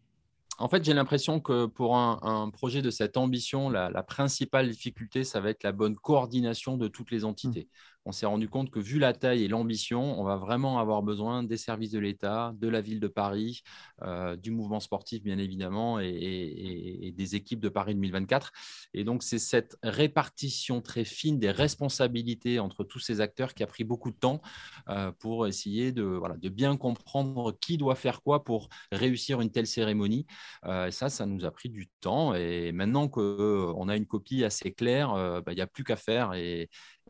En 0.58 0.70
fait, 0.70 0.84
j'ai 0.84 0.96
l'impression 0.96 1.40
que 1.40 1.68
pour 1.68 1.98
un, 1.98 2.50
projet 2.50 2.82
de 2.82 2.90
cette 2.90 3.16
ambition, 3.16 3.70
la, 3.70 4.02
principale 4.02 4.70
difficulté, 4.70 5.24
ça 5.24 5.40
va 5.40 5.52
être 5.52 5.64
la 5.64 5.72
bonne 5.72 5.96
coordination 5.96 6.78
de 6.78 6.88
toutes 6.88 7.12
les 7.12 7.26
entités. 7.26 7.62
Mmh 7.62 7.97
on 8.08 8.14
s'est 8.14 8.26
rendu 8.26 8.48
compte 8.48 8.72
que 8.72 8.80
vu 8.80 9.00
la 9.00 9.12
taille 9.12 9.44
et 9.44 9.50
l'ambition, 9.50 10.18
on 10.18 10.24
va 10.24 10.38
vraiment 10.38 10.80
avoir 10.80 11.04
besoin 11.04 11.44
des 11.44 11.58
services 11.58 11.92
de 11.92 12.00
l'État, 12.00 12.54
de 12.56 12.70
la 12.70 12.80
ville 12.80 13.02
de 13.02 13.10
Paris, 13.10 13.64
euh, 14.02 14.38
du 14.38 14.50
mouvement 14.50 14.80
sportif 14.80 15.22
bien 15.22 15.38
évidemment 15.38 16.00
et, 16.00 17.14
des 17.14 17.36
équipes 17.36 17.60
de 17.60 17.68
Paris 17.68 17.96
2024. 17.96 18.54
Et 18.94 19.04
donc 19.04 19.24
c'est 19.24 19.40
cette 19.40 19.78
répartition 19.84 20.82
très 20.82 21.04
fine 21.04 21.38
des 21.38 21.52
responsabilités 21.52 22.60
entre 22.60 22.86
tous 22.86 23.00
ces 23.00 23.20
acteurs 23.20 23.54
qui 23.54 23.64
a 23.64 23.68
pris 23.68 23.84
beaucoup 23.84 24.12
de 24.12 24.16
temps 24.16 24.42
euh, 24.88 25.12
pour 25.12 25.46
essayer 25.46 25.92
de, 25.92 26.22
bien 26.48 26.78
comprendre 26.78 27.58
qui 27.60 27.78
doit 27.78 27.96
faire 27.96 28.22
quoi 28.22 28.46
pour 28.46 28.70
réussir 28.94 29.42
une 29.42 29.52
telle 29.52 29.68
cérémonie. 29.68 30.26
Euh, 30.64 30.92
ça, 30.92 31.10
ça 31.10 31.26
nous 31.26 31.44
a 31.44 31.52
pris 31.52 31.68
du 31.68 31.88
temps. 32.00 32.34
Et 32.36 32.72
maintenant 32.72 33.10
qu'on 33.10 33.90
a 33.90 33.98
une 33.98 34.06
copie 34.06 34.46
assez 34.46 34.72
claire, 34.72 35.14
bah, 35.14 35.52
il 35.52 35.56
n'y 35.56 35.62
a 35.62 35.68
plus 35.68 35.84
qu'à 35.84 35.98
faire 35.98 36.34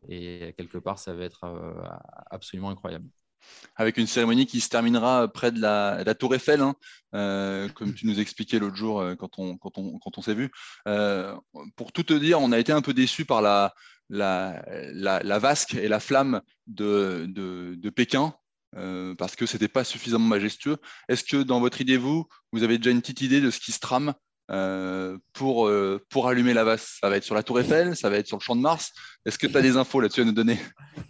et 0.07 0.53
quelque 0.57 0.77
part, 0.77 0.99
ça 0.99 1.13
va 1.13 1.23
être 1.23 1.43
euh, 1.45 1.73
absolument 2.29 2.69
incroyable 2.69 3.07
avec 3.75 3.97
une 3.97 4.07
cérémonie 4.07 4.45
qui 4.45 4.59
se 4.59 4.67
terminera 4.67 5.27
près 5.31 5.51
de 5.51 5.61
la, 5.61 6.03
Tour 6.15 6.35
Eiffel, 6.35 6.59
hein, 6.59 6.75
euh, 7.13 7.69
comme 7.69 7.93
tu 7.93 8.05
nous 8.05 8.19
expliquais 8.19 8.59
l'autre 8.59 8.75
jour 8.75 8.99
euh, 8.99 9.15
quand 9.15 9.39
on, 9.39 9.57
quand 9.57 9.77
on, 9.77 9.99
quand 9.99 10.17
on 10.17 10.21
s'est 10.21 10.33
vu. 10.33 10.51
pour 11.75 11.91
tout 11.93 12.03
te 12.03 12.13
dire, 12.13 12.41
on 12.41 12.51
a 12.51 12.59
été 12.59 12.73
un 12.73 12.81
peu 12.81 12.93
déçus 12.93 13.25
par 13.25 13.41
la, 13.41 13.73
la, 14.09 14.61
la, 14.65 15.39
vasque 15.39 15.75
et 15.75 15.87
la 15.87 15.99
flamme 15.99 16.41
de, 16.65 17.25
de, 17.29 17.75
de 17.77 17.89
Pékin. 17.89 18.33
parce 19.17 19.35
que 19.35 19.45
ce 19.45 19.53
n'était 19.53 19.69
pas 19.69 19.83
suffisamment 19.83 20.27
majestueux. 20.27 20.77
Est-ce 21.07 21.23
que 21.23 21.43
dans 21.43 21.61
votre 21.61 21.79
idée, 21.79 21.97
vous, 21.97 22.27
vous 22.51 22.63
avez 22.63 22.79
déjà 22.79 22.91
une 22.91 23.01
petite 23.01 23.21
idée 23.21 23.39
de 23.39 23.51
ce 23.51 23.59
qui 23.59 23.71
se 23.71 23.79
trame? 23.79 24.13
Euh, 24.49 25.17
pour, 25.33 25.67
euh, 25.67 26.01
pour 26.09 26.27
allumer 26.27 26.53
la 26.53 26.63
vase 26.63 26.97
Ça 27.01 27.09
va 27.09 27.17
être 27.17 27.23
sur 27.23 27.35
la 27.35 27.43
Tour 27.43 27.59
Eiffel, 27.59 27.95
ça 27.95 28.09
va 28.09 28.17
être 28.17 28.27
sur 28.27 28.37
le 28.37 28.41
Champ 28.41 28.55
de 28.55 28.61
Mars. 28.61 28.93
Est-ce 29.25 29.37
que 29.37 29.47
tu 29.47 29.57
as 29.57 29.61
des 29.61 29.75
infos 29.75 29.99
là-dessus 29.99 30.21
à 30.21 30.25
nous 30.25 30.31
donner? 30.31 30.57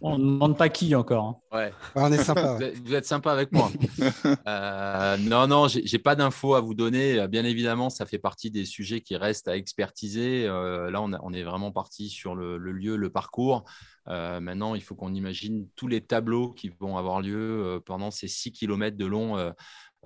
On 0.02 0.18
ne 0.18 0.24
demande 0.24 0.58
pas 0.58 0.70
qui 0.70 0.96
encore. 0.96 1.42
Hein. 1.52 1.58
Ouais. 1.58 1.74
on 1.96 2.12
est 2.12 2.24
sympa. 2.24 2.58
Vous 2.84 2.94
êtes 2.94 3.06
sympa 3.06 3.32
avec 3.32 3.52
moi. 3.52 3.72
euh, 4.48 5.18
non, 5.18 5.48
non, 5.48 5.68
j'ai 5.68 6.00
pas 6.00 6.16
d'infos 6.16 6.56
à 6.56 6.62
vous 6.62 6.74
donner. 6.74 7.28
Bien 7.28 7.46
évidemment, 7.46 7.90
ça 7.90 8.06
fait 8.06 8.18
partie 8.18 8.50
des 8.50 8.66
sujets 8.66 9.02
qui 9.02 9.16
restent 9.16 9.48
à 9.48 9.56
expertiser. 9.56 10.46
Euh, 10.48 10.90
là, 10.90 11.02
on, 11.02 11.12
on, 11.22 11.34
est 11.34 11.44
vraiment 11.44 11.72
parti 11.72 12.10
sur 12.10 12.36
le, 12.36 12.58
le 12.58 12.72
lieu, 12.72 12.96
le 12.96 13.10
parcours. 13.10 13.66
maintenant, 14.08 14.74
il 14.74 14.82
faut 14.82 14.96
qu'on 14.96 15.14
imagine 15.14 15.68
tous 15.76 15.88
les 15.88 16.02
tableaux 16.02 16.54
qui 16.54 16.70
vont 16.80 16.98
avoir 16.98 17.22
lieu 17.22 17.82
pendant 17.86 18.10
ces 18.10 18.28
6 18.28 18.52
km 18.52 18.98
de 18.98 19.06
long 19.06 19.38
euh, 19.38 19.52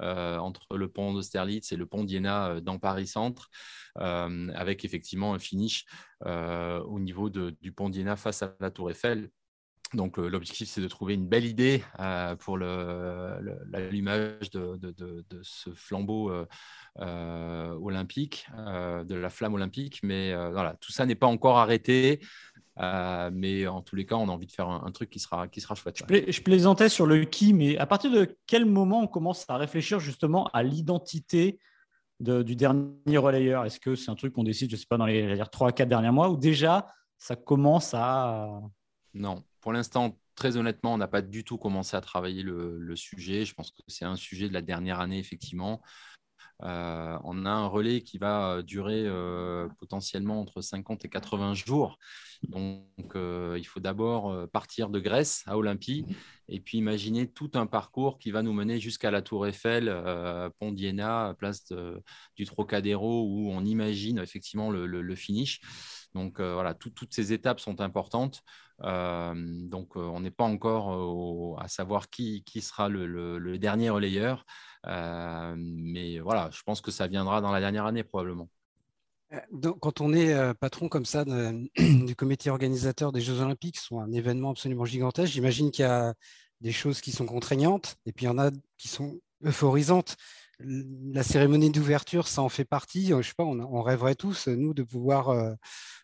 entre 0.01 0.77
le 0.77 0.87
pont 0.87 1.13
d'Austerlitz 1.13 1.71
et 1.71 1.75
le 1.75 1.85
pont 1.85 2.03
d'Iéna 2.03 2.47
euh, 2.47 2.61
dans 2.61 2.79
Paris 2.79 3.07
Centre, 3.07 3.49
euh, 3.97 4.49
avec 4.55 4.85
effectivement 4.85 5.33
un 5.33 5.39
finish 5.39 5.85
au 6.23 6.99
niveau 6.99 7.29
du 7.29 7.71
pont 7.71 7.89
d'Iéna 7.89 8.15
face 8.15 8.43
à 8.43 8.55
la 8.59 8.69
Tour 8.69 8.91
Eiffel. 8.91 9.31
Donc 9.93 10.17
l'objectif, 10.17 10.69
c'est 10.69 10.81
de 10.81 10.87
trouver 10.87 11.15
une 11.15 11.27
belle 11.27 11.45
idée 11.45 11.83
pour 12.39 12.57
l'allumage 12.57 14.51
de, 14.51 15.41
ce 15.41 15.71
flambeau 15.73 16.31
olympique, 16.97 18.47
de 18.55 19.15
la 19.15 19.29
flamme 19.29 19.55
olympique. 19.55 19.99
Mais 20.03 20.33
voilà, 20.51 20.75
tout 20.79 20.91
ça 20.91 21.05
n'est 21.07 21.15
pas 21.15 21.27
encore 21.27 21.57
arrêté. 21.57 22.21
Euh, 22.79 23.29
mais 23.33 23.67
en 23.67 23.81
tous 23.81 23.95
les 23.95 24.05
cas, 24.05 24.15
on 24.15 24.29
a 24.29 24.31
envie 24.31 24.47
de 24.47 24.51
faire 24.51 24.69
un, 24.69 24.91
truc 24.91 25.09
qui 25.09 25.19
sera, 25.19 25.47
qui 25.47 25.61
sera 25.61 25.75
chouette. 25.75 25.97
Je, 25.97 26.41
plaisantais 26.41 26.89
sur 26.89 27.05
le 27.05 27.25
qui, 27.25 27.53
mais 27.53 27.77
à 27.77 27.85
partir 27.85 28.11
de 28.11 28.37
quel 28.47 28.65
moment 28.65 29.01
on 29.01 29.07
commence 29.07 29.45
à 29.49 29.57
réfléchir 29.57 29.99
justement 29.99 30.47
à 30.53 30.63
l'identité 30.63 31.59
du 32.19 32.55
dernier 32.55 33.17
relayeur? 33.17 33.65
Est-ce 33.65 33.79
que 33.79 33.95
c'est 33.95 34.09
un 34.09 34.15
truc 34.15 34.33
qu'on 34.33 34.43
décide, 34.43 34.69
je 34.69 34.75
ne 34.75 34.79
sais 34.79 34.85
pas, 34.87 34.97
dans 34.97 35.05
les 35.05 35.35
3-4 35.35 35.87
derniers 35.87 36.11
mois, 36.11 36.29
ou 36.29 36.37
déjà 36.37 36.87
ça 37.17 37.35
commence 37.35 37.93
à... 37.93 38.61
Non, 39.13 39.43
pour 39.59 39.73
l'instant, 39.73 40.17
très 40.35 40.55
honnêtement, 40.57 40.93
on 40.93 40.97
n'a 40.97 41.07
pas 41.07 41.21
du 41.21 41.43
tout 41.43 41.57
commencé 41.57 41.95
à 41.97 42.01
travailler 42.01 42.41
le, 42.41 42.79
le 42.79 42.95
sujet. 42.95 43.45
Je 43.45 43.53
pense 43.53 43.71
que 43.71 43.81
c'est 43.87 44.05
un 44.05 44.15
sujet 44.15 44.47
de 44.47 44.53
la 44.53 44.61
dernière 44.61 45.01
année, 45.01 45.19
effectivement. 45.19 45.81
Euh, 46.63 47.17
on 47.23 47.45
a 47.45 47.49
un 47.49 47.67
relais 47.67 48.01
qui 48.01 48.17
va 48.17 48.51
euh, 48.51 48.61
durer 48.61 49.03
euh, 49.05 49.67
potentiellement 49.79 50.39
entre 50.41 50.61
50 50.61 51.05
et 51.05 51.09
80 51.09 51.53
jours. 51.53 51.97
Donc, 52.43 52.85
il 53.15 53.63
faut 53.65 53.79
d'abord 53.79 54.49
partir 54.49 54.89
de 54.89 54.99
Grèce 54.99 55.43
à 55.45 55.57
Olympie 55.57 56.05
et 56.51 56.59
puis 56.59 56.77
imaginer 56.77 57.27
tout 57.31 57.49
un 57.55 57.65
parcours 57.65 58.19
qui 58.19 58.29
va 58.29 58.43
nous 58.43 58.53
mener 58.53 58.79
jusqu'à 58.79 59.09
la 59.09 59.21
Tour 59.21 59.47
Eiffel, 59.47 59.89
Pont 60.59 60.71
d'Iéna, 60.71 61.33
place 61.39 61.71
du 62.35 62.45
Trocadéro, 62.45 63.25
où 63.25 63.49
on 63.51 63.63
imagine 63.63 64.19
effectivement 64.19 64.69
le, 64.69 65.15
finish. 65.15 65.61
Donc 66.13 66.41
voilà, 66.41 66.73
toutes 66.73 67.13
ces 67.13 67.31
étapes 67.31 67.61
sont 67.61 67.79
importantes. 67.79 68.43
donc 68.81 69.95
on 69.95 70.19
n'est 70.19 70.31
pas 70.31 70.43
encore 70.43 71.59
à 71.61 71.69
savoir 71.69 72.09
qui, 72.09 72.43
qui 72.43 72.61
sera 72.61 72.89
le, 72.89 73.57
dernier 73.57 73.89
relayeur. 73.89 74.45
mais 74.85 76.19
voilà, 76.19 76.49
je 76.51 76.61
pense 76.63 76.81
que 76.81 76.91
ça 76.91 77.07
viendra 77.07 77.39
dans 77.39 77.51
la 77.51 77.61
dernière 77.61 77.85
année 77.85 78.03
probablement. 78.03 78.49
Donc, 79.51 79.79
quand 79.79 80.01
on 80.01 80.11
est 80.13 80.53
patron 80.55 80.89
comme 80.89 81.05
ça 81.05 81.23
du 81.77 82.15
comité 82.17 82.49
organisateur 82.49 83.13
des 83.13 83.21
Jeux 83.21 83.39
Olympiques, 83.39 83.77
sont 83.77 84.01
un 84.01 84.11
événement 84.11 84.51
absolument 84.51 84.83
gigantesque, 84.83 85.31
j'imagine 85.31 85.71
qu'il 85.71 85.83
y 85.83 85.87
a 85.87 86.13
des 86.61 86.71
choses 86.71 87.01
qui 87.01 87.11
sont 87.11 87.25
contraignantes 87.25 87.97
et 88.05 88.11
puis 88.11 88.25
il 88.25 88.29
y 88.29 88.31
en 88.31 88.37
a 88.37 88.51
qui 88.77 88.87
sont 88.87 89.19
euphorisantes. 89.43 90.15
La 90.59 91.23
cérémonie 91.23 91.71
d'ouverture, 91.71 92.27
ça 92.27 92.43
en 92.43 92.49
fait 92.49 92.65
partie. 92.65 93.07
Je 93.07 93.21
sais 93.21 93.33
pas, 93.35 93.43
on, 93.43 93.81
rêverait 93.81 94.13
tous, 94.13 94.47
nous, 94.47 94.75
de 94.75 94.83
pouvoir 94.83 95.55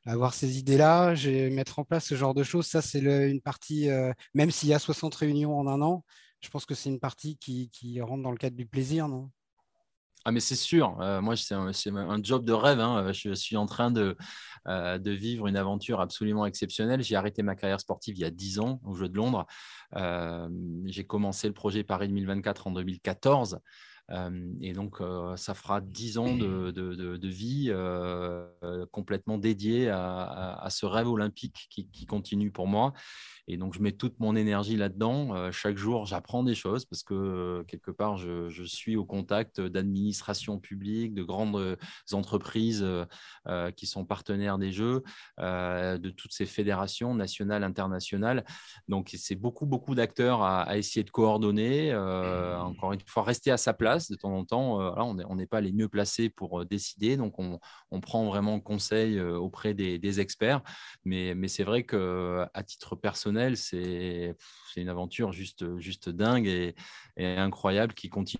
avoir 0.05 0.33
ces 0.33 0.57
idées-là, 0.57 1.13
mettre 1.51 1.77
en 1.77 1.83
place 1.83 2.05
ce 2.05 2.15
genre 2.15 2.33
de 2.33 2.41
choses. 2.41 2.65
Ça, 2.65 2.81
c'est 2.81 2.99
une 2.99 3.41
partie, 3.41 3.87
même 4.33 4.49
s'il 4.49 4.69
y 4.69 4.73
a 4.73 4.79
60 4.79 5.13
réunions 5.13 5.59
en 5.59 5.67
un 5.67 5.81
an, 5.83 6.03
je 6.41 6.49
pense 6.49 6.65
que 6.65 6.73
c'est 6.73 6.89
une 6.89 6.99
partie 6.99 7.37
qui, 7.37 7.69
qui 7.69 8.01
rentre 8.01 8.23
dans 8.23 8.31
le 8.31 8.37
cadre 8.37 8.55
du 8.55 8.65
plaisir, 8.65 9.07
non? 9.07 9.29
Ah, 10.27 10.31
mais 10.33 10.41
c'est 10.41 10.57
sûr. 10.57 10.99
Euh, 10.99 11.21
moi, 11.21 11.37
c'est 11.37 11.55
un, 11.55 12.21
job 12.21 12.43
de 12.43 12.51
rêve. 12.51 12.81
Hein. 12.81 13.13
Je 13.13 13.33
suis 13.33 13.55
en 13.55 13.65
train 13.65 13.91
de, 13.91 14.17
euh, 14.67 14.97
de 14.97 15.11
vivre 15.11 15.47
une 15.47 15.55
aventure 15.55 16.01
absolument 16.01 16.45
exceptionnelle. 16.45 17.01
J'ai 17.01 17.15
arrêté 17.15 17.43
ma 17.43 17.55
carrière 17.55 17.79
sportive 17.79 18.17
il 18.17 18.19
y 18.19 18.25
a 18.25 18.29
10 18.29 18.59
ans 18.59 18.81
au 18.83 18.93
Jeu 18.93 19.07
de 19.07 19.15
Londres. 19.15 19.47
Euh, 19.95 20.49
j'ai 20.83 21.05
commencé 21.05 21.47
le 21.47 21.53
projet 21.53 21.85
Paris 21.85 22.09
2024 22.09 22.67
en 22.67 22.71
2014. 22.71 23.59
et 24.59 24.73
donc, 24.73 24.97
ça 25.37 25.53
fera 25.53 25.79
10 25.79 26.17
ans 26.17 26.35
de, 26.35 27.27
vie 27.29 27.71
complètement 28.91 29.37
dédiée 29.37 29.89
à, 29.89 30.67
ce 30.69 30.85
rêve 30.85 31.07
olympique 31.07 31.69
qui 31.69 32.05
continue 32.05 32.51
pour 32.51 32.67
moi. 32.67 32.91
Et 33.49 33.55
donc, 33.55 33.73
je 33.73 33.81
mets 33.81 33.93
toute 33.93 34.19
mon 34.19 34.35
énergie 34.35 34.75
là-dedans. 34.75 35.33
Euh, 35.33 35.51
chaque 35.51 35.77
jour, 35.77 36.05
j'apprends 36.05 36.43
des 36.43 36.55
choses 36.55 36.83
parce 36.83 37.03
que 37.03 37.13
euh, 37.13 37.63
quelque 37.63 37.91
part, 37.91 38.17
je, 38.17 38.63
suis 38.65 38.97
au 38.97 39.05
contact 39.05 39.61
d'administrations 39.61 40.59
publiques, 40.59 41.13
de 41.13 41.23
grandes 41.23 41.55
euh, 41.55 41.75
entreprises 42.11 42.85
qui 43.75 43.85
sont 43.85 44.05
partenaires 44.05 44.57
des 44.57 44.71
Jeux, 44.71 45.03
de 45.37 46.09
toutes 46.09 46.33
ces 46.33 46.45
fédérations 46.45 47.15
nationales, 47.15 47.63
internationales. 47.63 48.43
Donc, 48.89 49.13
c'est 49.17 49.35
beaucoup, 49.35 49.65
beaucoup 49.65 49.95
d'acteurs 49.95 50.41
à, 50.41 50.77
essayer 50.77 51.03
de 51.03 51.09
coordonner. 51.09 51.95
encore 51.95 52.93
une 52.93 52.99
fois, 53.05 53.23
rester 53.23 53.51
à 53.51 53.57
sa 53.57 53.73
place 53.73 54.09
de 54.09 54.15
temps 54.15 54.35
en 54.35 54.43
temps. 54.43 54.79
on 54.97 55.35
n'est 55.35 55.47
pas 55.47 55.61
les 55.61 55.71
mieux 55.71 55.87
placés 55.87 56.29
pour 56.29 56.65
décider. 56.65 57.15
Donc, 57.15 57.39
on, 57.39 57.59
prend 58.01 58.25
vraiment 58.25 58.59
conseil 58.59 59.19
auprès 59.19 59.73
des, 59.73 59.97
des 59.97 60.19
experts. 60.19 60.61
Mais, 61.05 61.33
mais 61.35 61.47
c'est 61.47 61.63
vrai 61.63 61.83
qu'à 61.83 62.63
titre 62.65 62.95
personnel, 62.95 63.36
c'est 63.55 64.35
une 64.75 64.89
aventure 64.89 65.31
juste, 65.31 65.77
juste 65.77 66.09
dingue 66.09 66.47
et, 66.47 66.75
incroyable 67.17 67.93
qui 67.93 68.09
continue 68.09 68.39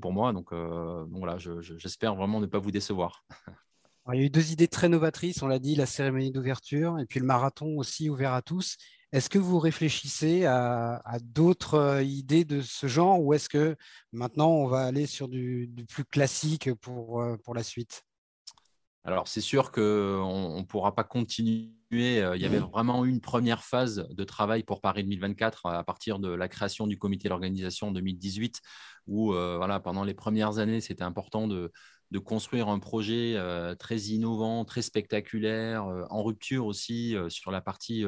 pour 0.00 0.12
moi. 0.12 0.32
Donc, 0.32 0.52
euh, 0.52 1.04
voilà, 1.10 1.36
j'espère 1.38 2.14
vraiment 2.14 2.40
ne 2.40 2.46
pas 2.46 2.58
vous 2.58 2.70
décevoir. 2.70 3.24
il 4.12 4.20
y 4.20 4.22
a 4.22 4.26
eu 4.26 4.30
deux 4.30 4.52
idées 4.52 4.68
très 4.68 4.88
novatrices, 4.88 5.42
on 5.42 5.48
l'a 5.48 5.58
dit, 5.58 5.74
la 5.74 5.86
cérémonie 5.86 6.30
d'ouverture 6.30 6.98
et 6.98 7.06
puis 7.06 7.20
le 7.20 7.26
marathon 7.26 7.76
aussi 7.76 8.08
ouvert 8.08 8.32
à 8.32 8.42
tous. 8.42 8.76
Est-ce 9.12 9.30
que 9.30 9.38
vous 9.38 9.58
réfléchissez 9.58 10.44
à, 10.44 11.00
d'autres 11.22 11.74
euh, 11.74 12.02
idées 12.02 12.44
de 12.44 12.60
ce 12.60 12.86
genre 12.86 13.20
ou 13.22 13.32
est-ce 13.32 13.48
que 13.48 13.74
maintenant 14.12 14.50
on 14.50 14.66
va 14.66 14.80
aller 14.84 15.06
sur 15.06 15.28
du, 15.28 15.70
plus 15.88 16.04
classique 16.04 16.72
pour, 16.74 17.22
euh, 17.22 17.36
pour 17.38 17.54
la 17.54 17.62
suite? 17.62 18.04
Alors, 19.04 19.28
c'est 19.28 19.40
sûr 19.40 19.72
qu'on 19.72 20.58
ne 20.58 20.64
pourra 20.64 20.94
pas 20.94 21.04
continuer. 21.04 21.70
Euh, 21.92 22.36
il 22.36 22.42
y 22.42 22.44
avait 22.44 22.58
vraiment 22.58 23.04
eu 23.06 23.08
une 23.08 23.20
première 23.20 23.64
phase 23.64 24.06
de 24.10 24.24
travail 24.24 24.62
pour 24.64 24.80
Paris 24.82 25.02
2024 25.02 25.66
à 25.66 25.82
partir 25.84 26.18
de 26.18 26.28
la 26.28 26.48
création 26.48 26.86
du 26.86 26.98
comité 26.98 27.28
d'organisation 27.28 27.88
en 27.88 27.92
2018, 27.92 28.60
où 29.06 29.32
euh, 29.32 29.56
voilà, 29.56 29.80
pendant 29.80 30.04
les 30.04 30.14
premières 30.14 30.58
années, 30.58 30.80
c'était 30.82 31.04
important 31.04 31.48
de, 31.48 31.72
de 32.10 32.18
construire 32.18 32.68
un 32.68 32.78
projet 32.78 33.34
euh, 33.36 33.74
très 33.74 33.98
innovant, 33.98 34.64
très 34.64 34.80
spectaculaire, 34.80 35.86
euh, 35.86 36.04
en 36.08 36.22
rupture 36.22 36.64
aussi 36.64 37.14
euh, 37.14 37.28
sur 37.28 37.50
la 37.50 37.60
partie 37.60 38.04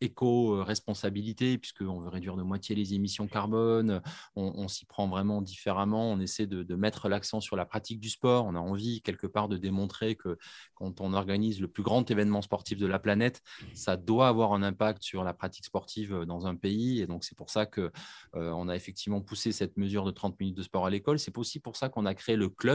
éco-responsabilité, 0.00 1.58
puisqu'on 1.58 2.00
veut 2.00 2.08
réduire 2.08 2.36
de 2.36 2.42
moitié 2.42 2.74
les 2.74 2.94
émissions 2.94 3.26
carbone, 3.26 4.02
on, 4.36 4.68
s'y 4.68 4.84
prend 4.84 5.08
vraiment 5.08 5.40
différemment, 5.40 6.10
on 6.10 6.20
essaie 6.20 6.46
de, 6.46 6.74
mettre 6.74 7.08
l'accent 7.08 7.40
sur 7.40 7.56
la 7.56 7.64
pratique 7.64 8.00
du 8.00 8.10
sport, 8.10 8.44
on 8.46 8.54
a 8.54 8.58
envie 8.58 9.00
quelque 9.02 9.26
part 9.26 9.48
de 9.48 9.56
démontrer 9.56 10.14
que 10.14 10.38
quand 10.74 11.00
on 11.00 11.14
organise 11.14 11.60
le 11.60 11.68
plus 11.68 11.82
grand 11.82 12.10
événement 12.10 12.42
sportif 12.42 12.78
de 12.78 12.86
la 12.86 12.98
planète, 12.98 13.42
ça 13.74 13.96
doit 13.96 14.28
avoir 14.28 14.52
un 14.52 14.62
impact 14.62 15.02
sur 15.02 15.24
la 15.24 15.32
pratique 15.32 15.64
sportive 15.64 16.24
dans 16.26 16.46
un 16.46 16.54
pays, 16.54 17.00
et 17.00 17.06
donc 17.06 17.24
c'est 17.24 17.36
pour 17.36 17.50
ça 17.50 17.66
qu'on 17.66 17.90
on 18.34 18.68
a 18.68 18.76
effectivement 18.76 19.20
poussé 19.22 19.52
cette 19.52 19.76
mesure 19.78 20.04
de 20.04 20.10
30 20.10 20.38
minutes 20.38 20.56
de 20.56 20.62
sport 20.62 20.86
à 20.86 20.90
l'école, 20.90 21.18
c'est 21.18 21.36
aussi 21.38 21.60
pour 21.60 21.76
ça 21.76 21.88
qu'on 21.88 22.04
a 22.04 22.14
créé 22.14 22.36
le 22.36 22.50
club 22.50 22.69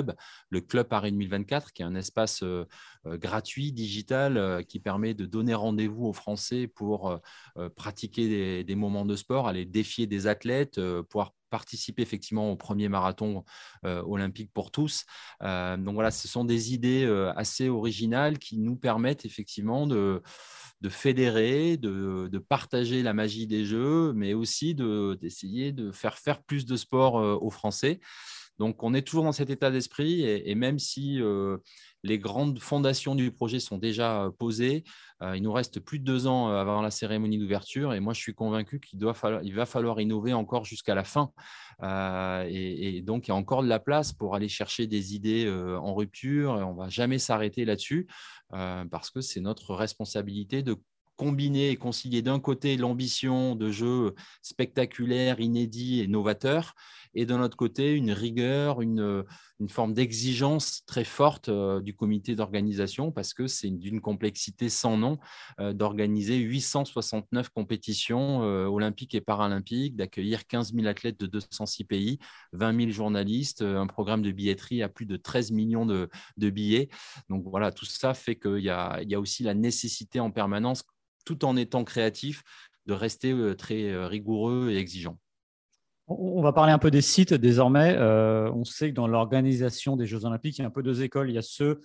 le 0.50 0.62
Club 0.62 0.88
Paris 0.88 1.12
2024, 1.12 1.74
qui 1.74 1.82
est 1.82 1.86
un 1.86 1.96
espace 1.96 2.44
euh, 2.44 2.66
euh, 3.06 3.18
gratuit, 3.18 3.72
digital, 3.72 4.38
euh, 4.38 4.62
qui 4.64 4.80
permet 4.80 5.14
de 5.14 5.26
donner 5.26 5.54
rendez-vous 5.54 6.06
aux 6.06 6.14
Français 6.14 6.68
pour 6.68 7.20
pratiquer 7.76 8.64
des, 8.64 8.76
moments 8.76 9.06
de 9.06 9.16
sport, 9.16 9.48
aller 9.48 9.66
défier 9.66 10.08
des 10.08 10.28
athlètes, 10.28 10.80
pouvoir 11.04 11.34
participer 11.50 12.02
effectivement 12.02 12.52
au 12.52 12.56
premier 12.56 12.90
marathon 12.90 13.44
olympique 13.84 14.52
pour 14.54 14.72
tous. 14.72 15.06
donc 15.42 15.94
voilà, 15.94 16.12
ce 16.12 16.28
sont 16.28 16.44
des 16.44 16.74
idées 16.74 17.06
assez 17.36 17.70
originales 17.70 18.40
qui 18.40 18.58
nous 18.58 18.76
permettent 18.76 19.26
effectivement 19.26 19.88
de, 19.88 20.22
de 20.82 20.90
fédérer, 20.90 21.78
de, 21.78 22.28
de, 22.32 22.38
partager 22.40 23.04
la 23.04 23.14
magie 23.14 23.48
des 23.48 23.66
Jeux, 23.66 24.14
mais 24.14 24.34
aussi 24.34 24.76
d'essayer 24.76 25.72
de, 25.72 25.92
faire 25.92 26.18
faire 26.18 26.44
plus 26.44 26.66
de 26.66 26.76
sport 26.76 27.16
aux 27.16 27.52
Français. 27.52 28.00
Donc, 28.60 28.84
on 28.84 28.94
est 28.94 29.02
toujours 29.02 29.26
dans 29.26 29.32
cet 29.32 29.50
état 29.50 29.72
d'esprit 29.72 30.24
et, 30.24 30.56
même 30.56 30.80
si 30.80 31.22
euh, 31.22 31.58
les 32.04 32.20
grandes 32.20 32.60
fondations 32.60 33.16
du 33.16 33.32
projet 33.32 33.60
sont 33.60 33.78
déjà 33.78 34.24
euh, 34.24 34.32
posées, 34.32 34.84
euh, 35.22 35.36
il 35.36 35.44
nous 35.44 35.52
reste 35.52 35.80
plus 35.80 36.00
de 36.00 36.06
deux 36.06 36.28
ans 36.28 36.48
avant 36.48 36.82
la 36.82 36.92
cérémonie 36.92 37.38
d'ouverture 37.38 37.94
et 37.94 38.00
moi, 38.00 38.14
je 38.14 38.22
suis 38.22 38.34
convaincu 38.34 38.80
qu'il 38.80 39.00
va 39.04 39.66
falloir 39.66 40.00
innover 40.00 40.34
encore 40.34 40.66
jusqu'à 40.66 40.96
la 40.96 41.04
fin. 41.04 41.32
Et, 41.82 43.02
donc, 43.02 43.28
il 43.28 43.32
y 43.32 43.34
a 43.34 43.36
encore 43.36 43.64
de 43.64 43.68
la 43.68 43.80
place 43.80 44.14
pour 44.14 44.36
aller 44.36 44.48
chercher 44.48 44.88
des 44.88 45.16
idées 45.16 45.50
en 45.82 45.94
rupture. 45.94 46.52
On 46.52 46.74
ne 46.74 46.78
va 46.78 46.90
jamais 46.90 47.20
s'arrêter 47.20 47.66
là-dessus 47.66 48.08
parce 48.50 49.12
que 49.12 49.20
c'est 49.20 49.42
notre 49.42 49.76
responsabilité 49.76 50.64
de 50.64 50.78
combiner 51.16 51.70
et 51.70 51.76
concilier 51.76 52.22
d'un 52.22 52.40
côté 52.40 52.78
l'ambition 52.78 53.56
de 53.56 53.72
jeux 53.72 54.14
spectaculaires, 54.42 55.40
inédits 55.40 56.02
et 56.02 56.08
novateurs, 56.08 56.76
et 57.16 57.26
d'un 57.26 57.42
autre 57.42 57.58
côté 57.58 57.94
une 57.94 58.12
rigueur, 58.12 58.82
une, 58.82 59.24
une 59.60 59.70
forme 59.70 59.94
d'exigence 59.94 60.84
très 60.86 61.04
forte 61.04 61.50
euh, 61.50 61.82
du 61.82 61.96
comité 61.96 62.36
d'organisation, 62.36 63.12
parce 63.12 63.34
que 63.34 63.48
c'est 63.48 63.70
d'une 63.70 64.02
complexité 64.02 64.70
sans 64.70 64.98
nom 64.98 65.18
euh, 65.60 65.74
d'organiser 65.74 66.38
869 66.38 67.50
compétitions 67.50 68.44
euh, 68.44 68.66
olympiques 68.66 69.16
et 69.16 69.22
paralympiques, 69.22 69.96
d'accueillir 69.96 70.46
15 70.46 70.74
000 70.74 70.88
athlètes 70.88 71.20
de 71.20 71.28
206 71.28 71.86
pays, 71.86 72.20
20 72.54 72.78
000 72.78 72.92
journalistes, 72.92 73.62
un 73.62 73.88
programme 73.88 74.22
de 74.22 74.32
billetterie 74.32 74.84
à 74.84 74.90
plus 74.90 75.06
de 75.06 75.18
13 75.18 75.52
millions 75.52 75.86
de, 75.86 76.10
billets. 76.38 76.90
Donc 77.30 77.44
voilà, 77.48 77.72
tout 77.72 77.86
ça 77.86 78.14
fait 78.14 78.36
qu'il 78.36 78.60
y 78.60 78.70
a, 78.70 79.00
aussi 79.18 79.44
la 79.44 79.54
nécessité 79.54 80.20
en 80.20 80.32
permanence 80.32 80.84
tout 81.26 81.44
en 81.44 81.58
étant 81.58 81.84
créatif, 81.84 82.44
de 82.86 82.94
rester 82.94 83.32
euh, 83.32 83.56
très 83.56 83.90
euh, 83.92 84.08
rigoureux 84.08 84.70
et 84.72 84.78
exigeant. 84.78 85.18
On 86.08 86.42
va 86.42 86.54
parler 86.54 86.72
un 86.72 86.78
peu 86.78 86.92
des 86.92 87.02
sites 87.02 87.34
désormais. 87.34 87.96
Euh, 87.98 88.52
on 88.54 88.64
sait 88.64 88.90
que 88.90 88.96
dans 88.96 89.08
l'organisation 89.08 89.98
des 89.98 90.06
Jeux 90.06 90.26
Olympiques, 90.26 90.60
il 90.60 90.62
y 90.62 90.64
a 90.64 90.68
un 90.68 90.72
peu 90.72 90.84
deux 90.84 91.02
écoles. 91.02 91.30
Il 91.30 91.34
y 91.34 91.40
a 91.40 91.42
ceux 91.42 91.82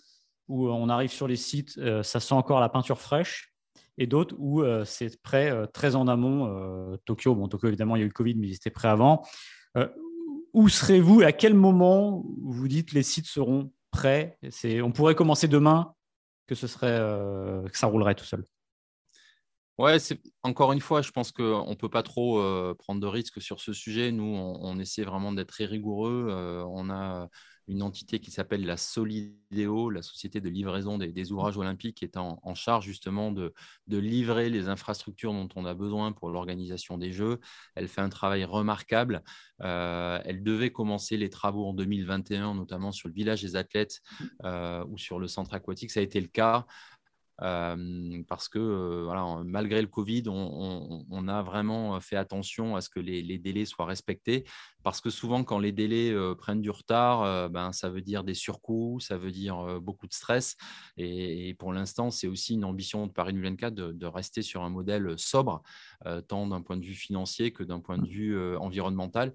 où 0.49 0.69
on 0.69 0.89
arrive 0.89 1.11
sur 1.11 1.29
les 1.29 1.37
sites, 1.37 1.79
ça 2.03 2.21
sent 2.21 2.35
encore 2.35 2.59
la 2.59 2.69
peinture 2.69 3.01
fraîche, 3.01 3.55
et 3.99 4.09
d'autres 4.09 4.35
où 4.39 4.65
c'est 4.85 5.23
prêt 5.23 5.53
très 5.73 5.95
en 5.95 6.09
amont. 6.09 6.99
Tokyo, 7.05 7.37
bon, 7.37 7.47
Tokyo 7.47 7.69
évidemment, 7.69 7.95
il 7.95 8.01
y 8.01 8.03
a 8.03 8.05
eu 8.05 8.09
le 8.09 8.13
Covid, 8.13 8.35
mais 8.35 8.49
ils 8.49 8.55
étaient 8.55 8.69
prêts 8.69 8.89
avant. 8.89 9.23
où 10.53 10.69
serez-vous? 10.69 11.23
À 11.23 11.31
quel 11.31 11.55
moment 11.55 12.25
vous 12.43 12.67
dites 12.67 12.93
les 12.93 13.05
sites 13.05 13.27
seront 13.27 13.71
prêts? 13.93 14.39
On 14.83 14.91
pourrait 14.91 15.15
commencer 15.15 15.47
demain, 15.47 15.95
que 16.49 16.57
ce 16.57 16.67
serait 16.67 16.99
que 17.71 17.79
ça 17.79 17.87
roulerait 17.87 18.17
tout 18.17 18.25
seul. 18.25 18.45
Ouais, 19.81 19.97
encore 20.43 20.73
une 20.73 20.81
fois, 20.81 21.01
je 21.01 21.11
pense 21.11 21.33
qu'on 21.33 21.71
ne 21.71 21.75
peut 21.75 21.88
pas 21.88 22.03
trop 22.03 22.38
euh, 22.38 22.75
prendre 22.75 23.01
de 23.01 23.07
risques 23.07 23.40
sur 23.40 23.61
ce 23.61 23.73
sujet. 23.73 24.12
Nous, 24.12 24.25
on, 24.25 24.79
essaie 24.79 25.05
vraiment 25.05 25.33
d'être 25.33 25.49
très 25.49 25.64
rigoureux. 25.64 26.27
Euh, 26.29 26.62
on 26.68 26.91
a 26.91 27.31
une 27.66 27.83
entité 27.83 28.20
qui 28.20 28.31
s'appelle 28.31 28.66
la 28.66 28.76
Solidéo, 28.76 29.89
la 29.89 30.03
société 30.03 30.43
de 30.43 30.51
livraison 30.51 30.99
des, 30.99 31.33
ouvrages 31.33 31.57
olympiques, 31.57 31.97
qui 31.97 32.05
est 32.05 32.18
en, 32.18 32.55
charge 32.55 32.85
justement 32.85 33.33
de, 33.33 33.55
livrer 33.89 34.51
les 34.51 34.68
infrastructures 34.68 35.33
dont 35.33 35.49
on 35.57 35.64
a 35.64 35.72
besoin 35.72 36.12
pour 36.12 36.28
l'organisation 36.28 36.99
des 36.99 37.11
Jeux. 37.11 37.41
Elle 37.74 37.89
fait 37.89 38.03
un 38.03 38.11
travail 38.11 38.45
remarquable. 38.45 39.22
Euh, 39.62 40.20
elle 40.26 40.43
devait 40.43 40.72
commencer 40.72 41.16
les 41.16 41.31
travaux 41.31 41.66
en 41.66 41.72
2021, 41.72 42.55
notamment 42.55 42.93
sur 42.93 43.09
le 43.09 43.14
village 43.14 43.41
des 43.41 43.57
athlètes 43.57 44.03
ou 44.45 44.99
sur 44.99 45.18
le 45.18 45.26
centre 45.26 45.55
aquatique. 45.55 45.91
Ça 45.91 46.01
a 46.01 46.03
été 46.03 46.20
le 46.20 46.28
cas. 46.28 46.66
Parce 47.41 48.49
que 48.49 49.03
voilà, 49.05 49.43
malgré 49.45 49.80
le 49.80 49.88
Covid, 49.88 50.24
on, 50.28 51.28
a 51.28 51.43
vraiment 51.43 51.99
fait 52.01 52.16
attention 52.16 52.76
à 52.76 52.80
ce 52.80 52.91
que 52.91 53.01
les, 53.01 53.38
délais 53.38 53.64
soient 53.64 53.86
respectés. 53.86 54.45
Parce 54.82 55.01
que 55.01 55.11
souvent, 55.11 55.45
quand 55.45 55.59
les 55.59 55.72
délais 55.72 56.14
prennent 56.38 56.62
du 56.62 56.70
retard, 56.70 57.51
ben, 57.51 57.72
ça 57.72 57.88
veut 57.91 58.03
dire 58.03 58.24
des 58.24 58.34
surcoûts, 58.34 58.99
ça 59.01 59.16
veut 59.16 59.30
dire 59.30 59.80
beaucoup 59.80 60.07
de 60.07 60.12
stress. 60.12 60.57
Et, 60.97 61.55
pour 61.59 61.72
l'instant, 61.72 62.11
c'est 62.11 62.26
aussi 62.26 62.55
une 62.55 62.64
ambition 62.64 63.07
de 63.07 63.12
Paris 63.12 63.32
2024 63.32 63.74
de, 63.74 63.93
de 63.93 64.07
rester 64.07 64.43
sur 64.43 64.62
un 64.62 64.70
modèle 64.70 65.14
sobre, 65.18 65.62
tant 66.28 66.47
d'un 66.47 66.62
point 66.62 66.76
de 66.76 66.84
vue 66.84 66.95
financier 66.95 67.53
que 67.53 67.62
d'un 67.62 67.80
point 67.80 67.99
de 67.99 68.07
vue 68.07 68.38
environnemental. 68.59 69.32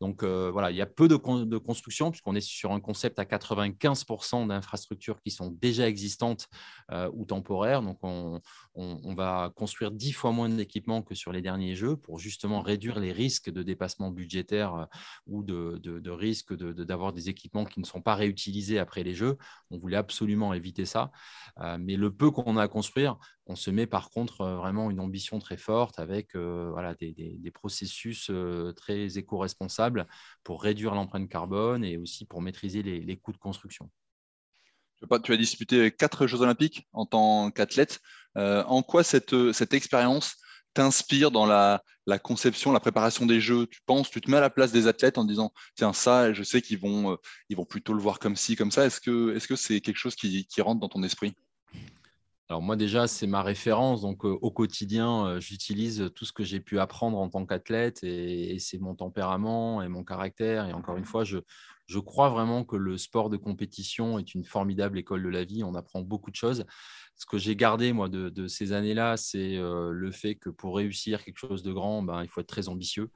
Donc 0.00 0.22
euh, 0.22 0.50
voilà, 0.50 0.70
il 0.70 0.76
y 0.76 0.80
a 0.80 0.86
peu 0.86 1.08
de, 1.08 1.16
construction 1.16 2.10
puisqu'on 2.10 2.34
est 2.34 2.40
sur 2.40 2.72
un 2.72 2.80
concept 2.80 3.18
à 3.18 3.24
95% 3.24 4.46
d'infrastructures 4.48 5.20
qui 5.20 5.30
sont 5.30 5.50
déjà 5.50 5.88
existantes 5.88 6.48
euh, 6.90 7.10
ou 7.12 7.24
temporaires. 7.24 7.82
Donc 7.82 7.98
on, 8.02 8.40
va 9.14 9.52
construire 9.54 9.90
10 9.90 10.12
fois 10.12 10.30
moins 10.30 10.48
d'équipements 10.48 11.02
que 11.02 11.14
sur 11.14 11.32
les 11.32 11.42
derniers 11.42 11.74
jeux 11.74 11.96
pour 11.96 12.18
justement 12.18 12.62
réduire 12.62 13.00
les 13.00 13.12
risques 13.12 13.50
de 13.50 13.62
dépassement 13.62 14.10
budgétaire 14.10 14.74
euh, 14.74 14.84
ou 15.26 15.42
de, 15.42 15.78
de, 15.82 16.10
risque 16.10 16.54
d'avoir 16.54 17.12
des 17.12 17.28
équipements 17.28 17.64
qui 17.64 17.80
ne 17.80 17.84
sont 17.84 18.00
pas 18.00 18.14
réutilisés 18.14 18.78
après 18.78 19.02
les 19.02 19.14
jeux. 19.14 19.36
On 19.70 19.78
voulait 19.78 19.96
absolument 19.96 20.54
éviter 20.54 20.84
ça. 20.84 21.10
mais 21.78 21.96
le 21.96 22.10
peu 22.12 22.30
qu'on 22.30 22.56
a 22.56 22.62
à 22.62 22.68
construire, 22.68 23.18
on 23.50 23.56
se 23.56 23.70
met 23.70 23.86
par 23.86 24.10
contre 24.10 24.46
vraiment 24.46 24.92
une 24.92 25.00
ambition 25.00 25.40
très 25.40 25.56
forte 25.56 25.98
avec 25.98 26.36
des, 26.36 27.50
processus 27.52 28.30
très 28.76 29.18
éco-responsables 29.18 30.06
pour 30.44 30.62
réduire 30.62 30.94
l'empreinte 30.94 31.28
carbone 31.28 31.84
et 31.84 31.96
aussi 31.96 32.24
pour 32.24 32.42
maîtriser 32.42 32.82
les, 32.82 33.16
coûts 33.16 33.32
de 33.32 33.38
construction. 33.38 33.90
Tu 35.24 35.32
as 35.32 35.36
disputé 35.36 35.90
quatre 35.90 36.28
Jeux 36.28 36.42
olympiques 36.42 36.86
en 36.92 37.06
tant 37.06 37.50
qu'athlète. 37.50 37.98
En 38.36 38.82
quoi 38.82 39.02
cette, 39.02 39.34
expérience 39.72 40.36
t'inspire 40.72 41.32
dans 41.32 41.46
la, 41.46 41.82
conception, 42.22 42.70
la 42.70 42.80
préparation 42.80 43.26
des 43.26 43.40
Jeux? 43.40 43.66
Tu 43.66 43.80
penses, 43.84 44.10
tu 44.10 44.20
te 44.20 44.30
mets 44.30 44.36
à 44.36 44.40
la 44.40 44.50
place 44.50 44.70
des 44.70 44.86
athlètes 44.86 45.18
en 45.18 45.24
disant, 45.24 45.52
tiens, 45.74 45.92
ça, 45.92 46.32
je 46.32 46.44
sais 46.44 46.62
qu'ils 46.62 46.78
vont, 46.78 47.18
ils 47.48 47.56
vont 47.56 47.64
plutôt 47.64 47.94
le 47.94 48.00
voir 48.00 48.20
comme 48.20 48.36
ci, 48.36 48.54
comme 48.54 48.70
ça. 48.70 48.86
Est-ce 48.86 49.00
que 49.00 49.36
c'est 49.40 49.54
-ce 49.54 49.56
c'est 49.56 49.80
quelque 49.80 49.98
chose 49.98 50.14
qui 50.14 50.60
rentre 50.60 50.80
dans 50.80 50.88
ton 50.88 51.02
esprit? 51.02 51.34
Alors 52.50 52.62
moi 52.62 52.74
déjà, 52.74 53.06
c'est 53.06 53.28
ma 53.28 53.44
référence. 53.44 54.00
Donc 54.02 54.24
euh, 54.24 54.36
au 54.42 54.50
quotidien, 54.50 55.24
euh, 55.24 55.40
j'utilise 55.40 56.10
tout 56.16 56.24
ce 56.24 56.32
que 56.32 56.42
j'ai 56.42 56.58
pu 56.58 56.80
apprendre 56.80 57.16
en 57.16 57.28
tant 57.28 57.46
qu'athlète 57.46 58.02
et, 58.02 58.58
c'est 58.58 58.78
mon 58.78 58.96
tempérament 58.96 59.82
et 59.82 59.88
mon 59.88 60.02
caractère. 60.02 60.66
Et 60.66 60.72
encore 60.72 60.96
une 60.96 61.04
fois, 61.04 61.22
je, 61.22 61.38
je 61.90 61.98
crois 61.98 62.28
vraiment 62.28 62.64
que 62.64 62.76
le 62.76 62.96
sport 62.96 63.30
de 63.30 63.36
compétition 63.36 64.18
est 64.20 64.34
une 64.34 64.44
formidable 64.44 64.96
école 64.96 65.24
de 65.24 65.28
la 65.28 65.42
vie. 65.42 65.64
On 65.64 65.74
apprend 65.74 66.02
beaucoup 66.02 66.30
de 66.30 66.36
choses 66.36 66.64
ce 67.20 67.26
que 67.26 67.36
j'ai 67.36 67.54
gardé 67.54 67.92
moi 67.92 68.08
de, 68.08 68.46
ces 68.48 68.72
années-là, 68.72 69.18
c'est 69.18 69.56
euh, 69.56 69.90
le 69.90 70.10
fait 70.10 70.36
que 70.36 70.48
pour 70.48 70.74
réussir 70.74 71.22
quelque 71.22 71.36
chose 71.36 71.62
de 71.62 71.70
grand, 71.70 72.02
ben, 72.02 72.22
il 72.22 72.28
faut 72.28 72.40
être 72.40 72.46
très 72.46 72.68
ambitieux. 72.70 73.10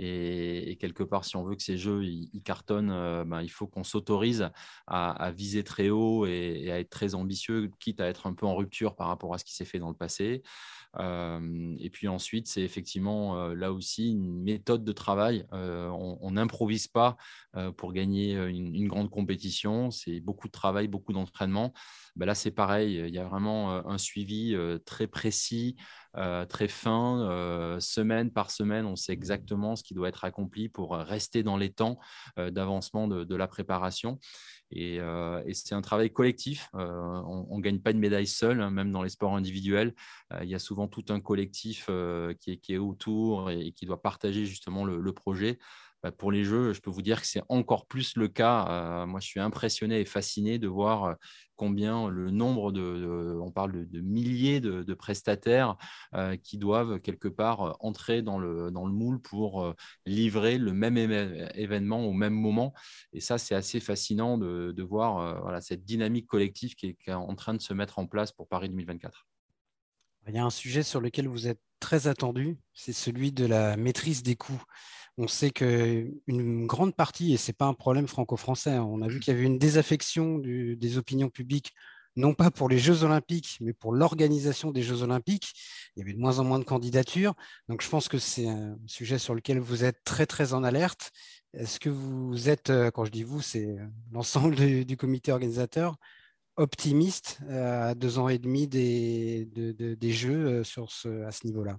Et, 0.00 0.76
quelque 0.80 1.02
part, 1.02 1.24
si 1.24 1.34
on 1.34 1.42
veut 1.42 1.56
que 1.56 1.62
ces 1.62 1.76
jeux 1.76 2.04
ils, 2.04 2.42
cartonnent, 2.44 2.92
euh, 2.92 3.24
ben, 3.24 3.42
il 3.42 3.48
faut 3.48 3.66
qu'on 3.66 3.82
s'autorise 3.82 4.48
à, 4.86 5.32
viser 5.32 5.64
très 5.64 5.90
haut 5.90 6.24
et, 6.24 6.70
à 6.70 6.78
être 6.78 6.90
très 6.90 7.16
ambitieux, 7.16 7.68
quitte 7.80 8.00
à 8.00 8.06
être 8.06 8.28
un 8.28 8.32
peu 8.32 8.46
en 8.46 8.54
rupture 8.54 8.94
par 8.94 9.08
rapport 9.08 9.34
à 9.34 9.38
ce 9.38 9.44
qui 9.44 9.56
s'est 9.56 9.64
fait 9.64 9.80
dans 9.80 9.88
le 9.88 9.96
passé. 9.96 10.44
Et 10.96 11.90
puis 11.90 12.08
ensuite, 12.08 12.48
c'est 12.48 12.62
effectivement 12.62 13.48
là 13.48 13.72
aussi 13.72 14.10
une 14.12 14.42
méthode 14.42 14.84
de 14.84 14.92
travail. 14.92 15.44
on 15.52 16.30
n'improvise 16.32 16.88
pas 16.88 17.16
pour 17.76 17.92
gagner 17.92 18.34
une 18.34 18.88
grande 18.88 19.10
compétition. 19.10 19.90
C'est 19.90 20.20
beaucoup 20.20 20.48
de 20.48 20.52
travail, 20.52 20.88
beaucoup 20.88 21.12
d'entraînement. 21.12 21.72
Bah, 22.16 22.26
là, 22.26 22.34
c'est 22.34 22.50
pareil. 22.50 23.02
Il 23.06 23.14
y 23.14 23.18
a 23.18 23.24
vraiment 23.24 23.86
un 23.86 23.98
suivi 23.98 24.56
très 24.84 25.06
précis, 25.06 25.76
très 26.48 26.68
fin. 26.68 27.78
semaine 27.80 28.30
par 28.32 28.50
semaine, 28.50 28.86
on 28.86 28.96
sait 28.96 29.12
exactement 29.12 29.76
ce 29.76 29.82
qui 29.82 29.94
doit 29.94 30.08
être 30.08 30.24
accompli 30.24 30.68
pour 30.68 30.96
rester 30.96 31.42
dans 31.42 31.56
les 31.56 31.70
temps 31.70 31.98
d'avancement 32.36 33.08
de, 33.08 33.36
la 33.36 33.46
préparation. 33.46 34.18
Et, 34.70 35.00
c'est 35.52 35.74
un 35.74 35.82
travail 35.82 36.12
collectif. 36.12 36.68
on 36.74 37.56
ne 37.56 37.62
gagne 37.62 37.80
pas 37.80 37.92
de 37.92 37.98
médaille 37.98 38.26
seul, 38.26 38.60
hein, 38.60 38.70
même 38.70 38.92
dans 38.92 39.02
les 39.02 39.08
sports 39.08 39.34
individuels. 39.34 39.94
il 40.42 40.48
y 40.48 40.54
a 40.54 40.58
souvent 40.58 40.88
tout 40.88 41.04
un 41.08 41.20
collectif 41.20 41.88
qui 42.40 42.60
est, 42.68 42.78
autour 42.78 43.50
et, 43.50 43.72
qui 43.72 43.86
doit 43.86 44.02
partager 44.02 44.46
justement 44.46 44.84
le 44.84 45.12
projet. 45.12 45.58
Bah, 46.02 46.12
pour 46.12 46.30
les 46.30 46.44
jeux, 46.44 46.72
je 46.72 46.80
peux 46.80 46.90
vous 46.90 47.02
dire 47.02 47.20
que 47.20 47.26
c'est 47.26 47.42
encore 47.48 47.86
plus 47.86 48.16
le 48.16 48.28
cas. 48.28 49.04
Moi, 49.06 49.18
je 49.18 49.26
suis 49.26 49.40
impressionné 49.40 50.00
et 50.00 50.04
fasciné 50.04 50.58
de 50.58 50.68
voir 50.68 51.16
combien 51.56 52.08
le 52.08 52.30
nombre 52.30 52.70
de, 52.70 53.36
on 53.42 53.50
parle 53.50 53.88
de, 53.88 54.00
milliers 54.00 54.60
de, 54.60 54.94
prestataires 54.94 55.76
qui 56.42 56.56
doivent 56.56 57.00
quelque 57.00 57.26
part 57.26 57.76
entrer 57.80 58.22
dans 58.22 58.38
le, 58.38 58.70
dans 58.70 58.86
le 58.86 58.92
moule 58.92 59.20
pour 59.20 59.74
livrer 60.06 60.58
le 60.58 60.72
même 60.72 60.96
événement 60.96 62.06
au 62.06 62.12
même 62.12 62.34
moment. 62.34 62.74
Et 63.12 63.20
ça, 63.20 63.38
c'est 63.38 63.56
assez 63.56 63.80
fascinant 63.80 64.38
de, 64.38 64.82
voir 64.82 65.42
voilà, 65.42 65.60
cette 65.60 65.84
dynamique 65.84 66.26
collective 66.26 66.76
qui 66.76 66.96
est, 67.06 67.12
en 67.12 67.34
train 67.34 67.54
de 67.54 67.60
se 67.60 67.74
mettre 67.74 67.98
en 67.98 68.06
place 68.06 68.30
pour 68.30 68.46
Paris 68.46 68.68
2024. 68.68 69.26
Il 70.28 70.34
y 70.34 70.38
a 70.38 70.44
un 70.44 70.50
sujet 70.50 70.82
sur 70.82 71.00
lequel 71.00 71.26
vous 71.26 71.48
êtes 71.48 71.60
très 71.80 72.06
attendu, 72.06 72.58
c'est 72.74 72.92
celui 72.92 73.32
de 73.32 73.46
la 73.46 73.76
maîtrise 73.76 74.22
des 74.22 74.36
coûts 74.36 74.62
on 75.18 75.28
sait 75.28 75.50
qu'une 75.50 76.66
grande 76.66 76.94
partie, 76.94 77.34
et 77.34 77.36
ce 77.36 77.50
n'est 77.50 77.54
pas 77.54 77.66
un 77.66 77.74
problème 77.74 78.06
franco-français, 78.06 78.70
hein, 78.70 78.84
on 78.84 79.02
a 79.02 79.08
vu 79.08 79.20
qu'il 79.20 79.34
y 79.34 79.36
avait 79.36 79.46
une 79.46 79.58
désaffection 79.58 80.38
des 80.38 80.98
opinions 80.98 81.28
publiques, 81.28 81.74
non 82.18 82.34
pas 82.34 82.50
pour 82.50 82.68
les 82.68 82.78
Jeux 82.78 83.04
olympiques, 83.04 83.58
mais 83.60 83.72
pour 83.72 83.92
l'organisation 83.92 84.70
des 84.72 84.82
Jeux 84.82 85.02
olympiques. 85.02 85.52
Il 85.96 86.00
y 86.00 86.02
avait 86.02 86.14
de 86.14 86.18
moins 86.18 86.38
en 86.40 86.44
moins 86.44 86.58
de 86.58 86.64
candidatures. 86.64 87.34
Donc 87.68 87.82
je 87.82 87.88
pense 87.88 88.08
que 88.08 88.18
c'est 88.18 88.48
un 88.48 88.76
sujet 88.86 89.18
sur 89.18 89.34
lequel 89.34 89.60
vous 89.60 89.84
êtes 89.84 90.02
très, 90.04 90.26
très 90.26 90.52
en 90.52 90.64
alerte. 90.64 91.12
Est-ce 91.54 91.80
que 91.80 91.90
vous 91.90 92.48
êtes, 92.48 92.70
euh, 92.70 92.90
quand 92.90 93.04
je 93.04 93.10
dis 93.10 93.22
vous, 93.22 93.40
c'est 93.40 93.76
l'ensemble 94.12 94.56
du, 94.84 94.96
comité 94.96 95.32
organisateur, 95.32 95.96
optimiste 96.56 97.38
euh, 97.48 97.90
à 97.90 97.94
deux 97.94 98.18
ans 98.18 98.28
et 98.28 98.38
demi 98.38 98.66
des, 98.68 99.48
Jeux 100.02 100.46
euh, 100.46 100.64
sur 100.64 100.90
ce, 100.90 101.24
à 101.24 101.30
ce 101.30 101.46
niveau-là? 101.46 101.78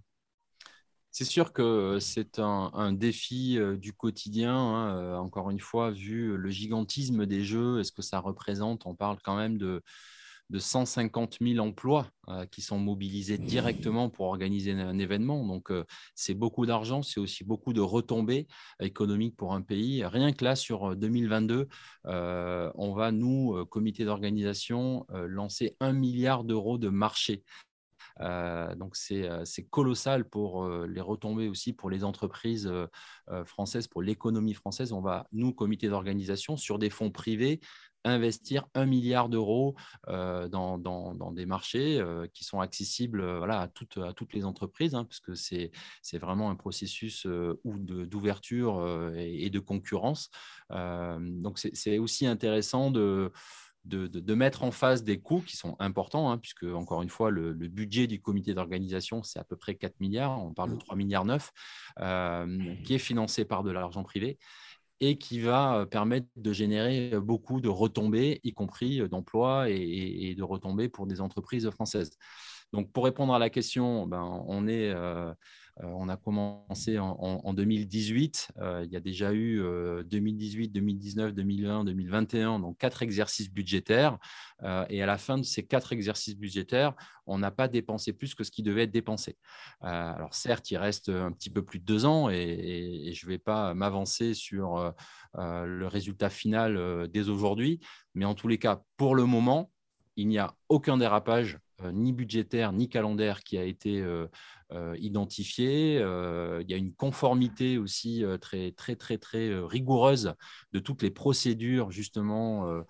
C'est 1.11 1.25
sûr 1.25 1.53
que 1.53 1.97
c'est 1.99 2.39
un, 2.39 2.93
défi 2.93 3.57
du 3.77 3.93
quotidien. 3.93 4.55
Hein, 4.55 5.17
encore 5.17 5.49
une 5.49 5.59
fois, 5.59 5.91
vu 5.91 6.37
le 6.37 6.49
gigantisme 6.49 7.25
des 7.25 7.43
jeux 7.43 7.79
et 7.79 7.83
ce 7.83 7.91
que 7.91 8.01
ça 8.01 8.19
représente, 8.19 8.85
on 8.85 8.95
parle 8.95 9.17
quand 9.23 9.35
même 9.35 9.57
de, 9.57 9.81
150 10.51 11.37
000 11.41 11.63
emplois 11.63 12.09
qui 12.49 12.63
sont 12.63 12.79
mobilisés 12.79 13.37
directement 13.37 14.09
pour 14.09 14.25
organiser 14.25 14.71
un, 14.71 14.97
événement. 14.97 15.45
Donc, 15.45 15.71
c'est 16.15 16.33
beaucoup 16.33 16.65
d'argent, 16.65 17.03
c'est 17.03 17.19
aussi 17.19 17.43
beaucoup 17.43 17.71
de 17.71 17.81
retombées 17.81 18.47
économiques 18.79 19.35
pour 19.35 19.53
un 19.53 19.61
pays. 19.61 20.03
Rien 20.03 20.33
que 20.33 20.43
là, 20.43 20.55
sur 20.55 20.95
2022, 20.95 21.67
on 22.05 22.93
va, 22.95 23.11
nous, 23.11 23.63
comité 23.67 24.05
d'organisation, 24.05 25.05
lancer 25.11 25.75
un 25.79 25.93
milliard 25.93 26.43
d'euros 26.43 26.79
de 26.79 26.89
marché 26.89 27.43
euh, 27.43 27.68
donc 28.19 28.97
euh, 29.11 29.45
c'est 29.45 29.63
colossal 29.69 30.25
pour 30.25 30.63
euh, 30.63 30.87
les 30.87 31.01
retombées 31.01 31.47
aussi 31.47 31.73
pour 31.73 31.89
les 31.89 32.03
entreprises 32.03 32.71
françaises, 33.45 33.87
pour 33.87 34.01
l'économie 34.01 34.53
française. 34.53 34.91
On 34.91 35.01
va, 35.01 35.27
nous, 35.31 35.53
comité 35.53 35.87
d'organisation, 35.87 36.57
sur 36.57 36.79
des 36.79 36.89
fonds 36.89 37.11
privés, 37.11 37.59
investir 38.05 38.65
un 38.73 38.85
milliard 38.85 39.29
d'euros 39.29 39.75
dans, 40.07 41.31
des 41.33 41.45
marchés 41.45 42.01
qui 42.33 42.43
sont 42.43 42.59
accessibles 42.59 43.21
à, 43.49 43.67
toutes, 43.67 44.33
les 44.33 44.45
entreprises, 44.45 44.95
hein, 44.95 45.05
parce 45.05 45.21
c'est 46.01 46.17
vraiment 46.17 46.49
un 46.49 46.55
processus 46.55 47.27
d'ouverture 47.27 49.13
et, 49.15 49.49
de 49.49 49.59
concurrence. 49.59 50.29
donc 50.69 51.59
c'est 51.59 51.99
aussi 51.99 52.25
intéressant 52.25 52.89
de 52.89 53.31
de, 53.89 54.33
mettre 54.33 54.63
en 54.63 54.71
face 54.71 55.03
des 55.03 55.19
coûts 55.19 55.41
qui 55.41 55.57
sont 55.57 55.75
importants, 55.79 56.31
hein, 56.31 56.37
puisque, 56.37 56.63
encore 56.63 57.01
une 57.01 57.09
fois, 57.09 57.31
le, 57.31 57.53
budget 57.53 58.07
du 58.07 58.21
comité 58.21 58.53
d'organisation, 58.53 59.23
c'est 59.23 59.39
à 59.39 59.43
peu 59.43 59.55
près 59.55 59.75
4 59.75 59.99
milliards, 59.99 60.43
on 60.43 60.53
parle 60.53 60.71
de 60.71 60.77
3 60.77 60.95
milliards 60.95 61.25
9, 61.25 61.51
euh, 61.99 62.75
qui 62.83 62.95
est 62.95 62.99
financé 62.99 63.45
par 63.45 63.63
de 63.63 63.71
l'argent 63.71 64.03
privé 64.03 64.37
et 65.01 65.17
qui 65.17 65.39
va 65.39 65.75
euh, 65.75 65.85
permettre 65.85 66.27
de 66.35 66.53
générer 66.53 67.11
beaucoup 67.19 67.61
de 67.61 67.69
retombées, 67.69 68.39
y 68.43 68.53
compris 68.53 69.07
d'emplois 69.09 69.69
et, 69.69 70.35
de 70.35 70.43
retombées 70.43 70.89
pour 70.89 71.07
des 71.07 71.21
entreprises 71.21 71.69
françaises. 71.69 72.11
Donc, 72.71 72.91
pour 72.91 73.05
répondre 73.05 73.33
à 73.33 73.39
la 73.39 73.49
question, 73.49 74.05
ben, 74.05 74.43
on 74.47 74.67
est 74.67 74.89
euh, 74.89 75.29
euh, 75.29 75.33
on 75.81 76.09
a 76.09 76.17
commencé 76.17 76.99
en, 76.99 77.53
2018. 77.53 78.51
Euh, 78.59 78.83
il 78.85 78.91
y 78.91 78.95
a 78.95 78.99
déjà 78.99 79.33
eu 79.33 79.61
2018, 80.05 80.69
2019, 80.69 81.33
2020, 81.33 81.85
2021, 81.85 82.59
donc 82.59 82.77
quatre 82.77 83.01
exercices 83.01 83.49
budgétaires. 83.49 84.17
Euh, 84.63 84.85
et 84.89 85.01
à 85.01 85.05
la 85.05 85.17
fin 85.17 85.37
de 85.37 85.43
ces 85.43 85.65
quatre 85.65 85.93
exercices 85.93 86.35
budgétaires, 86.35 86.95
on 87.25 87.37
n'a 87.37 87.51
pas 87.51 87.67
dépensé 87.67 88.11
plus 88.11 88.35
que 88.35 88.43
ce 88.43 88.51
qui 88.51 88.63
devait 88.63 88.83
être 88.83 88.91
dépensé. 88.91 89.37
alors 89.81 90.33
certes, 90.33 90.71
il 90.71 90.77
reste 90.77 91.09
un 91.09 91.31
petit 91.31 91.49
peu 91.49 91.63
plus 91.63 91.79
de 91.79 91.85
deux 91.85 92.05
ans 92.05 92.29
et, 92.29 93.11
je 93.13 93.25
ne 93.25 93.31
vais 93.31 93.37
pas 93.37 93.73
m'avancer 93.73 94.33
sur 94.33 94.93
le 95.35 95.87
résultat 95.87 96.29
final 96.29 97.07
dès 97.09 97.29
aujourd'hui. 97.29 97.79
Mais 98.15 98.25
en 98.25 98.33
tous 98.33 98.47
les 98.47 98.57
cas, 98.57 98.81
pour 98.97 99.15
le 99.15 99.25
moment, 99.25 99.71
il 100.15 100.27
n'y 100.27 100.39
a 100.39 100.53
aucun 100.67 100.97
dérapage 100.97 101.59
ni 101.93 102.13
budgétaire 102.13 102.73
ni 102.73 102.89
calendaire 102.89 103.43
qui 103.43 103.57
a 103.57 103.63
été 103.63 104.01
euh, 104.01 104.27
identifié. 104.97 105.97
Euh, 105.99 106.61
il 106.63 106.69
y 106.69 106.73
a 106.73 106.77
une 106.77 106.93
conformité 106.93 107.77
aussi 107.77 108.23
euh, 108.23 108.37
très, 108.37 108.71
très, 108.71 108.95
très, 108.95 109.17
très 109.17 109.57
rigoureuse 109.59 110.33
de 110.73 110.79
toutes 110.79 111.01
les 111.01 111.09
procédures, 111.09 111.91
justement, 111.91 112.83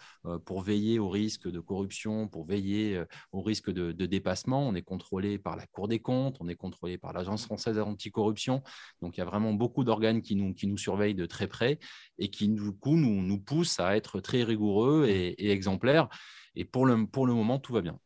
pour 0.45 0.61
veiller 0.61 0.99
au 0.99 1.09
risque 1.09 1.49
de 1.49 1.59
corruption, 1.59 2.27
pour 2.27 2.45
veiller 2.45 3.03
au 3.31 3.41
risque 3.41 3.71
de, 3.71 4.05
dépassement. 4.05 4.67
On 4.67 4.75
est 4.75 4.81
contrôlé 4.81 5.37
par 5.37 5.55
la 5.55 5.65
Cour 5.67 5.87
des 5.87 5.99
comptes, 5.99 6.37
on 6.39 6.47
est 6.47 6.55
contrôlé 6.55 6.97
par 6.97 7.13
l'Agence 7.13 7.45
française 7.45 7.79
anticorruption. 7.79 8.63
Donc, 9.01 9.17
il 9.17 9.19
y 9.19 9.23
a 9.23 9.25
vraiment 9.25 9.53
beaucoup 9.53 9.83
d'organes 9.83 10.21
qui 10.21 10.35
nous, 10.35 10.53
qui 10.53 10.67
nous 10.67 10.77
surveillent 10.77 11.15
de 11.15 11.25
très 11.25 11.47
près 11.47 11.79
et 12.17 12.29
qui, 12.29 12.49
du 12.49 12.71
coup, 12.71 12.97
nous, 12.97 13.21
nous 13.21 13.39
poussent 13.39 13.79
à 13.79 13.95
être 13.95 14.19
très 14.19 14.43
rigoureux 14.43 15.05
et, 15.07 15.29
et 15.29 15.51
exemplaires. 15.51 16.09
Et 16.55 16.65
pour 16.65 16.85
le, 16.85 17.05
pour 17.07 17.25
le 17.25 17.33
moment, 17.33 17.59
tout 17.59 17.73
va 17.73 17.81
bien. 17.81 17.99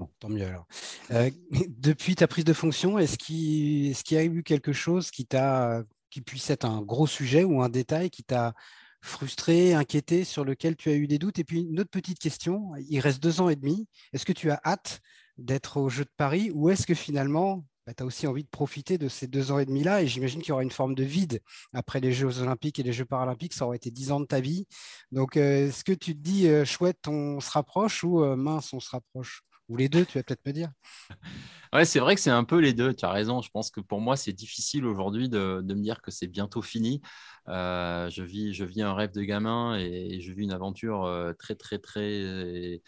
Bon, 0.00 0.08
tant 0.18 0.30
mieux 0.30 0.46
alors. 0.46 0.66
Euh, 1.10 1.30
depuis 1.68 2.14
ta 2.14 2.26
prise 2.26 2.44
de 2.44 2.54
fonction, 2.54 2.98
est-ce 2.98 3.18
qu'il 3.18 4.16
y 4.16 4.16
a 4.16 4.24
eu 4.24 4.42
quelque 4.42 4.72
chose 4.72 5.10
qui, 5.10 5.28
qui 6.08 6.20
puisse 6.22 6.48
être 6.48 6.64
un 6.64 6.80
gros 6.80 7.06
sujet 7.06 7.44
ou 7.44 7.60
un 7.60 7.68
détail 7.68 8.08
qui 8.08 8.24
t'a 8.24 8.54
frustré, 9.02 9.74
inquiété, 9.74 10.24
sur 10.24 10.42
lequel 10.42 10.74
tu 10.74 10.88
as 10.88 10.94
eu 10.94 11.06
des 11.06 11.18
doutes? 11.18 11.38
Et 11.38 11.44
puis 11.44 11.60
une 11.60 11.80
autre 11.80 11.90
petite 11.90 12.18
question, 12.18 12.70
il 12.88 12.98
reste 13.00 13.22
deux 13.22 13.42
ans 13.42 13.50
et 13.50 13.56
demi, 13.56 13.88
est-ce 14.14 14.24
que 14.24 14.32
tu 14.32 14.50
as 14.50 14.58
hâte 14.64 15.00
d'être 15.36 15.76
au 15.76 15.90
Jeu 15.90 16.04
de 16.04 16.10
Paris 16.16 16.50
ou 16.54 16.70
est-ce 16.70 16.86
que 16.86 16.94
finalement 16.94 17.66
bah, 17.86 17.92
tu 17.92 18.02
as 18.02 18.06
aussi 18.06 18.26
envie 18.26 18.44
de 18.44 18.48
profiter 18.48 18.96
de 18.96 19.08
ces 19.08 19.26
deux 19.26 19.52
ans 19.52 19.58
et 19.58 19.66
demi-là? 19.66 20.02
Et 20.02 20.06
j'imagine 20.06 20.40
qu'il 20.40 20.48
y 20.48 20.52
aura 20.52 20.62
une 20.62 20.70
forme 20.70 20.94
de 20.94 21.04
vide 21.04 21.42
après 21.74 22.00
les 22.00 22.12
Jeux 22.12 22.40
olympiques 22.40 22.78
et 22.78 22.82
les 22.82 22.94
Jeux 22.94 23.04
paralympiques. 23.04 23.52
Ça 23.52 23.66
aurait 23.66 23.76
été 23.76 23.90
dix 23.90 24.12
ans 24.12 24.20
de 24.20 24.26
ta 24.26 24.40
vie. 24.40 24.66
Donc, 25.12 25.36
euh, 25.36 25.68
est-ce 25.68 25.84
que 25.84 25.92
tu 25.92 26.14
te 26.14 26.20
dis, 26.20 26.48
euh, 26.48 26.64
chouette, 26.64 27.06
on 27.06 27.38
se 27.40 27.50
rapproche 27.50 28.02
ou 28.02 28.24
mince, 28.34 28.72
on 28.72 28.80
se 28.80 28.88
rapproche? 28.88 29.42
Ou 29.70 29.76
les 29.76 29.88
deux, 29.88 30.04
tu 30.04 30.18
vas 30.18 30.24
peut-être 30.24 30.44
me 30.44 30.52
dire. 30.52 30.70
Ouais, 31.72 31.84
c'est 31.84 32.00
vrai 32.00 32.16
que 32.16 32.20
c'est 32.20 32.30
un 32.30 32.42
peu 32.42 32.58
les 32.58 32.72
deux. 32.72 32.92
Tu 32.92 33.04
as 33.04 33.12
raison. 33.12 33.42
Je 33.42 33.50
pense 33.50 33.70
que 33.70 33.80
pour 33.80 34.00
moi, 34.00 34.16
c'est 34.16 34.32
difficile 34.32 34.84
aujourd'hui 34.84 35.28
de, 35.28 35.62
me 35.64 35.80
dire 35.80 36.02
que 36.02 36.10
c'est 36.10 36.26
bientôt 36.26 36.62
fini. 36.62 37.00
Euh, 37.46 38.10
je, 38.10 38.24
vis, 38.24 38.52
je 38.52 38.64
vis 38.64 38.82
un 38.82 38.92
rêve 38.92 39.12
de 39.12 39.22
gamin 39.22 39.78
et, 39.78 40.20
je 40.20 40.32
vis 40.32 40.42
une 40.42 40.52
aventure 40.52 41.04
euh, 41.04 41.32
très, 41.32 41.54
très, 41.54 41.78
très 41.78 42.82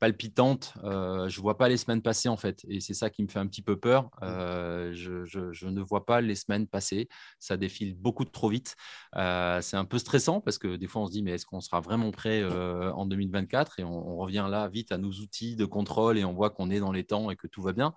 palpitante. 0.00 0.74
Euh, 0.82 1.28
je 1.28 1.38
ne 1.38 1.42
vois 1.42 1.58
pas 1.58 1.68
les 1.68 1.76
semaines 1.76 2.02
passer 2.02 2.28
en 2.28 2.36
fait. 2.36 2.64
Et 2.66 2.80
c'est 2.80 2.94
ça 2.94 3.10
qui 3.10 3.22
me 3.22 3.28
fait 3.28 3.38
un 3.38 3.46
petit 3.46 3.62
peu 3.62 3.76
peur. 3.78 4.04
Mmh. 4.04 4.08
Euh, 4.22 4.92
je, 4.94 5.66
ne 5.66 5.80
vois 5.80 6.06
pas 6.06 6.20
les 6.20 6.34
semaines 6.34 6.66
passer. 6.66 7.08
Ça 7.38 7.56
défile 7.56 7.94
beaucoup 7.94 8.24
trop 8.24 8.48
vite. 8.48 8.76
Euh, 9.16 9.60
c'est 9.60 9.76
un 9.76 9.84
peu 9.84 9.98
stressant 9.98 10.40
parce 10.40 10.58
que 10.58 10.76
des 10.76 10.86
fois 10.86 11.02
on 11.02 11.06
se 11.06 11.12
dit 11.12 11.22
mais 11.22 11.32
est-ce 11.32 11.46
qu'on 11.46 11.60
sera 11.60 11.80
vraiment 11.80 12.10
prêt 12.10 12.42
en 12.44 13.06
2024 13.06 13.78
Et 13.78 13.84
on, 13.84 14.16
revient 14.20 14.46
là 14.50 14.68
vite 14.68 14.92
à 14.92 14.98
nos 14.98 15.10
outils 15.10 15.56
de 15.56 15.64
contrôle 15.64 16.18
et 16.18 16.24
on 16.24 16.32
voit 16.32 16.50
qu'on 16.50 16.70
est 16.70 16.80
dans 16.80 16.92
les 16.92 17.04
temps 17.04 17.30
et 17.30 17.36
que 17.36 17.46
tout 17.46 17.62
va 17.62 17.72
bien. 17.72 17.94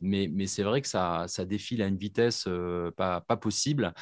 Mais, 0.00 0.28
mais 0.32 0.46
c'est 0.46 0.62
vrai 0.62 0.80
que 0.80 0.88
ça, 0.88 1.26
ça 1.28 1.44
défile 1.44 1.82
à 1.82 1.86
une 1.86 1.96
vitesse 1.96 2.48
pas, 2.96 3.20
pas 3.20 3.36
possible. 3.36 3.92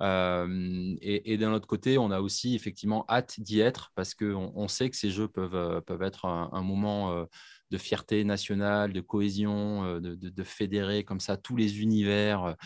Euh, 0.00 0.96
et, 1.00 1.36
d'un 1.38 1.52
autre 1.52 1.66
côté, 1.66 1.98
on 1.98 2.10
a 2.10 2.20
aussi 2.20 2.54
effectivement 2.54 3.04
hâte 3.08 3.40
d'y 3.40 3.60
être 3.60 3.90
parce 3.94 4.14
qu'on 4.14 4.52
on 4.54 4.68
sait 4.68 4.90
que 4.90 4.96
ces 4.96 5.10
jeux 5.10 5.28
peuvent, 5.28 5.54
euh, 5.54 5.80
peuvent 5.80 6.02
être 6.02 6.26
un, 6.26 6.62
moment 6.62 7.12
euh, 7.12 7.24
de 7.70 7.78
fierté 7.78 8.24
nationale, 8.24 8.92
de 8.92 9.00
cohésion, 9.00 10.00
de, 10.00 10.42
fédérer 10.44 11.04
comme 11.04 11.20
ça 11.20 11.36
tous 11.36 11.56
les 11.56 11.80
univers 11.82 12.56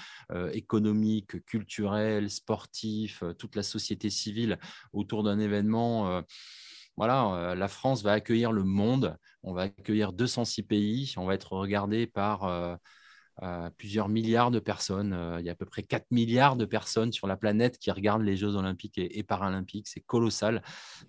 économiques, 0.53 1.45
culturels, 1.45 2.31
sportifs, 2.31 3.25
toute 3.39 3.57
la 3.57 3.63
société 3.65 4.11
civile 4.11 4.59
autour 4.93 5.25
d'un 5.25 5.41
événement. 5.41 6.23
voilà, 6.97 7.55
la 7.57 7.69
France 7.69 8.05
va 8.05 8.13
accueillir 8.13 8.53
le 8.53 8.63
monde, 8.63 9.17
on 9.43 9.53
va 9.53 9.63
accueillir 9.63 10.13
206 10.13 10.63
pays, 10.63 11.15
on 11.17 11.27
va 11.27 11.35
être 11.35 11.53
regardé 11.55 12.07
par 12.07 12.79
plusieurs 13.77 14.09
milliards 14.09 14.51
de 14.51 14.61
personnes. 14.61 15.13
Euh, 15.13 15.41
il 15.41 15.47
y 15.47 15.49
a 15.49 15.53
à 15.53 15.55
peu 15.57 15.67
près 15.67 15.83
4 15.83 16.07
milliards 16.11 16.57
de 16.57 16.65
personnes 16.65 17.13
sur 17.13 17.27
la 17.27 17.37
planète 17.37 17.79
qui 17.79 17.91
regardent 17.91 18.23
les 18.23 18.37
Jeux 18.37 18.55
olympiques 18.55 18.99
et, 18.99 19.23
paralympiques. 19.23 19.89
C'est 19.89 20.01
colossal. 20.01 20.63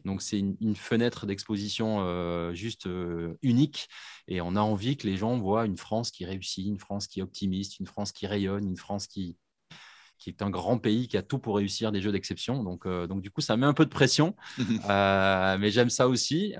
Donc, 0.05 0.21
c'est 0.21 0.39
une, 0.39 0.75
fenêtre 0.75 1.25
d'exposition 1.25 1.99
euh, 2.01 2.53
juste 2.53 2.87
euh, 2.87 3.37
unique. 3.41 3.87
Et 4.27 4.41
on 4.41 4.55
a 4.55 4.61
envie 4.61 4.97
que 4.97 5.07
les 5.07 5.17
gens 5.17 5.37
voient 5.37 5.65
une 5.65 5.77
France 5.77 6.11
qui 6.11 6.25
réussit, 6.25 6.65
une 6.65 6.79
France 6.79 7.07
qui 7.07 7.19
est 7.19 7.23
optimiste, 7.23 7.79
une 7.79 7.85
France 7.85 8.11
qui 8.11 8.25
rayonne, 8.25 8.67
une 8.67 8.77
France 8.77 9.05
qui, 9.05 9.37
qui 10.17 10.29
est 10.29 10.41
un 10.41 10.49
grand 10.49 10.79
pays 10.79 11.07
qui 11.07 11.17
a 11.17 11.21
tout 11.21 11.37
pour 11.37 11.57
réussir 11.57 11.91
des 11.91 12.01
jeux 12.01 12.11
d'exception. 12.11 12.63
Donc, 12.63 12.87
donc, 12.87 13.21
du 13.21 13.29
coup, 13.29 13.41
ça 13.41 13.57
met 13.57 13.65
un 13.65 13.73
peu 13.73 13.85
de 13.85 13.91
pression, 13.91 14.35
mais 14.87 15.69
j'aime 15.69 15.89
ça 15.89 16.07
aussi. 16.07 16.53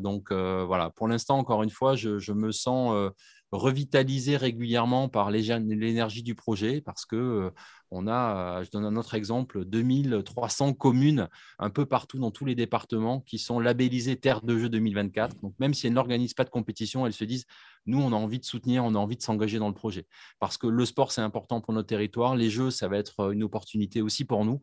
donc, 0.00 0.32
voilà, 0.32 0.90
pour 0.90 1.08
l'instant, 1.08 1.38
encore 1.38 1.62
une 1.62 1.70
fois, 1.70 1.96
je, 1.96 2.18
je 2.18 2.32
me 2.32 2.52
sens 2.52 3.12
revitalisé 3.52 4.36
régulièrement 4.36 5.08
par 5.08 5.30
l'énergie 5.30 6.22
du 6.22 6.34
projet 6.34 6.80
parce 6.80 7.04
que 7.04 7.16
euh, 7.16 7.50
on 7.90 8.06
a, 8.06 8.60
euh, 8.60 8.64
je 8.64 8.70
donne 8.70 8.84
un 8.84 8.96
autre 8.96 9.14
exemple, 9.14 9.64
2300 9.64 10.74
communes 10.74 11.28
un 11.58 11.70
peu 11.70 11.86
partout 11.86 12.18
dans 12.18 12.30
tous 12.30 12.44
les 12.44 12.54
départements 12.54 13.20
qui 13.20 13.38
sont 13.38 13.58
labellisées 13.58 14.16
Terre 14.16 14.42
de 14.42 14.56
Jeux 14.56 14.68
2024. 14.68 15.40
Donc 15.40 15.54
même 15.58 15.74
si 15.74 15.86
elles 15.86 15.92
n'organisent 15.92 16.34
pas 16.34 16.44
de 16.44 16.50
compétition, 16.50 17.06
elles 17.06 17.12
se 17.12 17.24
disent, 17.24 17.46
nous, 17.86 18.00
on 18.00 18.12
a 18.12 18.16
envie 18.16 18.38
de 18.38 18.44
soutenir, 18.44 18.84
on 18.84 18.94
a 18.94 18.98
envie 18.98 19.16
de 19.16 19.22
s'engager 19.22 19.58
dans 19.58 19.68
le 19.68 19.74
projet. 19.74 20.06
Parce 20.38 20.56
que 20.56 20.66
le 20.66 20.84
sport, 20.84 21.12
c'est 21.12 21.22
important 21.22 21.60
pour 21.60 21.72
notre 21.74 21.88
territoire. 21.88 22.36
Les 22.36 22.50
Jeux, 22.50 22.70
ça 22.70 22.88
va 22.88 22.98
être 22.98 23.32
une 23.32 23.42
opportunité 23.42 24.02
aussi 24.02 24.24
pour 24.24 24.44
nous. 24.44 24.60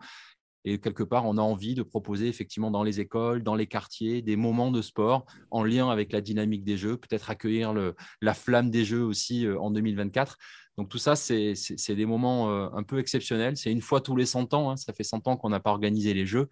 Et 0.70 0.80
quelque 0.80 1.04
part, 1.04 1.26
on 1.26 1.38
a 1.38 1.42
envie 1.42 1.76
de 1.76 1.84
proposer 1.84 2.28
effectivement 2.28 2.72
dans 2.72 2.84
les 2.84 3.00
écoles, 3.00 3.42
dans 3.42 3.56
les 3.56 3.68
quartiers, 3.68 4.22
des 4.22 4.36
moments 4.36 4.70
de 4.70 4.82
sport 4.82 5.26
en 5.50 5.64
lien 5.64 5.90
avec 5.90 6.12
la 6.12 6.20
dynamique 6.20 6.66
des 6.66 6.76
Jeux, 6.76 6.98
peut-être 6.98 7.30
accueillir 7.30 7.74
la 8.22 8.34
flamme 8.34 8.70
des 8.70 8.84
Jeux 8.84 9.04
aussi 9.04 9.46
euh, 9.46 9.58
en 9.60 9.72
2024. 9.72 10.38
Donc 10.78 10.90
tout 10.90 10.98
ça, 10.98 11.16
c'est 11.16 11.56
des 11.96 12.06
moments 12.06 12.52
euh, 12.52 12.68
un 12.74 12.84
peu 12.84 13.00
exceptionnels. 13.00 13.56
C'est 13.56 13.72
une 13.72 13.82
fois 13.82 14.02
tous 14.02 14.18
les 14.18 14.26
100 14.26 14.54
ans. 14.54 14.72
Hein. 14.72 14.76
Ça 14.76 14.92
fait 14.92 15.06
100 15.06 15.28
ans 15.30 15.38
qu'on 15.38 15.50
n'a 15.50 15.62
pas 15.62 15.72
organisé 15.72 16.14
les 16.14 16.26
Jeux. 16.26 16.50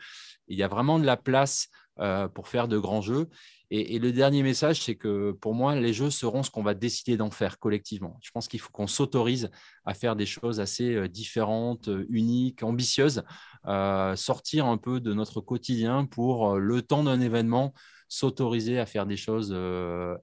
il 0.47 0.57
y 0.57 0.63
a 0.63 0.69
vraiment 0.69 0.97
de 0.97 1.05
la 1.05 1.17
place 1.17 1.67
euh, 1.99 2.29
pour 2.29 2.47
faire 2.47 2.69
de 2.69 2.77
grands 2.77 3.01
Jeux. 3.01 3.27
Et, 3.71 3.97
le 3.97 4.11
dernier 4.11 4.43
message, 4.43 4.81
c'est 4.81 4.95
que 4.95 5.31
pour 5.31 5.55
moi, 5.55 5.75
les 5.75 5.93
jeux 5.93 6.11
seront 6.11 6.43
ce 6.43 6.51
qu'on 6.51 6.61
va 6.61 6.75
décider 6.75 7.17
d'en 7.17 7.31
faire 7.31 7.57
collectivement. 7.57 8.19
Je 8.21 8.29
pense 8.31 8.47
qu'il 8.47 8.59
faut 8.59 8.71
qu'on 8.71 8.87
s'autorise 8.87 9.49
à 9.85 9.93
faire 9.93 10.15
des 10.15 10.27
choses 10.27 10.59
assez 10.59 10.93
euh, 10.93 11.07
différentes, 11.07 11.87
euh, 11.87 12.05
uniques, 12.09 12.61
ambitieuses, 12.61 13.23
euh, 13.65 14.15
sortir 14.15 14.67
un 14.67 14.77
peu 14.77 14.99
de 14.99 15.13
notre 15.13 15.41
quotidien 15.41 16.05
pour 16.05 16.57
le 16.57 16.81
temps 16.83 17.03
d'un 17.03 17.19
événement, 17.21 17.73
s'autoriser 18.07 18.79
à 18.79 18.85
faire 18.85 19.07
des 19.07 19.17
choses 19.17 19.55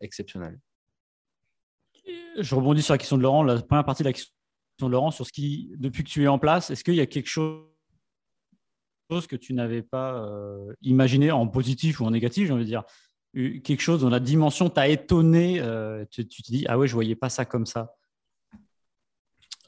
exceptionnelles. 0.01 0.61
Je 2.39 2.55
rebondis 2.55 2.83
sur 2.83 2.95
la 2.95 2.99
question 2.99 3.17
de 3.17 3.23
Laurent, 3.23 3.43
la 3.43 3.61
première 3.61 3.85
partie 3.85 4.05
de 4.05 4.09
la 4.09 4.13
question 4.13 4.33
de 4.81 4.87
Laurent, 4.87 5.11
sur 5.11 5.27
ce 5.27 5.33
qui, 5.33 5.73
depuis 5.79 6.05
que 6.05 6.09
tu 6.09 6.23
es 6.23 6.29
en 6.29 6.39
place, 6.39 6.71
est-ce 6.71 6.85
qu'il 6.85 6.95
y 6.95 7.01
a 7.01 7.07
quelque 7.07 7.29
chose 7.29 7.67
que 9.29 9.37
tu 9.37 9.53
n'avais 9.53 9.83
pas 9.83 10.25
imaginé 10.81 11.33
en 11.33 11.49
positif 11.49 12.01
ou 12.01 12.05
en 12.05 12.13
négatif, 12.13 12.47
j'ai 12.47 12.53
envie 12.53 12.63
de 12.63 12.69
dire? 12.69 12.85
Quelque 13.35 13.81
chose 13.81 14.03
dont 14.03 14.11
la 14.11 14.21
dimension 14.21 14.69
t'a 14.69 14.89
étonné 14.89 15.61
euh, 15.61 16.05
tu, 16.11 16.27
te 16.27 16.43
dis, 16.43 16.67
ah 16.69 16.79
ouais, 16.79 16.87
je 16.87 16.95
voyais 16.95 17.17
pas 17.17 17.31
ça 17.31 17.45
comme 17.45 17.67
ça 17.67 17.95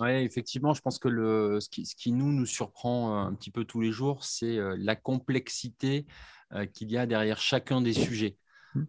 Oui, 0.01 0.11
effectivement, 0.11 0.75
je 0.75 0.83
pense 0.83 0.99
que 0.99 1.09
le, 1.09 1.61
ce, 1.61 1.69
qui, 1.69 1.87
ce 1.87 1.95
qui 1.95 2.13
nous, 2.13 2.31
nous 2.31 2.47
surprend 2.47 3.15
euh, 3.15 3.27
un 3.27 3.35
petit 3.35 3.51
peu 3.51 3.65
tous 3.65 3.81
les 3.81 3.93
jours, 3.93 4.25
c'est 4.25 4.59
euh, 4.59 4.77
la 4.79 4.97
complexité 4.97 6.07
qu'il 6.73 6.93
y 6.93 6.97
a 6.97 7.05
derrière 7.05 7.41
chacun 7.41 7.81
des 7.81 7.95
sujets. 7.95 8.39
Mmh. 8.77 8.85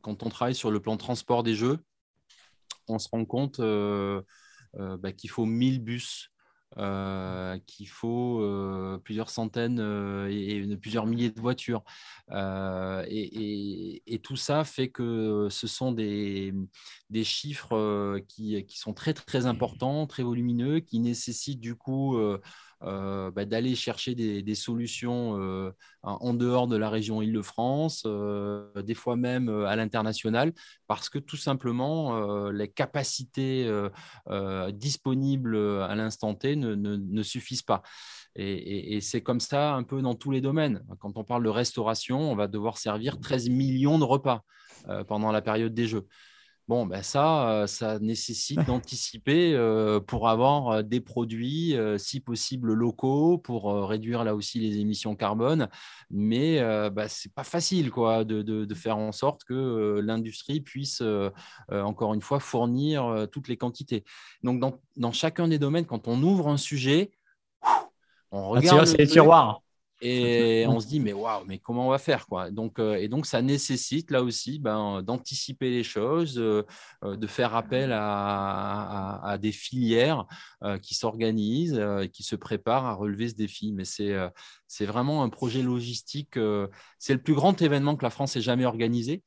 quand 0.00 0.22
on 0.22 0.28
travaille 0.28 0.54
sur 0.54 0.70
le 0.70 0.78
plan 0.80 0.96
transport 0.96 1.42
des 1.42 1.54
jeux, 1.54 1.78
on 2.86 3.00
se 3.00 3.08
rend 3.08 3.24
compte 3.24 3.60
bah, 3.60 5.12
qu'il 5.12 5.30
faut 5.30 5.44
1000 5.44 5.82
bus 5.82 6.30
euh, 6.78 7.58
qu'il 7.66 7.88
faut 7.88 8.40
euh, 8.42 8.98
plusieurs 9.02 9.30
centaines 9.30 9.78
euh, 9.80 10.28
et, 10.30 10.76
plusieurs 10.76 11.06
milliers 11.06 11.30
de 11.30 11.40
voitures. 11.40 11.82
Et, 12.30 14.20
tout 14.22 14.36
ça 14.36 14.64
fait 14.64 14.88
que 14.88 15.48
ce 15.50 15.66
sont 15.66 15.92
des, 15.92 16.52
des 17.10 17.24
chiffres 17.24 18.18
qui, 18.28 18.64
qui, 18.64 18.78
sont 18.78 18.92
très 18.92 19.14
très 19.14 19.46
importants, 19.46 20.06
très 20.06 20.24
volumineux, 20.24 20.80
qui 20.80 20.98
nécessitent 20.98 21.60
du 21.60 21.76
coup 21.76 22.18
euh, 22.82 23.30
bah, 23.30 23.46
d'aller 23.46 23.74
chercher 23.74 24.14
des, 24.14 24.54
solutions 24.54 25.40
euh, 25.40 25.72
en 26.02 26.34
dehors 26.34 26.66
de 26.66 26.76
la 26.76 26.90
région 26.90 27.22
Île-de-France, 27.22 28.02
euh, 28.06 28.70
des 28.82 28.94
fois 28.94 29.16
même 29.16 29.48
à 29.48 29.76
l'international, 29.76 30.52
parce 30.86 31.08
que 31.08 31.18
tout 31.18 31.36
simplement, 31.36 32.50
les 32.50 32.68
capacités 32.68 33.70
disponibles 34.72 35.56
à 35.56 35.94
l'instant 35.94 36.34
T 36.34 36.56
ne, 36.56 37.22
suffisent 37.22 37.62
pas. 37.62 37.82
Et, 38.34 39.00
c'est 39.00 39.22
comme 39.22 39.40
ça 39.40 39.74
un 39.74 39.82
peu 39.82 40.02
dans 40.02 40.14
tous 40.14 40.30
les 40.30 40.40
domaines. 40.40 40.84
Quand 41.00 41.16
on 41.16 41.24
parle 41.24 41.44
de 41.44 41.48
restauration, 41.48 42.30
on 42.30 42.36
va 42.36 42.46
devoir 42.46 42.78
servir 42.78 43.18
13 43.18 43.48
millions 43.48 43.98
de 43.98 44.04
repas 44.04 44.44
pendant 45.08 45.32
la 45.32 45.42
période 45.42 45.74
des 45.74 45.86
Jeux. 45.86 46.06
Bon, 46.68 46.84
ben 46.84 47.02
ça, 47.02 47.64
ça 47.68 48.00
nécessite 48.00 48.58
d'anticiper 48.66 49.54
euh, 49.54 50.00
pour 50.00 50.28
avoir 50.28 50.82
des 50.82 51.00
produits, 51.00 51.76
si 51.98 52.20
possible 52.20 52.72
locaux, 52.72 53.38
pour 53.38 53.72
réduire 53.88 54.24
là 54.24 54.34
aussi 54.34 54.58
les 54.58 54.78
émissions 54.78 55.14
carbone. 55.14 55.68
Mais 56.10 56.60
bah, 56.90 57.08
ce 57.08 57.28
n'est 57.28 57.32
pas 57.32 57.44
facile 57.44 57.90
quoi, 57.90 58.24
de, 58.24 58.74
faire 58.74 58.98
en 58.98 59.12
sorte 59.12 59.44
que 59.44 60.00
l'industrie 60.02 60.60
puisse, 60.60 61.02
encore 61.70 62.14
une 62.14 62.22
fois, 62.22 62.40
fournir 62.40 63.26
toutes 63.30 63.48
les 63.48 63.56
quantités. 63.56 64.04
Donc, 64.42 64.60
dans, 64.96 65.12
chacun 65.12 65.48
des 65.48 65.58
domaines, 65.58 65.86
quand 65.86 66.08
on 66.08 66.22
ouvre 66.22 66.48
un 66.48 66.56
sujet, 66.56 67.12
on 68.32 68.54
ah, 68.54 68.58
regarde. 68.58 68.86
c'est 68.86 68.98
les 68.98 69.06
tiroirs. 69.06 69.62
Et 70.02 70.66
on 70.68 70.80
se 70.80 70.86
dit, 70.86 71.00
mais 71.00 71.12
waouh, 71.12 71.44
mais 71.46 71.58
comment 71.58 71.86
on 71.86 71.90
va 71.90 71.98
faire 71.98 72.26
quoi? 72.26 72.50
Donc, 72.50 72.78
euh, 72.78 72.96
Et 72.96 73.08
donc, 73.08 73.26
ça 73.26 73.42
nécessite 73.42 74.10
là 74.10 74.22
aussi 74.22 74.58
ben, 74.58 75.02
d'anticiper 75.02 75.70
les 75.70 75.82
choses, 75.82 76.38
euh, 76.38 76.64
euh, 77.04 77.16
de 77.16 77.26
faire 77.26 77.54
appel 77.54 77.92
à, 77.92 79.38
des 79.40 79.52
filières 79.52 80.26
qui 80.82 80.94
s'organisent, 80.94 81.78
et 82.02 82.08
qui 82.08 82.22
se 82.22 82.36
préparent 82.36 82.86
à 82.86 82.94
relever 82.94 83.28
ce 83.28 83.34
défi. 83.34 83.72
Mais 83.72 83.84
c'est 83.84 84.86
vraiment 84.86 85.22
un 85.22 85.28
projet 85.28 85.62
logistique. 85.62 86.38
c'est 86.98 87.12
le 87.12 87.22
plus 87.22 87.34
grand 87.34 87.60
événement 87.60 87.96
que 87.96 88.04
la 88.04 88.10
France 88.10 88.36
ait 88.36 88.40
jamais 88.40 88.64
organisé. 88.64 89.22